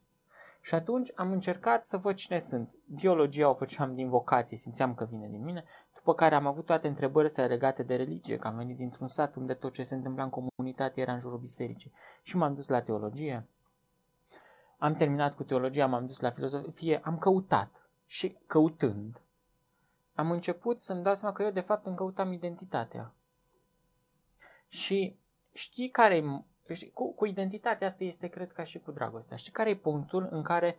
Și 0.61 0.75
atunci 0.75 1.13
am 1.15 1.33
încercat 1.33 1.85
să 1.85 1.97
văd 1.97 2.15
cine 2.15 2.39
sunt. 2.39 2.75
Biologia 2.95 3.49
o 3.49 3.55
făceam 3.55 3.95
din 3.95 4.09
vocație, 4.09 4.57
simțeam 4.57 4.95
că 4.95 5.05
vine 5.05 5.29
din 5.29 5.43
mine, 5.43 5.65
după 5.95 6.15
care 6.15 6.35
am 6.35 6.47
avut 6.47 6.65
toate 6.65 6.89
întrebările 6.89 7.31
astea 7.31 7.47
legate 7.47 7.83
de 7.83 7.95
religie, 7.97 8.37
că 8.37 8.47
am 8.47 8.57
venit 8.57 8.77
dintr-un 8.77 9.07
sat 9.07 9.35
unde 9.37 9.55
tot 9.55 9.73
ce 9.73 9.83
se 9.83 9.95
întâmpla 9.95 10.23
în 10.23 10.31
comunitate 10.31 11.01
era 11.01 11.13
în 11.13 11.21
jurul 11.21 11.39
bisericii. 11.39 11.93
Și 12.23 12.37
m-am 12.37 12.55
dus 12.55 12.69
la 12.69 12.81
teologie, 12.81 13.47
am 14.81 14.95
terminat 14.95 15.35
cu 15.35 15.43
teologia, 15.43 15.87
m-am 15.87 16.07
dus 16.07 16.21
la 16.21 16.31
filozofie, 16.31 17.01
am 17.05 17.19
căutat 17.19 17.89
și 18.07 18.37
căutând, 18.47 19.21
am 20.15 20.31
început 20.31 20.81
să-mi 20.81 21.03
dau 21.03 21.15
seama 21.15 21.35
că 21.35 21.43
eu 21.43 21.51
de 21.51 21.61
fapt 21.61 21.87
îmi 21.87 21.97
căutam 21.97 22.33
identitatea. 22.33 23.15
Și 24.69 25.19
știi 25.53 25.89
care 25.89 26.17
e, 26.17 26.25
cu, 26.93 27.15
cu 27.15 27.27
identitatea 27.27 27.87
asta 27.87 28.05
este 28.05 28.27
cred 28.27 28.53
ca 28.53 28.63
și 28.63 28.79
cu 28.79 28.91
dragostea. 28.91 29.37
Știi 29.37 29.53
care 29.53 29.71
e 29.71 29.77
punctul 29.77 30.29
în 30.31 30.43
care 30.43 30.77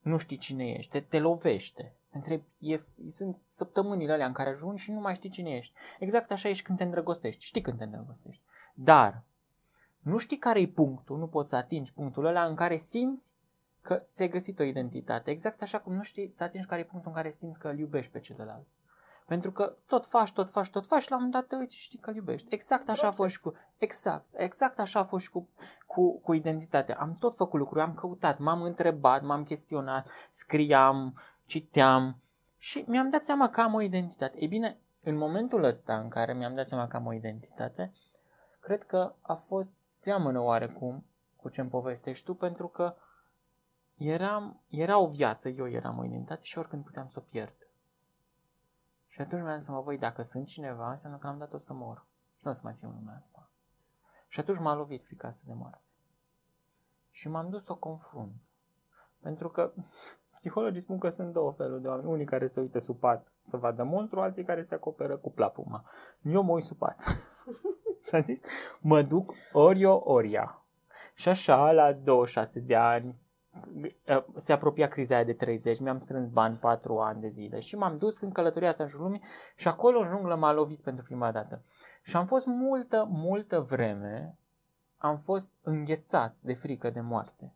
nu 0.00 0.16
știi 0.16 0.36
cine 0.36 0.70
ești, 0.70 0.90
te, 0.90 1.00
te 1.00 1.18
lovește. 1.18 1.94
Întreb, 2.10 2.42
e, 2.58 2.80
sunt 3.10 3.38
săptămânile 3.46 4.12
alea 4.12 4.26
în 4.26 4.32
care 4.32 4.50
ajungi 4.50 4.82
și 4.82 4.92
nu 4.92 5.00
mai 5.00 5.14
știi 5.14 5.30
cine 5.30 5.50
ești. 5.50 5.74
Exact 5.98 6.30
așa 6.30 6.48
ești 6.48 6.64
când 6.64 6.78
te 6.78 6.84
îndrăgostești. 6.84 7.44
Știi 7.44 7.60
când 7.60 7.78
te 7.78 7.84
îndrăgostești. 7.84 8.42
Dar 8.74 9.22
nu 10.02 10.16
știi 10.16 10.38
care 10.38 10.60
e 10.60 10.66
punctul, 10.66 11.18
nu 11.18 11.26
poți 11.26 11.48
să 11.48 11.56
atingi 11.56 11.92
punctul 11.92 12.24
ăla 12.24 12.44
în 12.44 12.54
care 12.54 12.76
simți 12.76 13.32
că 13.80 14.02
ți-ai 14.12 14.28
găsit 14.28 14.58
o 14.58 14.62
identitate. 14.62 15.30
Exact 15.30 15.62
așa 15.62 15.80
cum 15.80 15.94
nu 15.94 16.02
știi 16.02 16.30
să 16.30 16.44
atingi 16.44 16.66
care 16.66 16.80
e 16.80 16.84
punctul 16.84 17.10
în 17.10 17.16
care 17.16 17.30
simți 17.30 17.58
că 17.58 17.68
îl 17.68 17.78
iubești 17.78 18.12
pe 18.12 18.20
celălalt. 18.20 18.66
Pentru 19.26 19.52
că 19.52 19.76
tot 19.86 20.06
faci, 20.06 20.32
tot 20.32 20.50
faci, 20.50 20.70
tot 20.70 20.86
faci 20.86 21.02
și 21.02 21.10
la 21.10 21.16
un 21.16 21.22
moment 21.22 21.40
dat 21.42 21.50
te 21.50 21.62
uiți 21.62 21.74
și 21.74 21.82
știi 21.82 21.98
că 21.98 22.10
îl 22.10 22.16
iubești. 22.16 22.54
Exact 22.54 22.88
așa 22.88 23.00
Proces. 23.00 23.18
a 23.18 23.22
fost 23.22 23.32
și 23.32 23.40
cu... 23.40 23.54
Exact, 23.76 24.26
exact 24.32 24.78
așa 24.78 25.00
a 25.00 25.04
fost 25.04 25.24
și 25.24 25.30
cu, 25.30 25.48
cu, 25.86 26.20
cu 26.20 26.32
identitatea. 26.32 26.96
Am 26.96 27.12
tot 27.12 27.34
făcut 27.34 27.58
lucruri, 27.58 27.82
am 27.82 27.94
căutat, 27.94 28.38
m-am 28.38 28.62
întrebat, 28.62 29.22
m-am 29.22 29.44
chestionat, 29.44 30.08
scriam, 30.30 31.20
citeam 31.46 32.20
și 32.58 32.84
mi-am 32.86 33.10
dat 33.10 33.24
seama 33.24 33.50
că 33.50 33.60
am 33.60 33.74
o 33.74 33.80
identitate. 33.80 34.40
Ei 34.40 34.48
bine, 34.48 34.78
în 35.02 35.16
momentul 35.16 35.64
ăsta 35.64 35.98
în 35.98 36.08
care 36.08 36.32
mi-am 36.32 36.54
dat 36.54 36.66
seama 36.66 36.88
că 36.88 36.96
am 36.96 37.06
o 37.06 37.12
identitate, 37.12 37.92
cred 38.60 38.82
că 38.82 39.14
a 39.20 39.34
fost 39.34 39.70
seamănă 40.02 40.40
oarecum 40.40 41.06
cu 41.36 41.48
ce-mi 41.48 41.68
povestești 41.68 42.24
tu, 42.24 42.34
pentru 42.34 42.68
că 42.68 42.94
eram, 43.96 44.60
era 44.68 44.98
o 44.98 45.06
viață, 45.06 45.48
eu 45.48 45.68
eram 45.68 45.98
o 45.98 46.04
identitate 46.04 46.42
și 46.42 46.58
oricând 46.58 46.84
puteam 46.84 47.08
să 47.08 47.18
o 47.18 47.22
pierd. 47.22 47.54
Și 49.08 49.20
atunci 49.20 49.42
mi-am 49.42 49.58
să 49.58 49.70
mă 49.70 49.80
voi, 49.80 49.98
dacă 49.98 50.22
sunt 50.22 50.46
cineva, 50.46 50.90
înseamnă 50.90 51.18
că 51.18 51.26
am 51.26 51.38
dat-o 51.38 51.56
să 51.56 51.72
mor. 51.72 52.06
Și 52.36 52.42
nu 52.44 52.50
o 52.50 52.54
să 52.54 52.60
mai 52.64 52.72
fiu 52.72 52.88
în 52.88 52.94
lumea 52.94 53.14
asta. 53.14 53.48
Și 54.28 54.40
atunci 54.40 54.58
m-a 54.58 54.74
lovit 54.74 55.02
frica 55.02 55.28
asta 55.28 55.42
de 55.46 55.52
moarte. 55.52 55.82
Și 57.10 57.28
m-am 57.28 57.48
dus 57.48 57.64
să 57.64 57.72
o 57.72 57.76
confrunt. 57.76 58.34
Pentru 59.20 59.48
că 59.48 59.72
psihologii 60.38 60.80
spun 60.80 60.98
că 60.98 61.08
sunt 61.08 61.32
două 61.32 61.52
feluri 61.52 61.82
de 61.82 61.88
oameni. 61.88 62.08
Unii 62.08 62.26
care 62.26 62.46
se 62.46 62.60
uită 62.60 62.78
sub 62.78 62.98
pat 62.98 63.32
să 63.42 63.56
vadă 63.56 63.82
monstru, 63.82 64.20
alții 64.20 64.44
care 64.44 64.62
se 64.62 64.74
acoperă 64.74 65.16
cu 65.16 65.30
plapuma. 65.30 65.84
Eu 66.22 66.42
mă 66.42 66.52
uit 66.52 66.64
sub 66.64 66.76
pat. 66.76 67.00
și 68.08 68.14
am 68.14 68.22
zis, 68.22 68.40
mă 68.80 69.02
duc 69.02 69.34
ori 69.52 69.80
eu, 69.80 69.96
ori 69.96 70.32
ea. 70.32 70.62
Și 71.14 71.28
așa, 71.28 71.72
la 71.72 71.92
26 71.92 72.60
de 72.60 72.76
ani, 72.76 73.16
se 74.36 74.52
apropia 74.52 74.88
criza 74.88 75.14
aia 75.14 75.24
de 75.24 75.32
30, 75.32 75.80
mi-am 75.80 76.00
strâns 76.00 76.28
bani 76.28 76.56
4 76.56 76.98
ani 76.98 77.20
de 77.20 77.28
zile 77.28 77.60
și 77.60 77.76
m-am 77.76 77.98
dus 77.98 78.20
în 78.20 78.32
călătoria 78.32 78.68
asta 78.68 78.82
în 78.82 78.88
jurul 78.88 79.04
lumii 79.04 79.22
și 79.56 79.68
acolo 79.68 79.98
în 79.98 80.08
junglă 80.08 80.34
m-a 80.34 80.52
lovit 80.52 80.80
pentru 80.80 81.04
prima 81.04 81.32
dată. 81.32 81.62
Și 82.02 82.16
am 82.16 82.26
fost 82.26 82.46
multă, 82.46 83.06
multă 83.10 83.60
vreme, 83.60 84.36
am 84.96 85.18
fost 85.18 85.50
înghețat 85.62 86.36
de 86.40 86.54
frică 86.54 86.90
de 86.90 87.00
moarte. 87.00 87.52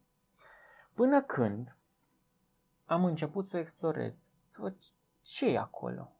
Până 0.94 1.22
când 1.22 1.76
am 2.84 3.04
început 3.04 3.48
să 3.48 3.56
o 3.56 3.60
explorez, 3.60 4.26
să 4.48 4.60
văd 4.60 4.76
ce 5.22 5.46
e 5.46 5.58
acolo. 5.58 6.15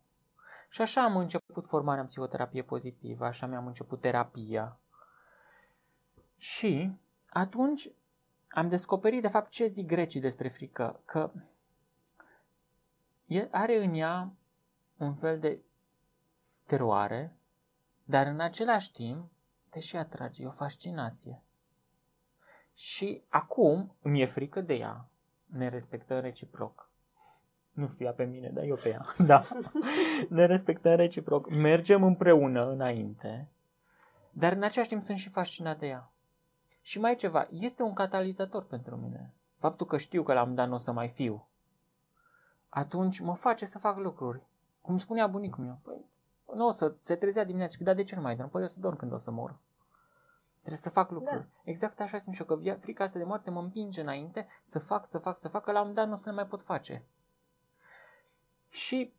Și 0.69 0.81
așa 0.83 1.03
am 1.03 1.17
început 1.17 1.67
formarea 1.67 2.01
în 2.01 2.07
psihoterapie 2.07 2.63
pozitivă, 2.63 3.25
așa 3.25 3.47
mi-am 3.47 3.67
început 3.67 4.01
terapia. 4.01 4.79
Și 6.37 6.93
atunci 7.29 7.91
am 8.49 8.69
descoperit 8.69 9.23
de 9.23 9.29
fapt 9.29 9.51
ce 9.51 9.67
zic 9.67 9.87
grecii 9.87 10.21
despre 10.21 10.49
frică, 10.49 11.01
că 11.05 11.31
are 13.51 13.85
în 13.85 13.95
ea 13.95 14.33
un 14.97 15.15
fel 15.15 15.39
de 15.39 15.61
teroare, 16.67 17.37
dar 18.05 18.27
în 18.27 18.41
același 18.41 18.93
timp 18.93 19.31
te 19.71 19.81
și 19.81 19.97
atrage, 19.97 20.43
e 20.43 20.47
o 20.47 20.51
fascinație. 20.51 21.43
Și 22.75 23.23
acum 23.29 23.97
mi 24.03 24.21
e 24.21 24.25
frică 24.25 24.61
de 24.61 24.75
ea, 24.75 25.09
ne 25.47 25.69
respectăm 25.69 26.21
reciproc. 26.21 26.86
Nu 27.77 27.89
știu 27.89 28.05
ea 28.05 28.13
pe 28.13 28.25
mine, 28.25 28.49
dar 28.49 28.65
eu 28.65 28.77
pe 28.83 28.89
ea. 28.89 29.05
Da. 29.27 29.43
Ne 30.29 30.47
respectăm 30.47 30.95
reciproc. 30.95 31.51
Mergem 31.51 32.03
împreună 32.03 32.71
înainte, 32.71 33.49
dar 34.31 34.53
în 34.53 34.63
același 34.63 34.89
timp 34.89 35.03
sunt 35.03 35.19
și 35.19 35.29
fascinat 35.29 35.79
de 35.79 35.87
ea. 35.87 36.11
Și 36.83 37.01
mai 37.01 37.17
ceva, 37.17 37.49
este 37.51 37.83
un 37.83 37.93
catalizator 37.93 38.65
pentru 38.65 38.97
mine. 38.97 39.35
Faptul 39.59 39.87
că 39.87 39.97
știu 39.97 40.23
că 40.23 40.33
la 40.33 40.43
un 40.43 40.55
dat 40.55 40.69
nu 40.69 40.75
o 40.75 40.79
să 40.79 40.93
mai 40.93 41.09
fiu. 41.09 41.49
Atunci 42.69 43.21
mă 43.21 43.35
face 43.35 43.65
să 43.65 43.79
fac 43.79 43.97
lucruri. 43.97 44.43
Cum 44.81 44.99
spunea 44.99 45.27
bunicul 45.27 45.65
meu, 45.65 45.79
păi, 45.83 46.05
nu 46.55 46.67
o 46.67 46.71
să 46.71 46.95
se 47.01 47.15
trezea 47.15 47.45
dimineața, 47.45 47.77
dar 47.81 47.95
de 47.95 48.03
ce 48.03 48.15
nu 48.15 48.23
mai 48.23 48.37
dorm? 48.37 48.51
Păi 48.51 48.61
eu 48.61 48.69
să 48.69 48.81
dorm 48.81 48.97
când 48.97 49.13
o 49.13 49.17
să 49.17 49.31
mor. 49.31 49.59
Trebuie 50.59 50.81
să 50.81 50.91
fac 50.91 51.11
lucruri. 51.11 51.41
Da. 51.41 51.61
Exact 51.65 52.01
așa 52.01 52.19
simt 52.19 52.35
și 52.35 52.45
eu, 52.49 52.57
că 52.57 52.77
frica 52.81 53.05
asta 53.05 53.19
de 53.19 53.25
moarte 53.25 53.51
mă 53.51 53.61
împinge 53.61 54.01
înainte 54.01 54.47
să 54.63 54.79
fac, 54.79 55.07
să 55.07 55.19
fac, 55.19 55.37
să 55.37 55.49
fac, 55.49 55.65
că 55.65 55.73
la 55.73 55.83
un 55.83 55.95
dat 55.95 56.07
nu 56.07 56.13
o 56.13 56.17
să 56.17 56.29
le 56.29 56.35
mai 56.35 56.47
pot 56.47 56.63
face. 56.63 57.05
Și, 58.77 59.13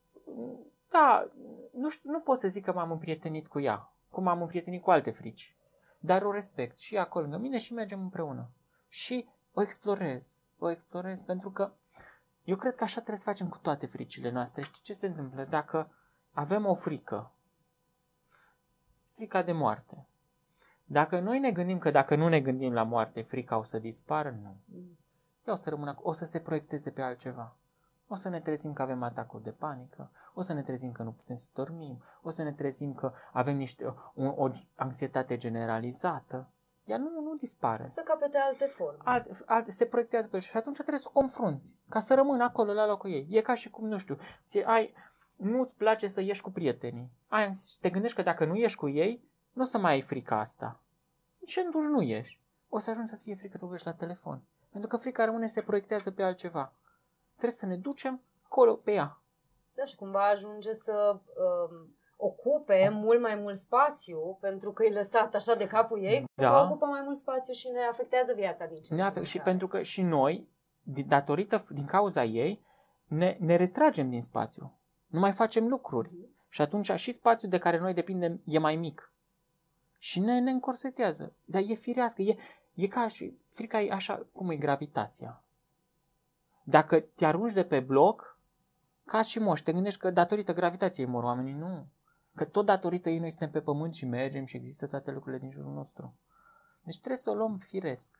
da, 0.90 1.32
nu 1.74 1.90
știu, 1.90 2.12
nu 2.12 2.20
pot 2.20 2.40
să 2.40 2.48
zic 2.48 2.64
că 2.64 2.74
m-am 2.74 2.92
împrietenit 2.92 3.48
cu 3.48 3.60
ea, 3.60 3.94
cum 4.10 4.28
am 4.28 4.42
împrietenit 4.42 4.82
cu 4.82 4.92
alte 4.92 5.12
frici 5.12 5.58
dar 6.00 6.22
o 6.22 6.32
respect 6.32 6.78
și 6.80 6.98
acolo 6.98 7.24
lângă 7.24 7.38
mine 7.38 7.58
și 7.58 7.74
mergem 7.74 8.02
împreună. 8.02 8.50
Și 8.88 9.28
o 9.54 9.62
explorez, 9.62 10.40
o 10.58 10.70
explorez 10.70 11.22
pentru 11.22 11.52
că 11.52 11.72
eu 12.44 12.56
cred 12.56 12.76
că 12.76 12.84
așa 12.84 12.96
trebuie 12.96 13.18
să 13.18 13.30
facem 13.30 13.50
cu 13.50 13.58
toate 13.58 13.86
fricile 13.86 14.32
noastre. 14.32 14.62
Știi 14.62 14.84
ce 14.84 14.94
se 14.94 15.08
întâmplă? 15.08 15.44
Dacă 15.44 15.92
avem 16.32 16.66
o 16.66 16.74
frică 16.74 17.32
frica 19.16 19.42
de 19.42 19.52
moarte. 19.52 20.08
Dacă 20.84 21.20
noi 21.20 21.40
ne 21.40 21.52
gândim 21.52 21.78
că 21.78 21.92
dacă 21.92 22.16
nu 22.16 22.28
ne 22.28 22.42
gândim 22.42 22.74
la 22.74 22.84
moarte, 22.84 23.22
frica 23.22 23.58
o 23.58 23.64
să 23.64 23.80
dispară, 23.80 24.30
nu. 24.42 24.58
Ea 25.46 25.54
o 25.54 25.56
să 25.56 25.70
rămână, 25.70 25.98
o 26.02 26.12
să 26.12 26.26
se 26.26 26.40
proiecteze 26.40 26.92
pe 26.92 27.02
altceva. 27.02 27.58
O 28.08 28.16
să 28.16 28.30
ne 28.30 28.40
trezim 28.40 28.74
că 28.74 28.82
avem 28.82 29.04
atacuri 29.04 29.44
de 29.44 29.52
panică, 29.52 30.12
o 30.34 30.42
să 30.42 30.54
ne 30.54 30.62
trezim 30.62 30.92
că 30.92 31.04
nu 31.04 31.12
putem 31.12 31.36
să 31.36 31.48
dormim, 31.54 32.04
o 32.22 32.30
să 32.30 32.44
ne 32.44 32.52
trezim 32.52 32.94
că 32.94 33.14
avem 33.32 33.56
niște, 33.56 33.86
o, 34.16 34.24
o 34.36 34.52
anxietate 34.76 35.38
generalizată. 35.38 36.50
Ea 36.86 36.98
nu, 36.98 37.22
nu 37.22 37.36
dispare. 37.36 37.88
Să 37.88 38.02
capete 38.06 38.38
alte 38.38 38.66
forme. 38.66 38.98
Alt, 39.04 39.44
alt, 39.46 39.72
se 39.72 39.86
proiectează 39.86 40.28
pe 40.28 40.40
și 40.40 40.58
atunci 40.58 40.76
trebuie 40.76 41.00
să 41.00 41.08
o 41.10 41.20
confrunți, 41.20 41.76
ca 41.90 42.00
să 42.00 42.16
rămână 42.16 42.44
acolo 42.44 42.74
la 42.74 42.88
locul 42.88 43.10
ei. 43.10 43.28
E 43.30 43.42
ca 43.42 43.54
și 43.54 43.70
cum, 43.70 43.88
nu 43.88 43.98
știu, 43.98 44.18
ți 44.48 44.64
ai, 44.64 44.94
nu-ți 45.36 45.76
place 45.76 46.08
să 46.08 46.22
ieși 46.22 46.42
cu 46.42 46.52
prietenii. 46.52 47.12
Ai, 47.28 47.50
te 47.82 47.90
gândești 47.90 48.16
că 48.16 48.24
dacă 48.24 48.46
nu 48.46 48.56
ieși 48.56 48.76
cu 48.76 48.90
ei, 48.90 49.24
nu 49.52 49.62
o 49.62 49.66
să 49.66 49.78
mai 49.78 49.92
ai 49.92 50.02
frica 50.02 50.40
asta. 50.40 50.80
Și 51.46 51.60
atunci 51.60 51.86
nu 51.86 52.02
ieși. 52.02 52.42
O 52.70 52.80
să 52.80 52.90
ajungi 52.90 53.10
să-ți 53.10 53.24
fie 53.24 53.36
frică 53.36 53.58
să 53.58 53.64
vorbești 53.64 53.88
la 53.88 53.94
telefon. 53.94 54.42
Pentru 54.72 54.90
că 54.90 54.98
frica 54.98 55.26
rămâne 55.26 55.48
se 55.48 55.62
proiectează 55.62 56.12
pe 56.12 56.24
altceva. 56.24 56.74
Trebuie 57.38 57.58
să 57.60 57.66
ne 57.66 57.76
ducem 57.76 58.22
acolo 58.46 58.74
pe 58.76 58.92
ea. 58.92 59.22
Da, 59.74 59.84
și 59.84 59.96
cumva 59.96 60.30
ajunge 60.30 60.74
să 60.74 61.20
um, 61.20 61.96
ocupe 62.18 62.90
mult 62.92 63.22
mai 63.22 63.36
mult 63.36 63.58
spațiu, 63.58 64.38
pentru 64.42 64.72
că 64.72 64.86
e 64.86 64.94
lăsat 64.94 65.36
așa 65.36 65.56
de 65.56 65.68
capul 65.68 66.04
ei, 66.04 66.26
da. 66.34 66.64
ocupă 66.64 66.86
mai 66.86 67.02
mult 67.04 67.18
spațiu 67.18 67.54
și 67.54 67.68
ne 67.68 67.82
afectează 67.82 68.34
viața 68.34 68.66
din 68.66 68.82
ce 68.82 68.94
ne 68.94 69.04
afect, 69.04 69.26
Și 69.26 69.40
pentru 69.40 69.68
că 69.68 69.82
și 69.82 70.02
noi, 70.02 70.48
datorită, 71.08 71.66
din 71.70 71.86
cauza 71.86 72.24
ei, 72.24 72.66
ne, 73.08 73.38
ne 73.40 73.56
retragem 73.56 74.10
din 74.10 74.22
spațiu. 74.22 74.78
Nu 75.08 75.20
mai 75.20 75.32
facem 75.32 75.68
lucruri. 75.68 76.12
Și 76.50 76.62
atunci 76.62 76.92
și 76.92 77.12
spațiul 77.12 77.52
de 77.52 77.58
care 77.58 77.80
noi 77.80 77.94
depindem 77.94 78.42
e 78.46 78.60
mai 78.60 78.76
mic. 78.76 79.12
Și 79.98 80.20
ne, 80.20 80.40
ne 80.40 80.52
încorsetează. 80.52 81.34
Dar 81.46 81.62
e 81.66 81.74
firească. 81.74 82.22
E, 82.22 82.36
e 82.74 82.88
ca 82.88 83.08
și... 83.08 83.38
Frica 83.50 83.82
e 83.82 83.92
așa 83.92 84.26
cum 84.34 84.50
e 84.50 84.56
gravitația. 84.56 85.44
Dacă 86.70 87.00
te 87.00 87.26
arunci 87.26 87.54
de 87.54 87.64
pe 87.64 87.80
bloc, 87.80 88.40
ca 89.06 89.22
și 89.22 89.40
moș, 89.40 89.60
te 89.60 89.72
gândești 89.72 90.00
că 90.00 90.10
datorită 90.10 90.54
gravitației 90.54 91.06
mor 91.06 91.24
oamenii. 91.24 91.54
Nu. 91.54 91.86
Că 92.36 92.46
tot 92.46 92.66
datorită 92.66 93.10
ei 93.10 93.20
noi 93.20 93.30
suntem 93.30 93.52
pe 93.52 93.62
pământ 93.62 93.94
și 93.94 94.06
mergem 94.06 94.46
și 94.46 94.56
există 94.56 94.88
toate 94.88 95.12
lucrurile 95.12 95.42
din 95.42 95.52
jurul 95.52 95.74
nostru. 95.74 96.14
Deci 96.84 96.98
trebuie 96.98 97.18
să 97.18 97.30
o 97.30 97.34
luăm 97.34 97.58
firesc. 97.58 98.20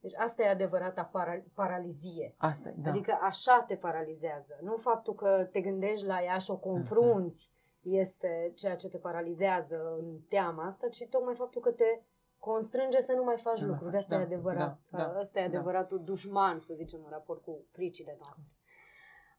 Deci 0.00 0.14
asta 0.16 0.42
e 0.42 0.48
adevărata 0.48 1.02
para- 1.02 1.44
paralizie. 1.54 2.34
Asta 2.36 2.68
e, 2.68 2.74
da. 2.76 2.90
Adică 2.90 3.18
așa 3.20 3.64
te 3.66 3.76
paralizează. 3.76 4.58
Nu 4.62 4.76
faptul 4.76 5.14
că 5.14 5.48
te 5.52 5.60
gândești 5.60 6.06
la 6.06 6.22
ea 6.22 6.38
și 6.38 6.50
o 6.50 6.56
confrunți 6.56 7.48
uh-huh. 7.48 7.80
este 7.82 8.52
ceea 8.54 8.76
ce 8.76 8.88
te 8.88 8.98
paralizează 8.98 9.96
în 9.98 10.18
teama 10.28 10.66
asta, 10.66 10.88
ci 10.88 11.06
tocmai 11.10 11.34
faptul 11.34 11.60
că 11.60 11.70
te 11.70 12.00
constrânge 12.48 13.00
să 13.02 13.12
nu 13.12 13.24
mai 13.24 13.36
faci 13.36 13.58
să 13.58 13.64
lucruri. 13.64 13.96
Asta 13.96 14.14
da, 14.14 14.20
e 14.20 14.24
adevărat. 14.24 14.78
Da, 14.90 14.98
da, 14.98 15.18
asta 15.18 15.40
e 15.40 15.48
da. 15.48 15.48
adevăratul 15.48 15.98
da. 15.98 16.04
dușman, 16.04 16.58
să 16.58 16.72
zicem, 16.74 17.00
în 17.04 17.10
raport 17.10 17.42
cu 17.42 17.64
fricile 17.70 18.18
noastre. 18.22 18.50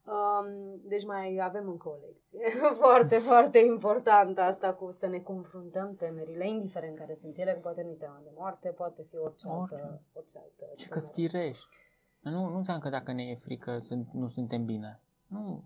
Um, 0.05 0.79
deci 0.83 1.05
mai 1.05 1.39
avem 1.41 1.69
încă 1.69 1.89
o 1.89 1.95
lecție 2.05 2.47
foarte, 2.81 3.15
foarte 3.15 3.57
importantă 3.57 4.41
asta 4.41 4.73
cu 4.73 4.91
să 4.91 5.07
ne 5.07 5.19
confruntăm 5.19 5.95
temerile, 5.95 6.47
indiferent 6.47 6.97
care 6.97 7.15
sunt 7.15 7.37
ele, 7.37 7.53
că 7.53 7.59
poate 7.59 7.81
nu 7.83 7.91
teama 7.91 8.19
de 8.23 8.31
moarte, 8.35 8.69
poate 8.69 9.05
fi 9.09 9.17
orice, 9.17 9.47
orice. 9.47 9.75
altă, 9.75 10.01
orice 10.13 10.37
altă 10.37 10.73
Și 10.75 10.89
că 10.89 10.99
sfirești. 10.99 11.75
Nu, 12.19 12.49
nu 12.49 12.55
înseamnă 12.55 12.83
că 12.83 12.89
dacă 12.89 13.11
ne 13.11 13.23
e 13.23 13.35
frică 13.35 13.79
sunt, 13.81 14.07
nu 14.13 14.27
suntem 14.27 14.65
bine. 14.65 15.01
Nu, 15.27 15.63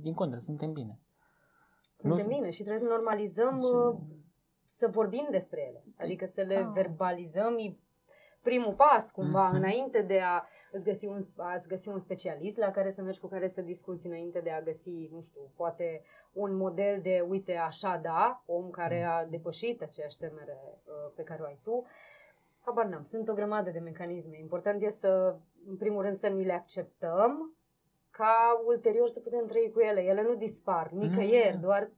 din 0.00 0.14
contră, 0.14 0.38
suntem 0.38 0.72
bine. 0.72 0.98
Suntem 1.96 2.26
nu, 2.26 2.34
bine 2.34 2.50
și 2.50 2.62
trebuie 2.62 2.82
să 2.82 2.94
normalizăm 2.94 3.58
și... 3.58 4.18
Uh, 4.70 4.76
să 4.76 4.88
vorbim 4.88 5.28
despre 5.30 5.60
ele. 5.68 5.84
Adică 5.98 6.26
să 6.26 6.42
le 6.42 6.56
ah. 6.56 6.70
verbalizăm 6.72 7.76
primul 8.42 8.72
pas 8.72 9.10
cumva 9.10 9.50
mm-hmm. 9.50 9.56
înainte 9.56 10.02
de 10.02 10.20
a 10.20 10.44
îți 10.72 10.84
găsi 10.84 11.06
un, 11.06 11.20
ați 11.36 11.68
găsi 11.68 11.88
un 11.88 11.98
specialist 11.98 12.58
la 12.58 12.70
care 12.70 12.90
să 12.90 13.02
mergi 13.02 13.20
cu 13.20 13.26
care 13.26 13.48
să 13.48 13.60
discuți 13.60 14.06
înainte 14.06 14.40
de 14.40 14.50
a 14.50 14.62
găsi, 14.62 15.08
nu 15.12 15.20
știu, 15.20 15.40
poate 15.56 16.02
un 16.32 16.56
model 16.56 17.00
de, 17.02 17.24
uite, 17.28 17.56
așa 17.56 17.96
da, 17.96 18.42
om 18.46 18.70
care 18.70 19.02
a 19.02 19.26
depășit 19.26 19.82
aceeași 19.82 20.18
temere 20.18 20.58
uh, 20.84 21.12
pe 21.14 21.22
care 21.22 21.42
o 21.42 21.44
ai 21.44 21.58
tu. 21.62 21.86
Habar 22.60 22.84
n-am, 22.84 23.02
sunt 23.02 23.28
o 23.28 23.34
grămadă 23.34 23.70
de 23.70 23.78
mecanisme. 23.78 24.38
Important 24.38 24.82
e 24.82 24.90
să, 24.90 25.36
în 25.68 25.76
primul 25.76 26.02
rând, 26.02 26.16
să 26.16 26.26
ni 26.26 26.44
le 26.44 26.52
acceptăm 26.52 27.54
ca 28.10 28.62
ulterior 28.66 29.08
să 29.08 29.20
putem 29.20 29.46
trăi 29.46 29.70
cu 29.72 29.80
ele. 29.80 30.00
Ele 30.00 30.22
nu 30.22 30.34
dispar 30.34 30.90
nicăieri, 30.90 31.54
mm. 31.54 31.60
doar... 31.60 31.90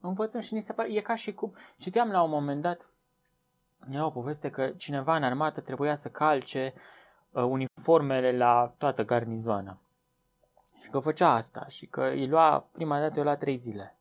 Învățăm 0.00 0.40
și 0.40 0.54
ni 0.54 0.60
se 0.60 0.72
pare, 0.72 0.92
e 0.92 1.00
ca 1.00 1.14
și 1.14 1.34
cum, 1.34 1.54
citeam 1.78 2.10
la 2.10 2.22
un 2.22 2.30
moment 2.30 2.62
dat, 2.62 2.90
era 3.90 4.06
o 4.06 4.10
poveste 4.10 4.50
că 4.50 4.68
cineva 4.68 5.16
în 5.16 5.22
armată 5.22 5.60
trebuia 5.60 5.94
să 5.94 6.08
calce 6.08 6.74
uh, 7.30 7.42
uniformele 7.42 8.36
la 8.36 8.74
toată 8.78 9.04
garnizoana. 9.04 9.78
Și 10.80 10.90
că 10.90 10.98
făcea 10.98 11.32
asta 11.32 11.66
și 11.66 11.86
că 11.86 12.02
îi 12.02 12.28
lua, 12.28 12.68
prima 12.72 12.98
dată 12.98 13.18
îi 13.18 13.24
lua 13.24 13.36
3 13.36 13.56
zile. 13.56 13.96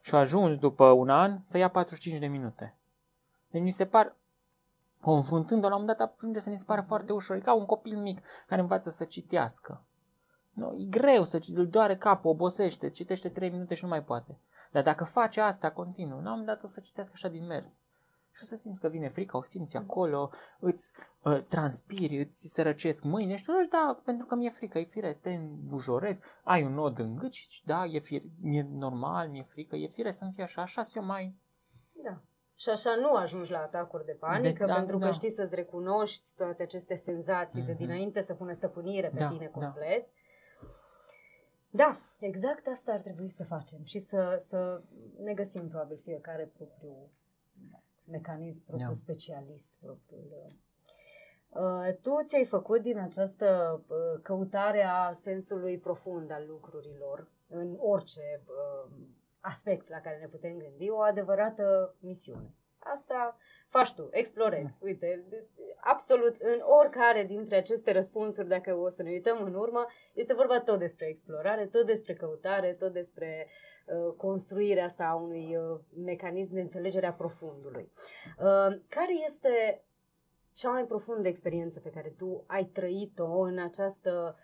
Și 0.00 0.14
a 0.14 0.18
ajuns 0.18 0.58
după 0.58 0.84
un 0.84 1.08
an 1.08 1.38
să 1.42 1.58
ia 1.58 1.70
45 1.70 2.18
de 2.20 2.26
minute. 2.26 2.74
Deci 3.50 3.62
mi 3.62 3.70
se 3.70 3.86
par, 3.86 4.16
confruntând-o 5.00 5.68
la 5.68 5.74
un 5.74 5.80
moment 5.80 5.98
dat, 5.98 6.14
ajunge 6.16 6.38
să 6.38 6.48
ne 6.48 6.54
se 6.54 6.64
pară 6.66 6.80
foarte 6.80 7.12
ușor. 7.12 7.36
E 7.36 7.40
ca 7.40 7.54
un 7.54 7.66
copil 7.66 7.98
mic 7.98 8.22
care 8.46 8.60
învață 8.60 8.90
să 8.90 9.04
citească. 9.04 9.82
Nu, 10.52 10.74
e 10.78 10.84
greu 10.84 11.24
să 11.24 11.40
îl 11.54 11.68
doare 11.68 11.96
capul, 11.96 12.30
obosește, 12.30 12.90
citește 12.90 13.28
3 13.28 13.50
minute 13.50 13.74
și 13.74 13.82
nu 13.82 13.88
mai 13.88 14.02
poate. 14.02 14.38
Dar 14.76 14.84
dacă 14.84 15.04
face 15.04 15.40
asta 15.40 15.70
continuu, 15.70 16.20
la 16.20 16.32
un 16.32 16.38
moment 16.38 16.46
dat 16.46 16.62
o 16.62 16.66
să 16.66 16.80
citească 16.80 17.12
așa 17.14 17.28
din 17.28 17.46
mers 17.46 17.82
și 18.32 18.42
o 18.42 18.44
să 18.44 18.56
simți 18.56 18.80
că 18.80 18.88
vine 18.88 19.08
frica, 19.08 19.38
o 19.38 19.42
simți 19.42 19.76
acolo, 19.76 20.30
îți 20.60 20.92
uh, 21.22 21.42
transpiri, 21.48 22.18
îți 22.18 22.48
se 22.48 22.62
răcesc 22.62 23.04
mâine 23.04 23.36
și 23.36 23.44
tu 23.44 23.52
zici, 23.52 23.70
da, 23.70 24.00
pentru 24.04 24.26
că 24.26 24.34
mi-e 24.34 24.50
frică, 24.50 24.78
e 24.78 24.84
firesc, 24.84 25.20
te 25.20 25.30
îmbujorezi, 25.30 26.20
ai 26.44 26.64
un 26.64 26.74
nod 26.74 26.98
în 26.98 27.16
gât 27.16 27.32
și 27.32 27.64
da, 27.64 27.84
e, 27.84 27.98
fir, 27.98 28.22
e 28.42 28.62
normal, 28.62 29.28
mi-e 29.28 29.42
frică, 29.42 29.76
e 29.76 29.86
firesc 29.86 30.18
să-mi 30.18 30.32
fie 30.32 30.42
așa, 30.42 30.62
așa 30.62 30.82
eu 30.94 31.04
mai... 31.04 31.36
Da. 32.04 32.20
Și 32.54 32.68
așa 32.68 32.94
nu 32.94 33.12
ajungi 33.12 33.50
la 33.50 33.58
atacuri 33.58 34.04
de 34.04 34.16
panică, 34.20 34.64
de, 34.64 34.72
da, 34.72 34.74
pentru 34.74 34.98
că 34.98 35.04
da. 35.04 35.10
știi 35.10 35.30
să-ți 35.30 35.54
recunoști 35.54 36.34
toate 36.34 36.62
aceste 36.62 36.94
senzații 36.94 37.62
mm-hmm. 37.62 37.66
de 37.66 37.72
mhm. 37.72 37.80
dinainte 37.80 38.22
să 38.22 38.34
pună 38.34 38.52
stăpânire 38.52 39.08
pe 39.08 39.18
da, 39.18 39.28
tine 39.28 39.50
da. 39.54 39.60
complet. 39.60 40.00
Da. 40.00 40.10
Da, 41.76 41.96
exact 42.18 42.66
asta 42.66 42.92
ar 42.92 43.00
trebui 43.00 43.28
să 43.28 43.44
facem 43.44 43.84
și 43.84 43.98
să, 43.98 44.42
să 44.48 44.82
ne 45.22 45.34
găsim 45.34 45.68
probabil 45.68 45.98
fiecare 46.02 46.52
propriul 46.56 47.10
mecanism 48.10 48.64
propriu, 48.64 48.86
da. 48.86 48.92
specialist 48.92 49.70
propriu. 49.80 50.44
Uh, 51.48 51.94
tu 52.02 52.22
ți-ai 52.24 52.44
făcut 52.44 52.82
din 52.82 52.98
această 52.98 53.80
uh, 53.88 54.20
căutare 54.22 54.82
a 54.82 55.12
sensului 55.12 55.78
profund 55.78 56.30
al 56.30 56.44
lucrurilor 56.48 57.28
în 57.48 57.76
orice 57.78 58.42
uh, 58.46 58.92
aspect 59.40 59.88
la 59.88 60.00
care 60.00 60.18
ne 60.20 60.26
putem 60.26 60.58
gândi 60.58 60.90
o 60.90 61.00
adevărată 61.00 61.94
misiune. 62.00 62.54
Asta 62.78 63.36
faci 63.76 63.94
tu, 63.94 64.08
explorezi. 64.10 64.78
Da. 64.78 64.86
Uite, 64.86 65.24
absolut 65.80 66.36
în 66.36 66.58
oricare 66.80 67.24
dintre 67.24 67.56
aceste 67.56 67.92
răspunsuri, 67.92 68.48
dacă 68.48 68.74
o 68.74 68.88
să 68.88 69.02
ne 69.02 69.10
uităm 69.10 69.44
în 69.44 69.54
urmă, 69.54 69.86
este 70.12 70.34
vorba 70.34 70.60
tot 70.60 70.78
despre 70.78 71.06
explorare, 71.08 71.66
tot 71.66 71.86
despre 71.86 72.14
căutare, 72.14 72.72
tot 72.72 72.92
despre 72.92 73.46
uh, 73.86 74.14
construirea 74.16 74.84
asta 74.84 75.04
a 75.04 75.14
unui 75.14 75.56
uh, 75.56 75.80
mecanism 76.04 76.54
de 76.54 76.60
înțelegere 76.60 77.06
a 77.06 77.12
profundului. 77.12 77.92
Uh, 78.38 78.80
care 78.88 79.12
este 79.26 79.84
cea 80.52 80.70
mai 80.70 80.84
profundă 80.84 81.28
experiență 81.28 81.80
pe 81.80 81.90
care 81.90 82.14
tu 82.16 82.44
ai 82.46 82.64
trăit-o 82.64 83.40
în 83.40 83.58
această 83.58 84.36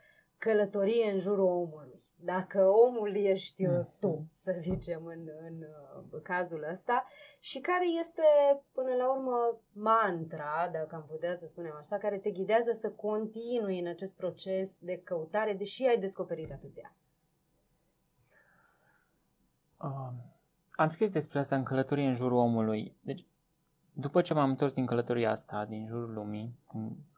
călătorie 0.44 1.10
în 1.10 1.18
jurul 1.18 1.44
omului? 1.44 2.02
dacă 2.24 2.68
omul 2.68 3.16
ești 3.16 3.66
uh, 3.66 3.84
tu, 3.98 4.08
mm. 4.08 4.30
să 4.34 4.54
zicem, 4.58 5.04
în, 5.04 5.28
în 5.48 5.56
uh, 6.12 6.20
cazul 6.22 6.66
ăsta, 6.72 7.06
și 7.40 7.60
care 7.60 7.86
este, 8.00 8.22
până 8.72 8.94
la 8.94 9.12
urmă, 9.12 9.60
mantra, 9.72 10.68
dacă 10.72 10.94
am 10.94 11.04
putea 11.08 11.36
să 11.36 11.46
spunem 11.46 11.74
așa, 11.78 11.98
care 11.98 12.18
te 12.18 12.30
ghidează 12.30 12.72
să 12.80 12.90
continui 12.90 13.80
în 13.80 13.86
acest 13.86 14.16
proces 14.16 14.78
de 14.80 15.00
căutare, 15.04 15.52
deși 15.52 15.86
ai 15.86 15.98
descoperit 15.98 16.50
atâtea. 16.50 16.94
Uh, 19.80 20.12
am 20.70 20.88
scris 20.88 21.10
despre 21.10 21.38
asta 21.38 21.56
în 21.56 21.64
călătorie 21.64 22.06
în 22.06 22.14
jurul 22.14 22.38
omului. 22.38 22.96
Deci, 23.00 23.26
după 23.92 24.20
ce 24.20 24.34
m-am 24.34 24.50
întors 24.50 24.72
din 24.72 24.86
călătoria 24.86 25.30
asta, 25.30 25.64
din 25.64 25.86
jurul 25.86 26.12
lumii, 26.12 26.58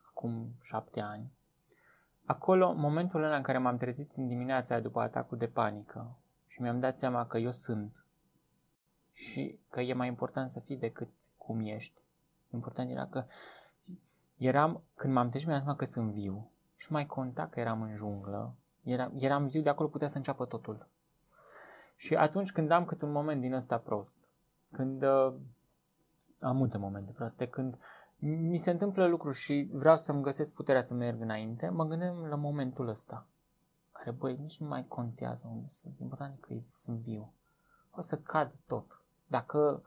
acum 0.08 0.54
șapte 0.62 1.00
ani, 1.00 1.32
Acolo, 2.26 2.72
momentul 2.72 3.22
ăla 3.22 3.36
în 3.36 3.42
care 3.42 3.58
m-am 3.58 3.76
trezit 3.76 4.12
în 4.16 4.28
dimineața 4.28 4.80
după 4.80 5.00
atacul 5.00 5.38
de 5.38 5.46
panică 5.46 6.16
și 6.46 6.62
mi-am 6.62 6.80
dat 6.80 6.98
seama 6.98 7.26
că 7.26 7.38
eu 7.38 7.50
sunt 7.50 8.04
și 9.12 9.58
că 9.68 9.80
e 9.80 9.92
mai 9.92 10.08
important 10.08 10.50
să 10.50 10.60
fii 10.60 10.76
decât 10.76 11.08
cum 11.36 11.60
ești. 11.60 12.00
Important 12.50 12.90
era 12.90 13.06
că 13.06 13.24
eram, 14.36 14.82
când 14.94 15.12
m-am 15.12 15.28
trezit, 15.28 15.48
mi-am 15.48 15.60
seama 15.60 15.76
că 15.76 15.84
sunt 15.84 16.12
viu 16.12 16.50
și 16.76 16.92
mai 16.92 17.06
conta 17.06 17.46
că 17.46 17.60
eram 17.60 17.82
în 17.82 17.94
junglă, 17.94 18.54
eram, 18.82 19.12
eram 19.16 19.46
viu, 19.46 19.62
de 19.62 19.68
acolo 19.68 19.88
putea 19.88 20.08
să 20.08 20.16
înceapă 20.16 20.44
totul. 20.44 20.88
Și 21.96 22.14
atunci 22.14 22.52
când 22.52 22.70
am 22.70 22.84
cât 22.84 23.02
un 23.02 23.12
moment 23.12 23.40
din 23.40 23.52
ăsta 23.52 23.78
prost, 23.78 24.16
când 24.72 25.02
uh, 25.02 25.34
am 26.38 26.56
multe 26.56 26.78
momente 26.78 27.12
proaste 27.12 27.48
când 27.48 27.78
mi 28.18 28.58
se 28.58 28.70
întâmplă 28.70 29.06
lucruri 29.06 29.36
și 29.36 29.68
vreau 29.72 29.96
să-mi 29.96 30.22
găsesc 30.22 30.52
puterea 30.52 30.82
să 30.82 30.94
merg 30.94 31.20
înainte, 31.20 31.68
mă 31.68 31.84
gândesc 31.84 32.14
la 32.28 32.36
momentul 32.36 32.88
ăsta, 32.88 33.26
care, 33.92 34.10
băi, 34.10 34.36
nici 34.36 34.60
nu 34.60 34.66
mai 34.66 34.86
contează 34.86 35.48
unde 35.50 35.68
sunt, 35.68 35.98
important 35.98 36.40
că 36.40 36.54
sunt 36.72 36.98
viu. 36.98 37.32
O 37.90 38.00
să 38.00 38.18
cad 38.18 38.52
tot. 38.66 39.02
Dacă 39.26 39.82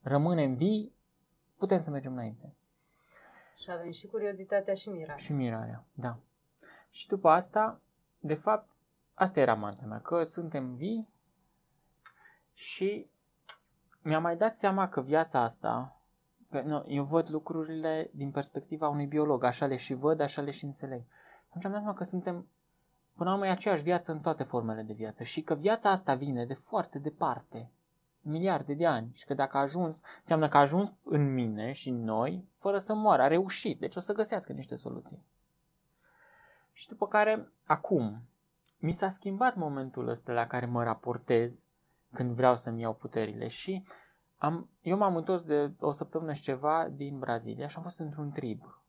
rămânem 0.00 0.54
vii, 0.54 0.94
putem 1.56 1.78
să 1.78 1.90
mergem 1.90 2.12
înainte. 2.12 2.54
Și 3.56 3.70
avem 3.70 3.90
și 3.90 4.06
curiozitatea 4.06 4.74
și 4.74 4.88
mirarea. 4.88 5.16
Și 5.16 5.32
mirarea, 5.32 5.84
da. 5.92 6.18
Și 6.90 7.08
după 7.08 7.28
asta, 7.28 7.80
de 8.18 8.34
fapt, 8.34 8.70
asta 9.14 9.40
era 9.40 9.54
mantra 9.54 9.86
mea, 9.86 10.00
că 10.00 10.22
suntem 10.22 10.74
vii 10.74 11.08
și 12.52 13.10
mi-am 14.02 14.22
mai 14.22 14.36
dat 14.36 14.56
seama 14.56 14.88
că 14.88 15.00
viața 15.00 15.40
asta, 15.40 16.01
că, 16.52 16.60
nu, 16.60 16.84
eu 16.88 17.04
văd 17.04 17.30
lucrurile 17.30 18.10
din 18.14 18.30
perspectiva 18.30 18.88
unui 18.88 19.06
biolog, 19.06 19.44
așa 19.44 19.66
le 19.66 19.76
și 19.76 19.94
văd, 19.94 20.20
așa 20.20 20.42
le 20.42 20.50
și 20.50 20.64
înțeleg. 20.64 21.02
Atunci 21.48 21.64
am 21.64 21.70
dat 21.70 21.80
seama 21.80 21.96
că 21.96 22.04
suntem, 22.04 22.48
până 23.16 23.28
la 23.28 23.34
urmă, 23.34 23.46
e 23.46 23.50
aceeași 23.50 23.82
viață 23.82 24.12
în 24.12 24.20
toate 24.20 24.42
formele 24.42 24.82
de 24.82 24.92
viață. 24.92 25.22
Și 25.22 25.42
că 25.42 25.54
viața 25.54 25.90
asta 25.90 26.14
vine 26.14 26.44
de 26.44 26.54
foarte 26.54 26.98
departe, 26.98 27.70
miliarde 28.20 28.74
de 28.74 28.86
ani. 28.86 29.10
Și 29.12 29.24
că 29.24 29.34
dacă 29.34 29.56
a 29.56 29.60
ajuns, 29.60 30.00
înseamnă 30.18 30.48
că 30.48 30.56
a 30.56 30.60
ajuns 30.60 30.92
în 31.04 31.34
mine 31.34 31.72
și 31.72 31.88
în 31.88 32.04
noi 32.04 32.48
fără 32.58 32.78
să 32.78 32.94
moară, 32.94 33.22
a 33.22 33.26
reușit, 33.26 33.80
deci 33.80 33.96
o 33.96 34.00
să 34.00 34.12
găsească 34.12 34.52
niște 34.52 34.74
soluții. 34.74 35.24
Și 36.72 36.88
după 36.88 37.06
care, 37.06 37.52
acum, 37.64 38.22
mi 38.78 38.92
s-a 38.92 39.08
schimbat 39.08 39.54
momentul 39.54 40.08
ăsta 40.08 40.32
la 40.32 40.46
care 40.46 40.66
mă 40.66 40.82
raportez 40.82 41.64
când 42.12 42.34
vreau 42.34 42.56
să-mi 42.56 42.80
iau 42.80 42.94
puterile. 42.94 43.48
Și 43.48 43.84
am, 44.42 44.68
eu 44.80 44.96
m-am 44.96 45.16
întors 45.16 45.44
de 45.44 45.72
o 45.80 45.90
săptămână 45.90 46.32
și 46.32 46.42
ceva 46.42 46.88
din 46.88 47.18
Brazilia 47.18 47.66
și 47.66 47.76
am 47.76 47.82
fost 47.82 47.98
într-un 47.98 48.30
trib. 48.30 48.82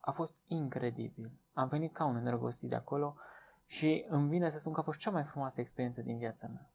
A 0.00 0.10
fost 0.10 0.36
incredibil. 0.46 1.30
Am 1.52 1.68
venit 1.68 1.92
ca 1.92 2.04
un 2.04 2.16
îndrăgostit 2.16 2.68
de 2.68 2.74
acolo 2.74 3.16
și 3.66 4.06
îmi 4.08 4.28
vine 4.28 4.48
să 4.48 4.58
spun 4.58 4.72
că 4.72 4.80
a 4.80 4.82
fost 4.82 4.98
cea 4.98 5.10
mai 5.10 5.24
frumoasă 5.24 5.60
experiență 5.60 6.02
din 6.02 6.18
viața 6.18 6.48
mea. 6.48 6.70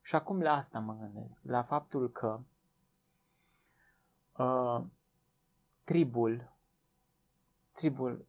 Și 0.00 0.14
acum 0.14 0.40
la 0.40 0.52
asta 0.52 0.78
mă 0.78 0.96
gândesc, 1.00 1.40
la 1.44 1.62
faptul 1.62 2.10
că 2.10 2.40
uh, 4.36 4.84
tribul, 5.84 6.52
tribul 7.72 8.26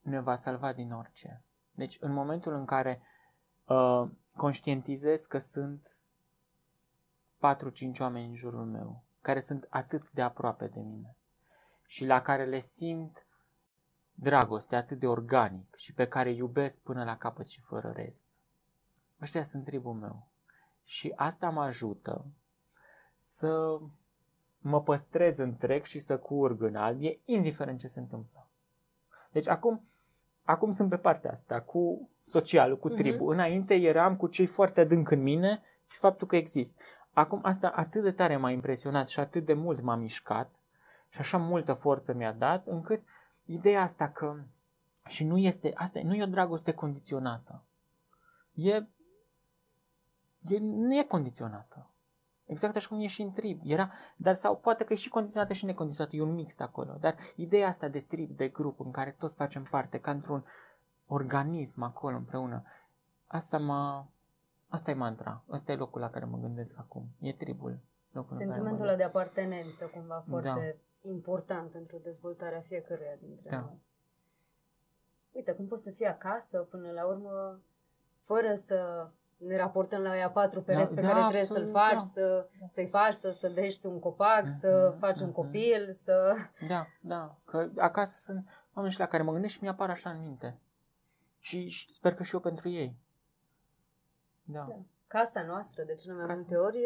ne 0.00 0.20
va 0.20 0.34
salva 0.34 0.72
din 0.72 0.92
orice. 0.92 1.42
Deci 1.70 1.96
în 2.00 2.12
momentul 2.12 2.52
în 2.52 2.64
care 2.64 3.02
uh, 3.64 4.08
conștientizez 4.36 5.24
că 5.24 5.38
sunt 5.38 5.93
4-5 7.44 8.00
oameni 8.00 8.26
în 8.26 8.34
jurul 8.34 8.64
meu, 8.64 9.04
care 9.20 9.40
sunt 9.40 9.66
atât 9.68 10.10
de 10.10 10.22
aproape 10.22 10.66
de 10.66 10.80
mine 10.80 11.16
și 11.86 12.04
la 12.04 12.22
care 12.22 12.44
le 12.44 12.60
simt 12.60 13.26
dragoste 14.14 14.76
atât 14.76 14.98
de 14.98 15.06
organic 15.06 15.74
și 15.74 15.94
pe 15.94 16.08
care 16.08 16.30
iubesc 16.30 16.80
până 16.80 17.04
la 17.04 17.16
capăt 17.16 17.48
și 17.48 17.60
fără 17.60 17.92
rest. 17.96 18.26
Ăștia 19.20 19.42
sunt 19.42 19.64
tribul 19.64 19.92
meu. 19.92 20.28
Și 20.84 21.12
asta 21.16 21.50
mă 21.50 21.62
ajută 21.62 22.26
să 23.18 23.78
mă 24.58 24.82
păstrez 24.82 25.36
întreg 25.38 25.84
și 25.84 25.98
să 25.98 26.18
curg 26.18 26.62
în 26.62 26.76
alb, 26.76 27.02
e 27.02 27.18
indiferent 27.24 27.78
ce 27.78 27.86
se 27.86 28.00
întâmplă. 28.00 28.48
Deci 29.30 29.48
acum, 29.48 29.88
acum 30.42 30.72
sunt 30.72 30.88
pe 30.88 30.96
partea 30.96 31.30
asta, 31.30 31.60
cu 31.60 32.08
socialul, 32.26 32.78
cu 32.78 32.88
tribul. 32.88 33.32
Uh-huh. 33.32 33.34
Înainte 33.34 33.74
eram 33.74 34.16
cu 34.16 34.26
cei 34.26 34.46
foarte 34.46 34.80
adânc 34.80 35.10
în 35.10 35.22
mine 35.22 35.62
și 35.86 35.98
faptul 35.98 36.26
că 36.26 36.36
exist. 36.36 36.80
Acum 37.14 37.40
asta 37.42 37.68
atât 37.68 38.02
de 38.02 38.12
tare 38.12 38.36
m-a 38.36 38.50
impresionat 38.50 39.08
și 39.08 39.20
atât 39.20 39.44
de 39.44 39.54
mult 39.54 39.80
m-a 39.80 39.94
mișcat 39.94 40.54
și 41.08 41.20
așa 41.20 41.38
multă 41.38 41.72
forță 41.72 42.12
mi-a 42.12 42.32
dat, 42.32 42.66
încât 42.66 43.02
ideea 43.44 43.82
asta 43.82 44.08
că 44.08 44.36
și 45.06 45.24
nu 45.24 45.38
este, 45.38 45.72
asta 45.74 46.00
nu 46.02 46.14
e 46.14 46.22
o 46.22 46.26
dragoste 46.26 46.72
condiționată. 46.72 47.64
E, 48.54 48.74
e 50.40 50.58
nu 50.60 50.98
e 50.98 51.02
condiționată. 51.02 51.88
Exact 52.46 52.76
așa 52.76 52.88
cum 52.88 53.00
e 53.00 53.06
și 53.06 53.22
în 53.22 53.32
trib. 53.32 53.60
Era, 53.64 53.90
dar 54.16 54.34
sau 54.34 54.56
poate 54.56 54.84
că 54.84 54.92
e 54.92 54.96
și 54.96 55.08
condiționată 55.08 55.52
și 55.52 55.64
necondiționată, 55.64 56.16
e 56.16 56.22
un 56.22 56.34
mix 56.34 56.58
acolo. 56.60 56.96
Dar 57.00 57.14
ideea 57.36 57.68
asta 57.68 57.88
de 57.88 58.00
trib, 58.00 58.36
de 58.36 58.48
grup, 58.48 58.80
în 58.80 58.90
care 58.90 59.14
toți 59.18 59.34
facem 59.34 59.62
parte, 59.70 60.00
ca 60.00 60.10
într-un 60.10 60.44
organism 61.06 61.82
acolo 61.82 62.16
împreună, 62.16 62.64
asta 63.26 63.58
mă, 63.58 64.04
Asta 64.74 64.90
e 64.90 64.94
mantra. 64.94 65.44
Asta 65.48 65.72
e 65.72 65.76
locul 65.76 66.00
la 66.00 66.10
care 66.10 66.24
mă 66.24 66.38
gândesc 66.38 66.78
acum. 66.78 67.08
E 67.20 67.32
tribul. 67.32 67.78
Locul 68.10 68.36
Sentimentul 68.36 68.86
ăla 68.86 68.96
de 68.96 69.02
apartenență, 69.02 69.84
cumva, 69.86 70.24
foarte 70.28 70.78
da. 71.02 71.08
important 71.08 71.70
pentru 71.70 72.00
dezvoltarea 72.02 72.60
fiecăruia 72.60 73.16
dintre 73.20 73.50
da. 73.50 73.60
noi. 73.60 73.82
Uite, 75.32 75.52
cum 75.52 75.66
poți 75.66 75.82
să 75.82 75.90
fii 75.90 76.06
acasă 76.06 76.58
până 76.58 76.90
la 76.90 77.06
urmă, 77.06 77.60
fără 78.22 78.54
să 78.66 79.08
ne 79.36 79.56
raportăm 79.56 80.00
la 80.00 80.16
ea 80.16 80.30
patru 80.30 80.62
pereți 80.62 80.94
da, 80.94 81.00
pe 81.00 81.06
da, 81.06 81.08
care 81.08 81.20
trebuie 81.20 81.40
absolut, 81.40 81.68
să-l 81.68 81.76
faci, 81.76 81.92
da. 81.92 82.10
să, 82.12 82.48
să-i 82.72 82.86
faci, 82.86 83.14
să 83.14 83.30
sădești 83.30 83.86
un 83.86 83.98
copac, 83.98 84.44
mm-hmm, 84.44 84.60
să 84.60 84.96
faci 84.98 85.18
mm-hmm. 85.18 85.24
un 85.24 85.32
copil, 85.32 85.98
să... 86.02 86.34
Da, 86.68 86.86
da, 87.00 87.38
că 87.44 87.70
acasă 87.76 88.18
sunt 88.18 88.48
oameni 88.74 88.94
la 88.98 89.06
care 89.06 89.22
mă 89.22 89.32
gândesc 89.32 89.54
și 89.54 89.62
mi-apar 89.62 89.90
așa 89.90 90.10
în 90.10 90.20
minte. 90.20 90.58
Și, 91.38 91.68
și 91.68 91.94
sper 91.94 92.14
că 92.14 92.22
și 92.22 92.34
eu 92.34 92.40
pentru 92.40 92.68
ei. 92.68 92.96
Da. 94.44 94.66
da. 94.68 94.76
Casa 95.06 95.42
noastră, 95.42 95.82
de 95.82 95.94
cele 95.94 96.14
mai 96.14 96.26
Casa. 96.26 96.40
multe 96.40 96.56
ori, 96.56 96.78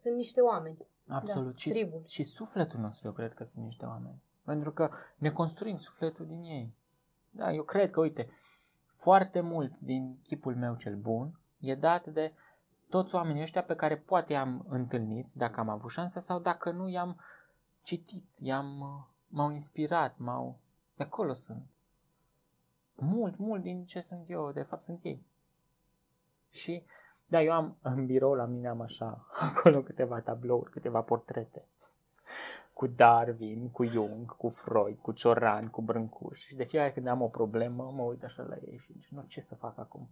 sunt 0.00 0.14
niște 0.14 0.40
oameni. 0.40 0.86
Absolut. 1.08 1.52
Da, 1.52 1.56
și, 1.56 1.70
tribul. 1.70 2.02
și 2.06 2.22
sufletul 2.22 2.80
nostru, 2.80 3.06
eu 3.06 3.12
cred 3.12 3.34
că 3.34 3.44
sunt 3.44 3.64
niște 3.64 3.84
oameni. 3.84 4.22
Pentru 4.44 4.72
că 4.72 4.90
ne 5.16 5.30
construim 5.30 5.76
sufletul 5.76 6.26
din 6.26 6.42
ei. 6.42 6.74
Da, 7.30 7.52
eu 7.52 7.62
cred 7.62 7.90
că, 7.90 8.00
uite, 8.00 8.30
foarte 8.86 9.40
mult 9.40 9.78
din 9.78 10.18
chipul 10.22 10.56
meu 10.56 10.76
cel 10.76 10.96
bun 10.96 11.38
e 11.58 11.74
dat 11.74 12.06
de 12.06 12.32
toți 12.88 13.14
oamenii 13.14 13.42
ăștia 13.42 13.62
pe 13.62 13.74
care 13.74 13.96
poate 13.96 14.32
i-am 14.32 14.64
întâlnit, 14.68 15.26
dacă 15.32 15.60
am 15.60 15.68
avut 15.68 15.90
șansa, 15.90 16.20
sau 16.20 16.38
dacă 16.38 16.70
nu 16.70 16.88
i-am 16.88 17.20
citit, 17.82 18.24
i-am, 18.38 18.78
m-au 19.28 19.50
inspirat, 19.50 20.18
m-au... 20.18 20.58
De 20.96 21.02
acolo 21.02 21.32
sunt. 21.32 21.66
Mult, 22.94 23.36
mult 23.36 23.62
din 23.62 23.84
ce 23.84 24.00
sunt 24.00 24.30
eu, 24.30 24.52
de 24.52 24.62
fapt 24.62 24.82
sunt 24.82 25.02
ei. 25.02 25.26
Și, 26.50 26.84
da, 27.26 27.42
eu 27.42 27.52
am 27.52 27.76
în 27.82 28.06
birou 28.06 28.34
la 28.34 28.44
mine 28.44 28.68
am 28.68 28.80
așa, 28.80 29.26
acolo 29.48 29.82
câteva 29.82 30.20
tablouri, 30.20 30.70
câteva 30.70 31.00
portrete. 31.00 31.64
Cu 32.72 32.86
Darwin, 32.86 33.70
cu 33.70 33.84
Jung, 33.84 34.36
cu 34.36 34.48
Freud, 34.48 34.98
cu 34.98 35.12
Cioran, 35.12 35.68
cu 35.68 35.82
Brâncuș. 35.82 36.38
Și 36.38 36.56
de 36.56 36.64
fiecare 36.64 36.92
când 36.92 37.06
am 37.06 37.22
o 37.22 37.28
problemă, 37.28 37.92
mă 37.94 38.02
uit 38.02 38.24
așa 38.24 38.42
la 38.42 38.56
ei 38.66 38.78
și 38.78 38.92
zic, 38.92 39.08
nu, 39.08 39.24
ce 39.26 39.40
să 39.40 39.54
fac 39.54 39.78
acum? 39.78 40.08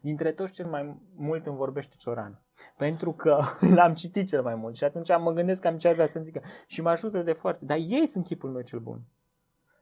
Dintre 0.00 0.32
toți 0.32 0.52
cel 0.52 0.66
mai 0.66 0.96
mult 1.14 1.46
îmi 1.46 1.56
vorbește 1.56 1.94
Cioran. 1.98 2.40
Pentru 2.76 3.12
că 3.12 3.40
l-am 3.76 3.94
citit 3.94 4.28
cel 4.28 4.42
mai 4.42 4.54
mult 4.54 4.76
și 4.76 4.84
atunci 4.84 5.08
mă 5.08 5.32
gândesc 5.32 5.60
că 5.60 5.68
am 5.68 5.78
ce 5.78 5.88
ar 5.88 5.94
vrea 5.94 6.06
să-mi 6.06 6.24
zică. 6.24 6.42
Și 6.66 6.80
mă 6.80 6.90
ajută 6.90 7.22
de 7.22 7.32
foarte. 7.32 7.64
Dar 7.64 7.76
ei 7.80 8.06
sunt 8.06 8.24
chipul 8.24 8.50
meu 8.50 8.62
cel 8.62 8.78
bun. 8.78 9.00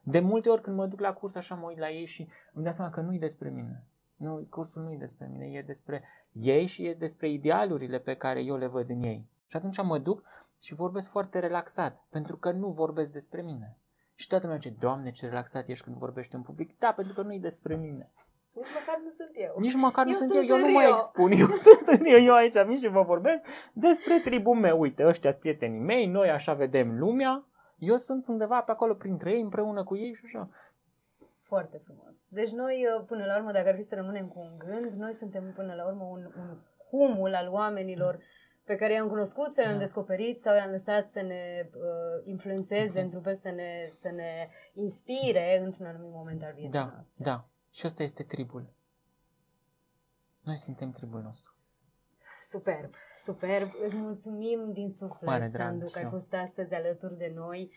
De 0.03 0.21
multe 0.21 0.49
ori 0.49 0.63
când 0.63 0.77
mă 0.77 0.87
duc 0.87 1.01
la 1.01 1.13
curs 1.13 1.35
așa 1.35 1.55
mă 1.55 1.67
uit 1.67 1.79
la 1.79 1.91
ei 1.91 2.07
și 2.07 2.29
îmi 2.53 2.65
dau 2.65 2.73
seama 2.73 2.91
că 2.91 3.01
nu-i 3.01 3.19
despre 3.19 3.49
mine. 3.49 3.85
Nu, 4.21 4.47
cursul 4.51 4.83
nu 4.83 4.93
e 4.93 4.97
despre 4.97 5.29
mine, 5.33 5.47
e 5.47 5.62
despre 5.62 6.03
ei 6.33 6.66
și 6.66 6.87
e 6.87 6.95
despre 6.95 7.29
idealurile 7.29 7.99
pe 7.99 8.14
care 8.14 8.41
eu 8.41 8.57
le 8.57 8.66
văd 8.66 8.91
în 8.91 9.03
ei. 9.03 9.27
Și 9.47 9.57
atunci 9.57 9.83
mă 9.83 9.99
duc 9.99 10.23
și 10.62 10.75
vorbesc 10.75 11.09
foarte 11.09 11.39
relaxat, 11.39 12.05
pentru 12.11 12.37
că 12.37 12.51
nu 12.51 12.68
vorbesc 12.68 13.12
despre 13.12 13.43
mine. 13.43 13.77
Și 14.14 14.27
toată 14.27 14.45
lumea 14.45 14.61
zice, 14.61 14.77
Doamne, 14.79 15.11
ce 15.11 15.27
relaxat 15.27 15.68
ești 15.68 15.85
când 15.85 15.97
vorbești 15.97 16.35
în 16.35 16.43
public. 16.43 16.79
Da, 16.79 16.93
pentru 16.93 17.14
că 17.14 17.23
nu 17.23 17.33
e 17.33 17.39
despre 17.39 17.77
mine. 17.77 18.11
Nici 18.53 18.73
măcar 18.75 19.01
nu 19.05 19.11
sunt 19.11 19.31
eu. 19.33 19.55
Nici 19.59 19.75
măcar 19.75 20.05
nu 20.05 20.11
eu 20.11 20.16
sunt 20.16 20.35
eu, 20.35 20.43
eu 20.43 20.59
nu 20.59 20.68
mă 20.68 20.83
expun. 20.83 21.31
Eu 21.31 21.47
sunt 21.64 22.01
eu, 22.05 22.18
eu 22.18 22.35
aici 22.35 22.62
vin 22.66 22.77
și 22.77 22.89
vă 22.89 23.03
vorbesc 23.03 23.41
despre 23.73 24.21
tribul 24.25 24.57
meu. 24.57 24.81
Uite, 24.81 25.07
ăștia 25.07 25.31
sunt 25.31 25.43
prietenii 25.43 25.81
mei, 25.81 26.07
noi 26.07 26.31
așa 26.31 26.55
vedem 26.55 26.99
lumea. 26.99 27.45
Eu 27.79 27.97
sunt 27.97 28.27
undeva 28.27 28.61
pe 28.61 28.71
acolo 28.71 28.95
printre 28.95 29.33
ei, 29.33 29.41
împreună 29.41 29.85
cu 29.85 29.97
ei 29.97 30.14
și 30.14 30.23
așa. 30.25 30.49
Foarte 31.51 31.81
frumos. 31.85 32.15
Deci 32.29 32.51
noi, 32.51 32.87
uh, 32.87 33.05
până 33.07 33.25
la 33.25 33.37
urmă, 33.37 33.53
dacă 33.53 33.69
ar 33.69 33.75
fi 33.75 33.83
să 33.83 33.95
rămânem 33.95 34.29
cu 34.29 34.39
un 34.39 34.59
gând, 34.59 34.93
noi 34.93 35.15
suntem 35.15 35.53
până 35.53 35.75
la 35.75 35.87
urmă 35.87 36.05
un, 36.05 36.33
un 36.37 36.59
cumul 36.91 37.35
al 37.35 37.49
oamenilor 37.49 38.19
pe 38.65 38.77
care 38.77 38.93
i-am 38.93 39.09
cunoscut, 39.09 39.53
sau 39.53 39.65
i-am 39.65 39.73
da. 39.73 39.79
descoperit, 39.79 40.41
sau 40.41 40.55
i-am 40.55 40.71
lăsat 40.71 41.11
să 41.11 41.21
ne 41.21 41.71
uh, 41.75 42.25
influențeze, 42.25 42.99
uh-huh. 42.99 43.03
într-un 43.03 43.23
fel 43.23 43.37
să 43.37 43.51
ne, 43.51 43.91
să 44.01 44.11
ne 44.11 44.49
inspire 44.73 45.61
într-un 45.65 45.87
anumit 45.87 46.13
moment 46.13 46.43
al 46.43 46.53
vieții 46.53 46.79
da, 46.81 46.91
noastre. 46.95 47.25
Da, 47.25 47.49
și 47.71 47.87
ăsta 47.87 48.03
este 48.03 48.23
tribul. 48.23 48.73
Noi 50.41 50.57
suntem 50.57 50.91
tribul 50.91 51.21
nostru. 51.21 51.55
Superb, 52.47 52.95
superb. 53.25 53.71
Îți 53.85 53.97
mulțumim 53.97 54.73
din 54.73 54.89
suflet, 54.91 55.51
Sandu, 55.51 55.87
că 55.87 55.99
ai 55.99 56.09
fost 56.11 56.35
astăzi 56.35 56.75
alături 56.75 57.17
de 57.17 57.33
noi. 57.35 57.73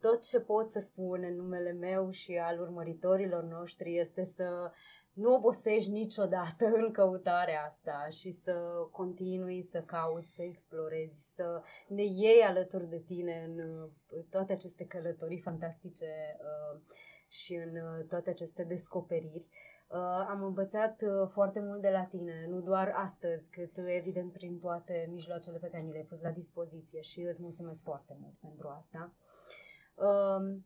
Tot 0.00 0.22
ce 0.22 0.40
pot 0.40 0.70
să 0.70 0.78
spun 0.78 1.22
în 1.22 1.34
numele 1.34 1.72
meu 1.72 2.10
și 2.10 2.36
al 2.36 2.60
urmăritorilor 2.60 3.42
noștri 3.42 3.98
este 3.98 4.24
să 4.24 4.70
nu 5.12 5.32
obosești 5.32 5.90
niciodată 5.90 6.64
în 6.64 6.90
căutarea 6.92 7.62
asta 7.62 8.06
și 8.10 8.32
să 8.32 8.54
continui 8.90 9.62
să 9.62 9.82
cauți, 9.82 10.34
să 10.34 10.42
explorezi, 10.42 11.34
să 11.34 11.62
ne 11.88 12.02
iei 12.02 12.42
alături 12.42 12.88
de 12.88 13.02
tine 13.06 13.44
în 13.48 13.88
toate 14.30 14.52
aceste 14.52 14.84
călătorii 14.86 15.40
fantastice 15.40 16.06
uh, 16.38 16.80
și 17.28 17.54
în 17.54 17.76
uh, 17.76 18.06
toate 18.08 18.30
aceste 18.30 18.62
descoperiri. 18.62 19.48
Uh, 19.86 20.26
am 20.28 20.42
învățat 20.42 21.02
uh, 21.02 21.28
foarte 21.32 21.60
mult 21.60 21.80
de 21.80 21.90
la 21.90 22.04
tine, 22.04 22.46
nu 22.48 22.60
doar 22.60 22.92
astăzi, 22.96 23.50
cât 23.50 23.76
uh, 23.76 23.84
evident 23.86 24.32
prin 24.32 24.58
toate 24.58 25.08
mijloacele 25.10 25.58
pe 25.58 25.68
care 25.68 25.82
ni 25.82 25.90
le-ai 25.90 26.04
pus 26.04 26.20
la 26.20 26.30
dispoziție 26.30 27.00
și 27.00 27.20
îți 27.20 27.42
mulțumesc 27.42 27.82
foarte 27.82 28.16
mult 28.20 28.34
pentru 28.40 28.68
asta. 28.68 29.12
Uh, 29.94 30.60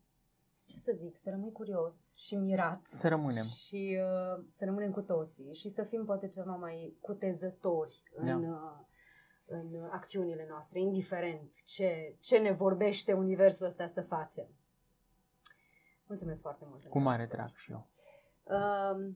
ce 0.67 0.79
să 0.79 0.93
zic, 0.95 1.19
să 1.19 1.31
rămâi 1.31 1.53
curios 1.53 1.95
și 2.15 2.35
mirat. 2.35 2.87
Să 2.87 3.09
rămânem. 3.09 3.47
Și 3.47 3.99
uh, 4.01 4.45
să 4.51 4.65
rămânem 4.65 4.91
cu 4.91 5.01
toții 5.01 5.55
și 5.55 5.69
să 5.69 5.83
fim 5.83 6.05
poate 6.05 6.29
ceva 6.29 6.55
mai 6.55 6.97
cutezători 7.01 8.03
în, 8.15 8.27
da. 8.27 8.37
uh, 8.37 8.87
în 9.47 9.89
acțiunile 9.91 10.47
noastre, 10.49 10.81
indiferent 10.81 11.63
ce, 11.65 12.17
ce 12.21 12.39
ne 12.39 12.53
vorbește 12.53 13.13
universul 13.13 13.67
ăsta 13.67 13.87
să 13.87 14.03
facem. 14.03 14.47
Mulțumesc 16.07 16.41
foarte 16.41 16.65
mult. 16.69 16.87
Cu 16.87 16.99
mare 16.99 17.27
drag 17.27 17.55
și 17.55 17.73
eu. 17.73 17.87
Uh, 18.49 19.13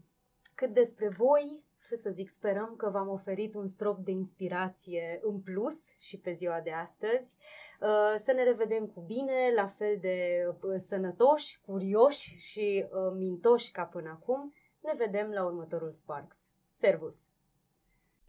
cât 0.54 0.74
despre 0.74 1.08
voi, 1.08 1.62
ce 1.84 1.96
să 1.96 2.10
zic, 2.10 2.28
sperăm 2.28 2.74
că 2.76 2.90
v-am 2.90 3.08
oferit 3.08 3.54
un 3.54 3.66
strop 3.66 3.98
de 3.98 4.10
inspirație 4.10 5.20
în 5.22 5.40
plus 5.40 5.76
și 5.98 6.18
pe 6.18 6.32
ziua 6.32 6.60
de 6.60 6.72
astăzi. 6.72 7.36
Uh, 7.80 8.14
să 8.16 8.32
ne 8.32 8.42
revedem 8.42 8.86
cu 8.86 9.00
bine, 9.00 9.52
la 9.54 9.66
fel 9.66 9.98
de 10.00 10.46
uh, 10.60 10.74
sănătoși, 10.86 11.60
curioși 11.60 12.36
și 12.36 12.84
uh, 12.84 13.12
mintoși 13.16 13.70
ca 13.70 13.84
până 13.84 14.08
acum. 14.08 14.52
Ne 14.80 14.92
vedem 14.96 15.30
la 15.30 15.44
următorul 15.44 15.92
Sparks. 15.92 16.36
Servus! 16.78 17.16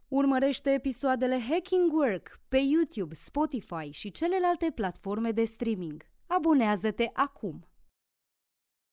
Urmărește 0.08 0.70
episoadele 0.70 1.40
Hacking 1.48 1.92
Work 1.92 2.40
pe 2.48 2.56
YouTube, 2.56 3.14
Spotify 3.14 3.90
și 3.90 4.10
celelalte 4.10 4.70
platforme 4.74 5.30
de 5.30 5.44
streaming. 5.44 6.06
Abonează-te 6.26 7.10
acum! 7.12 7.68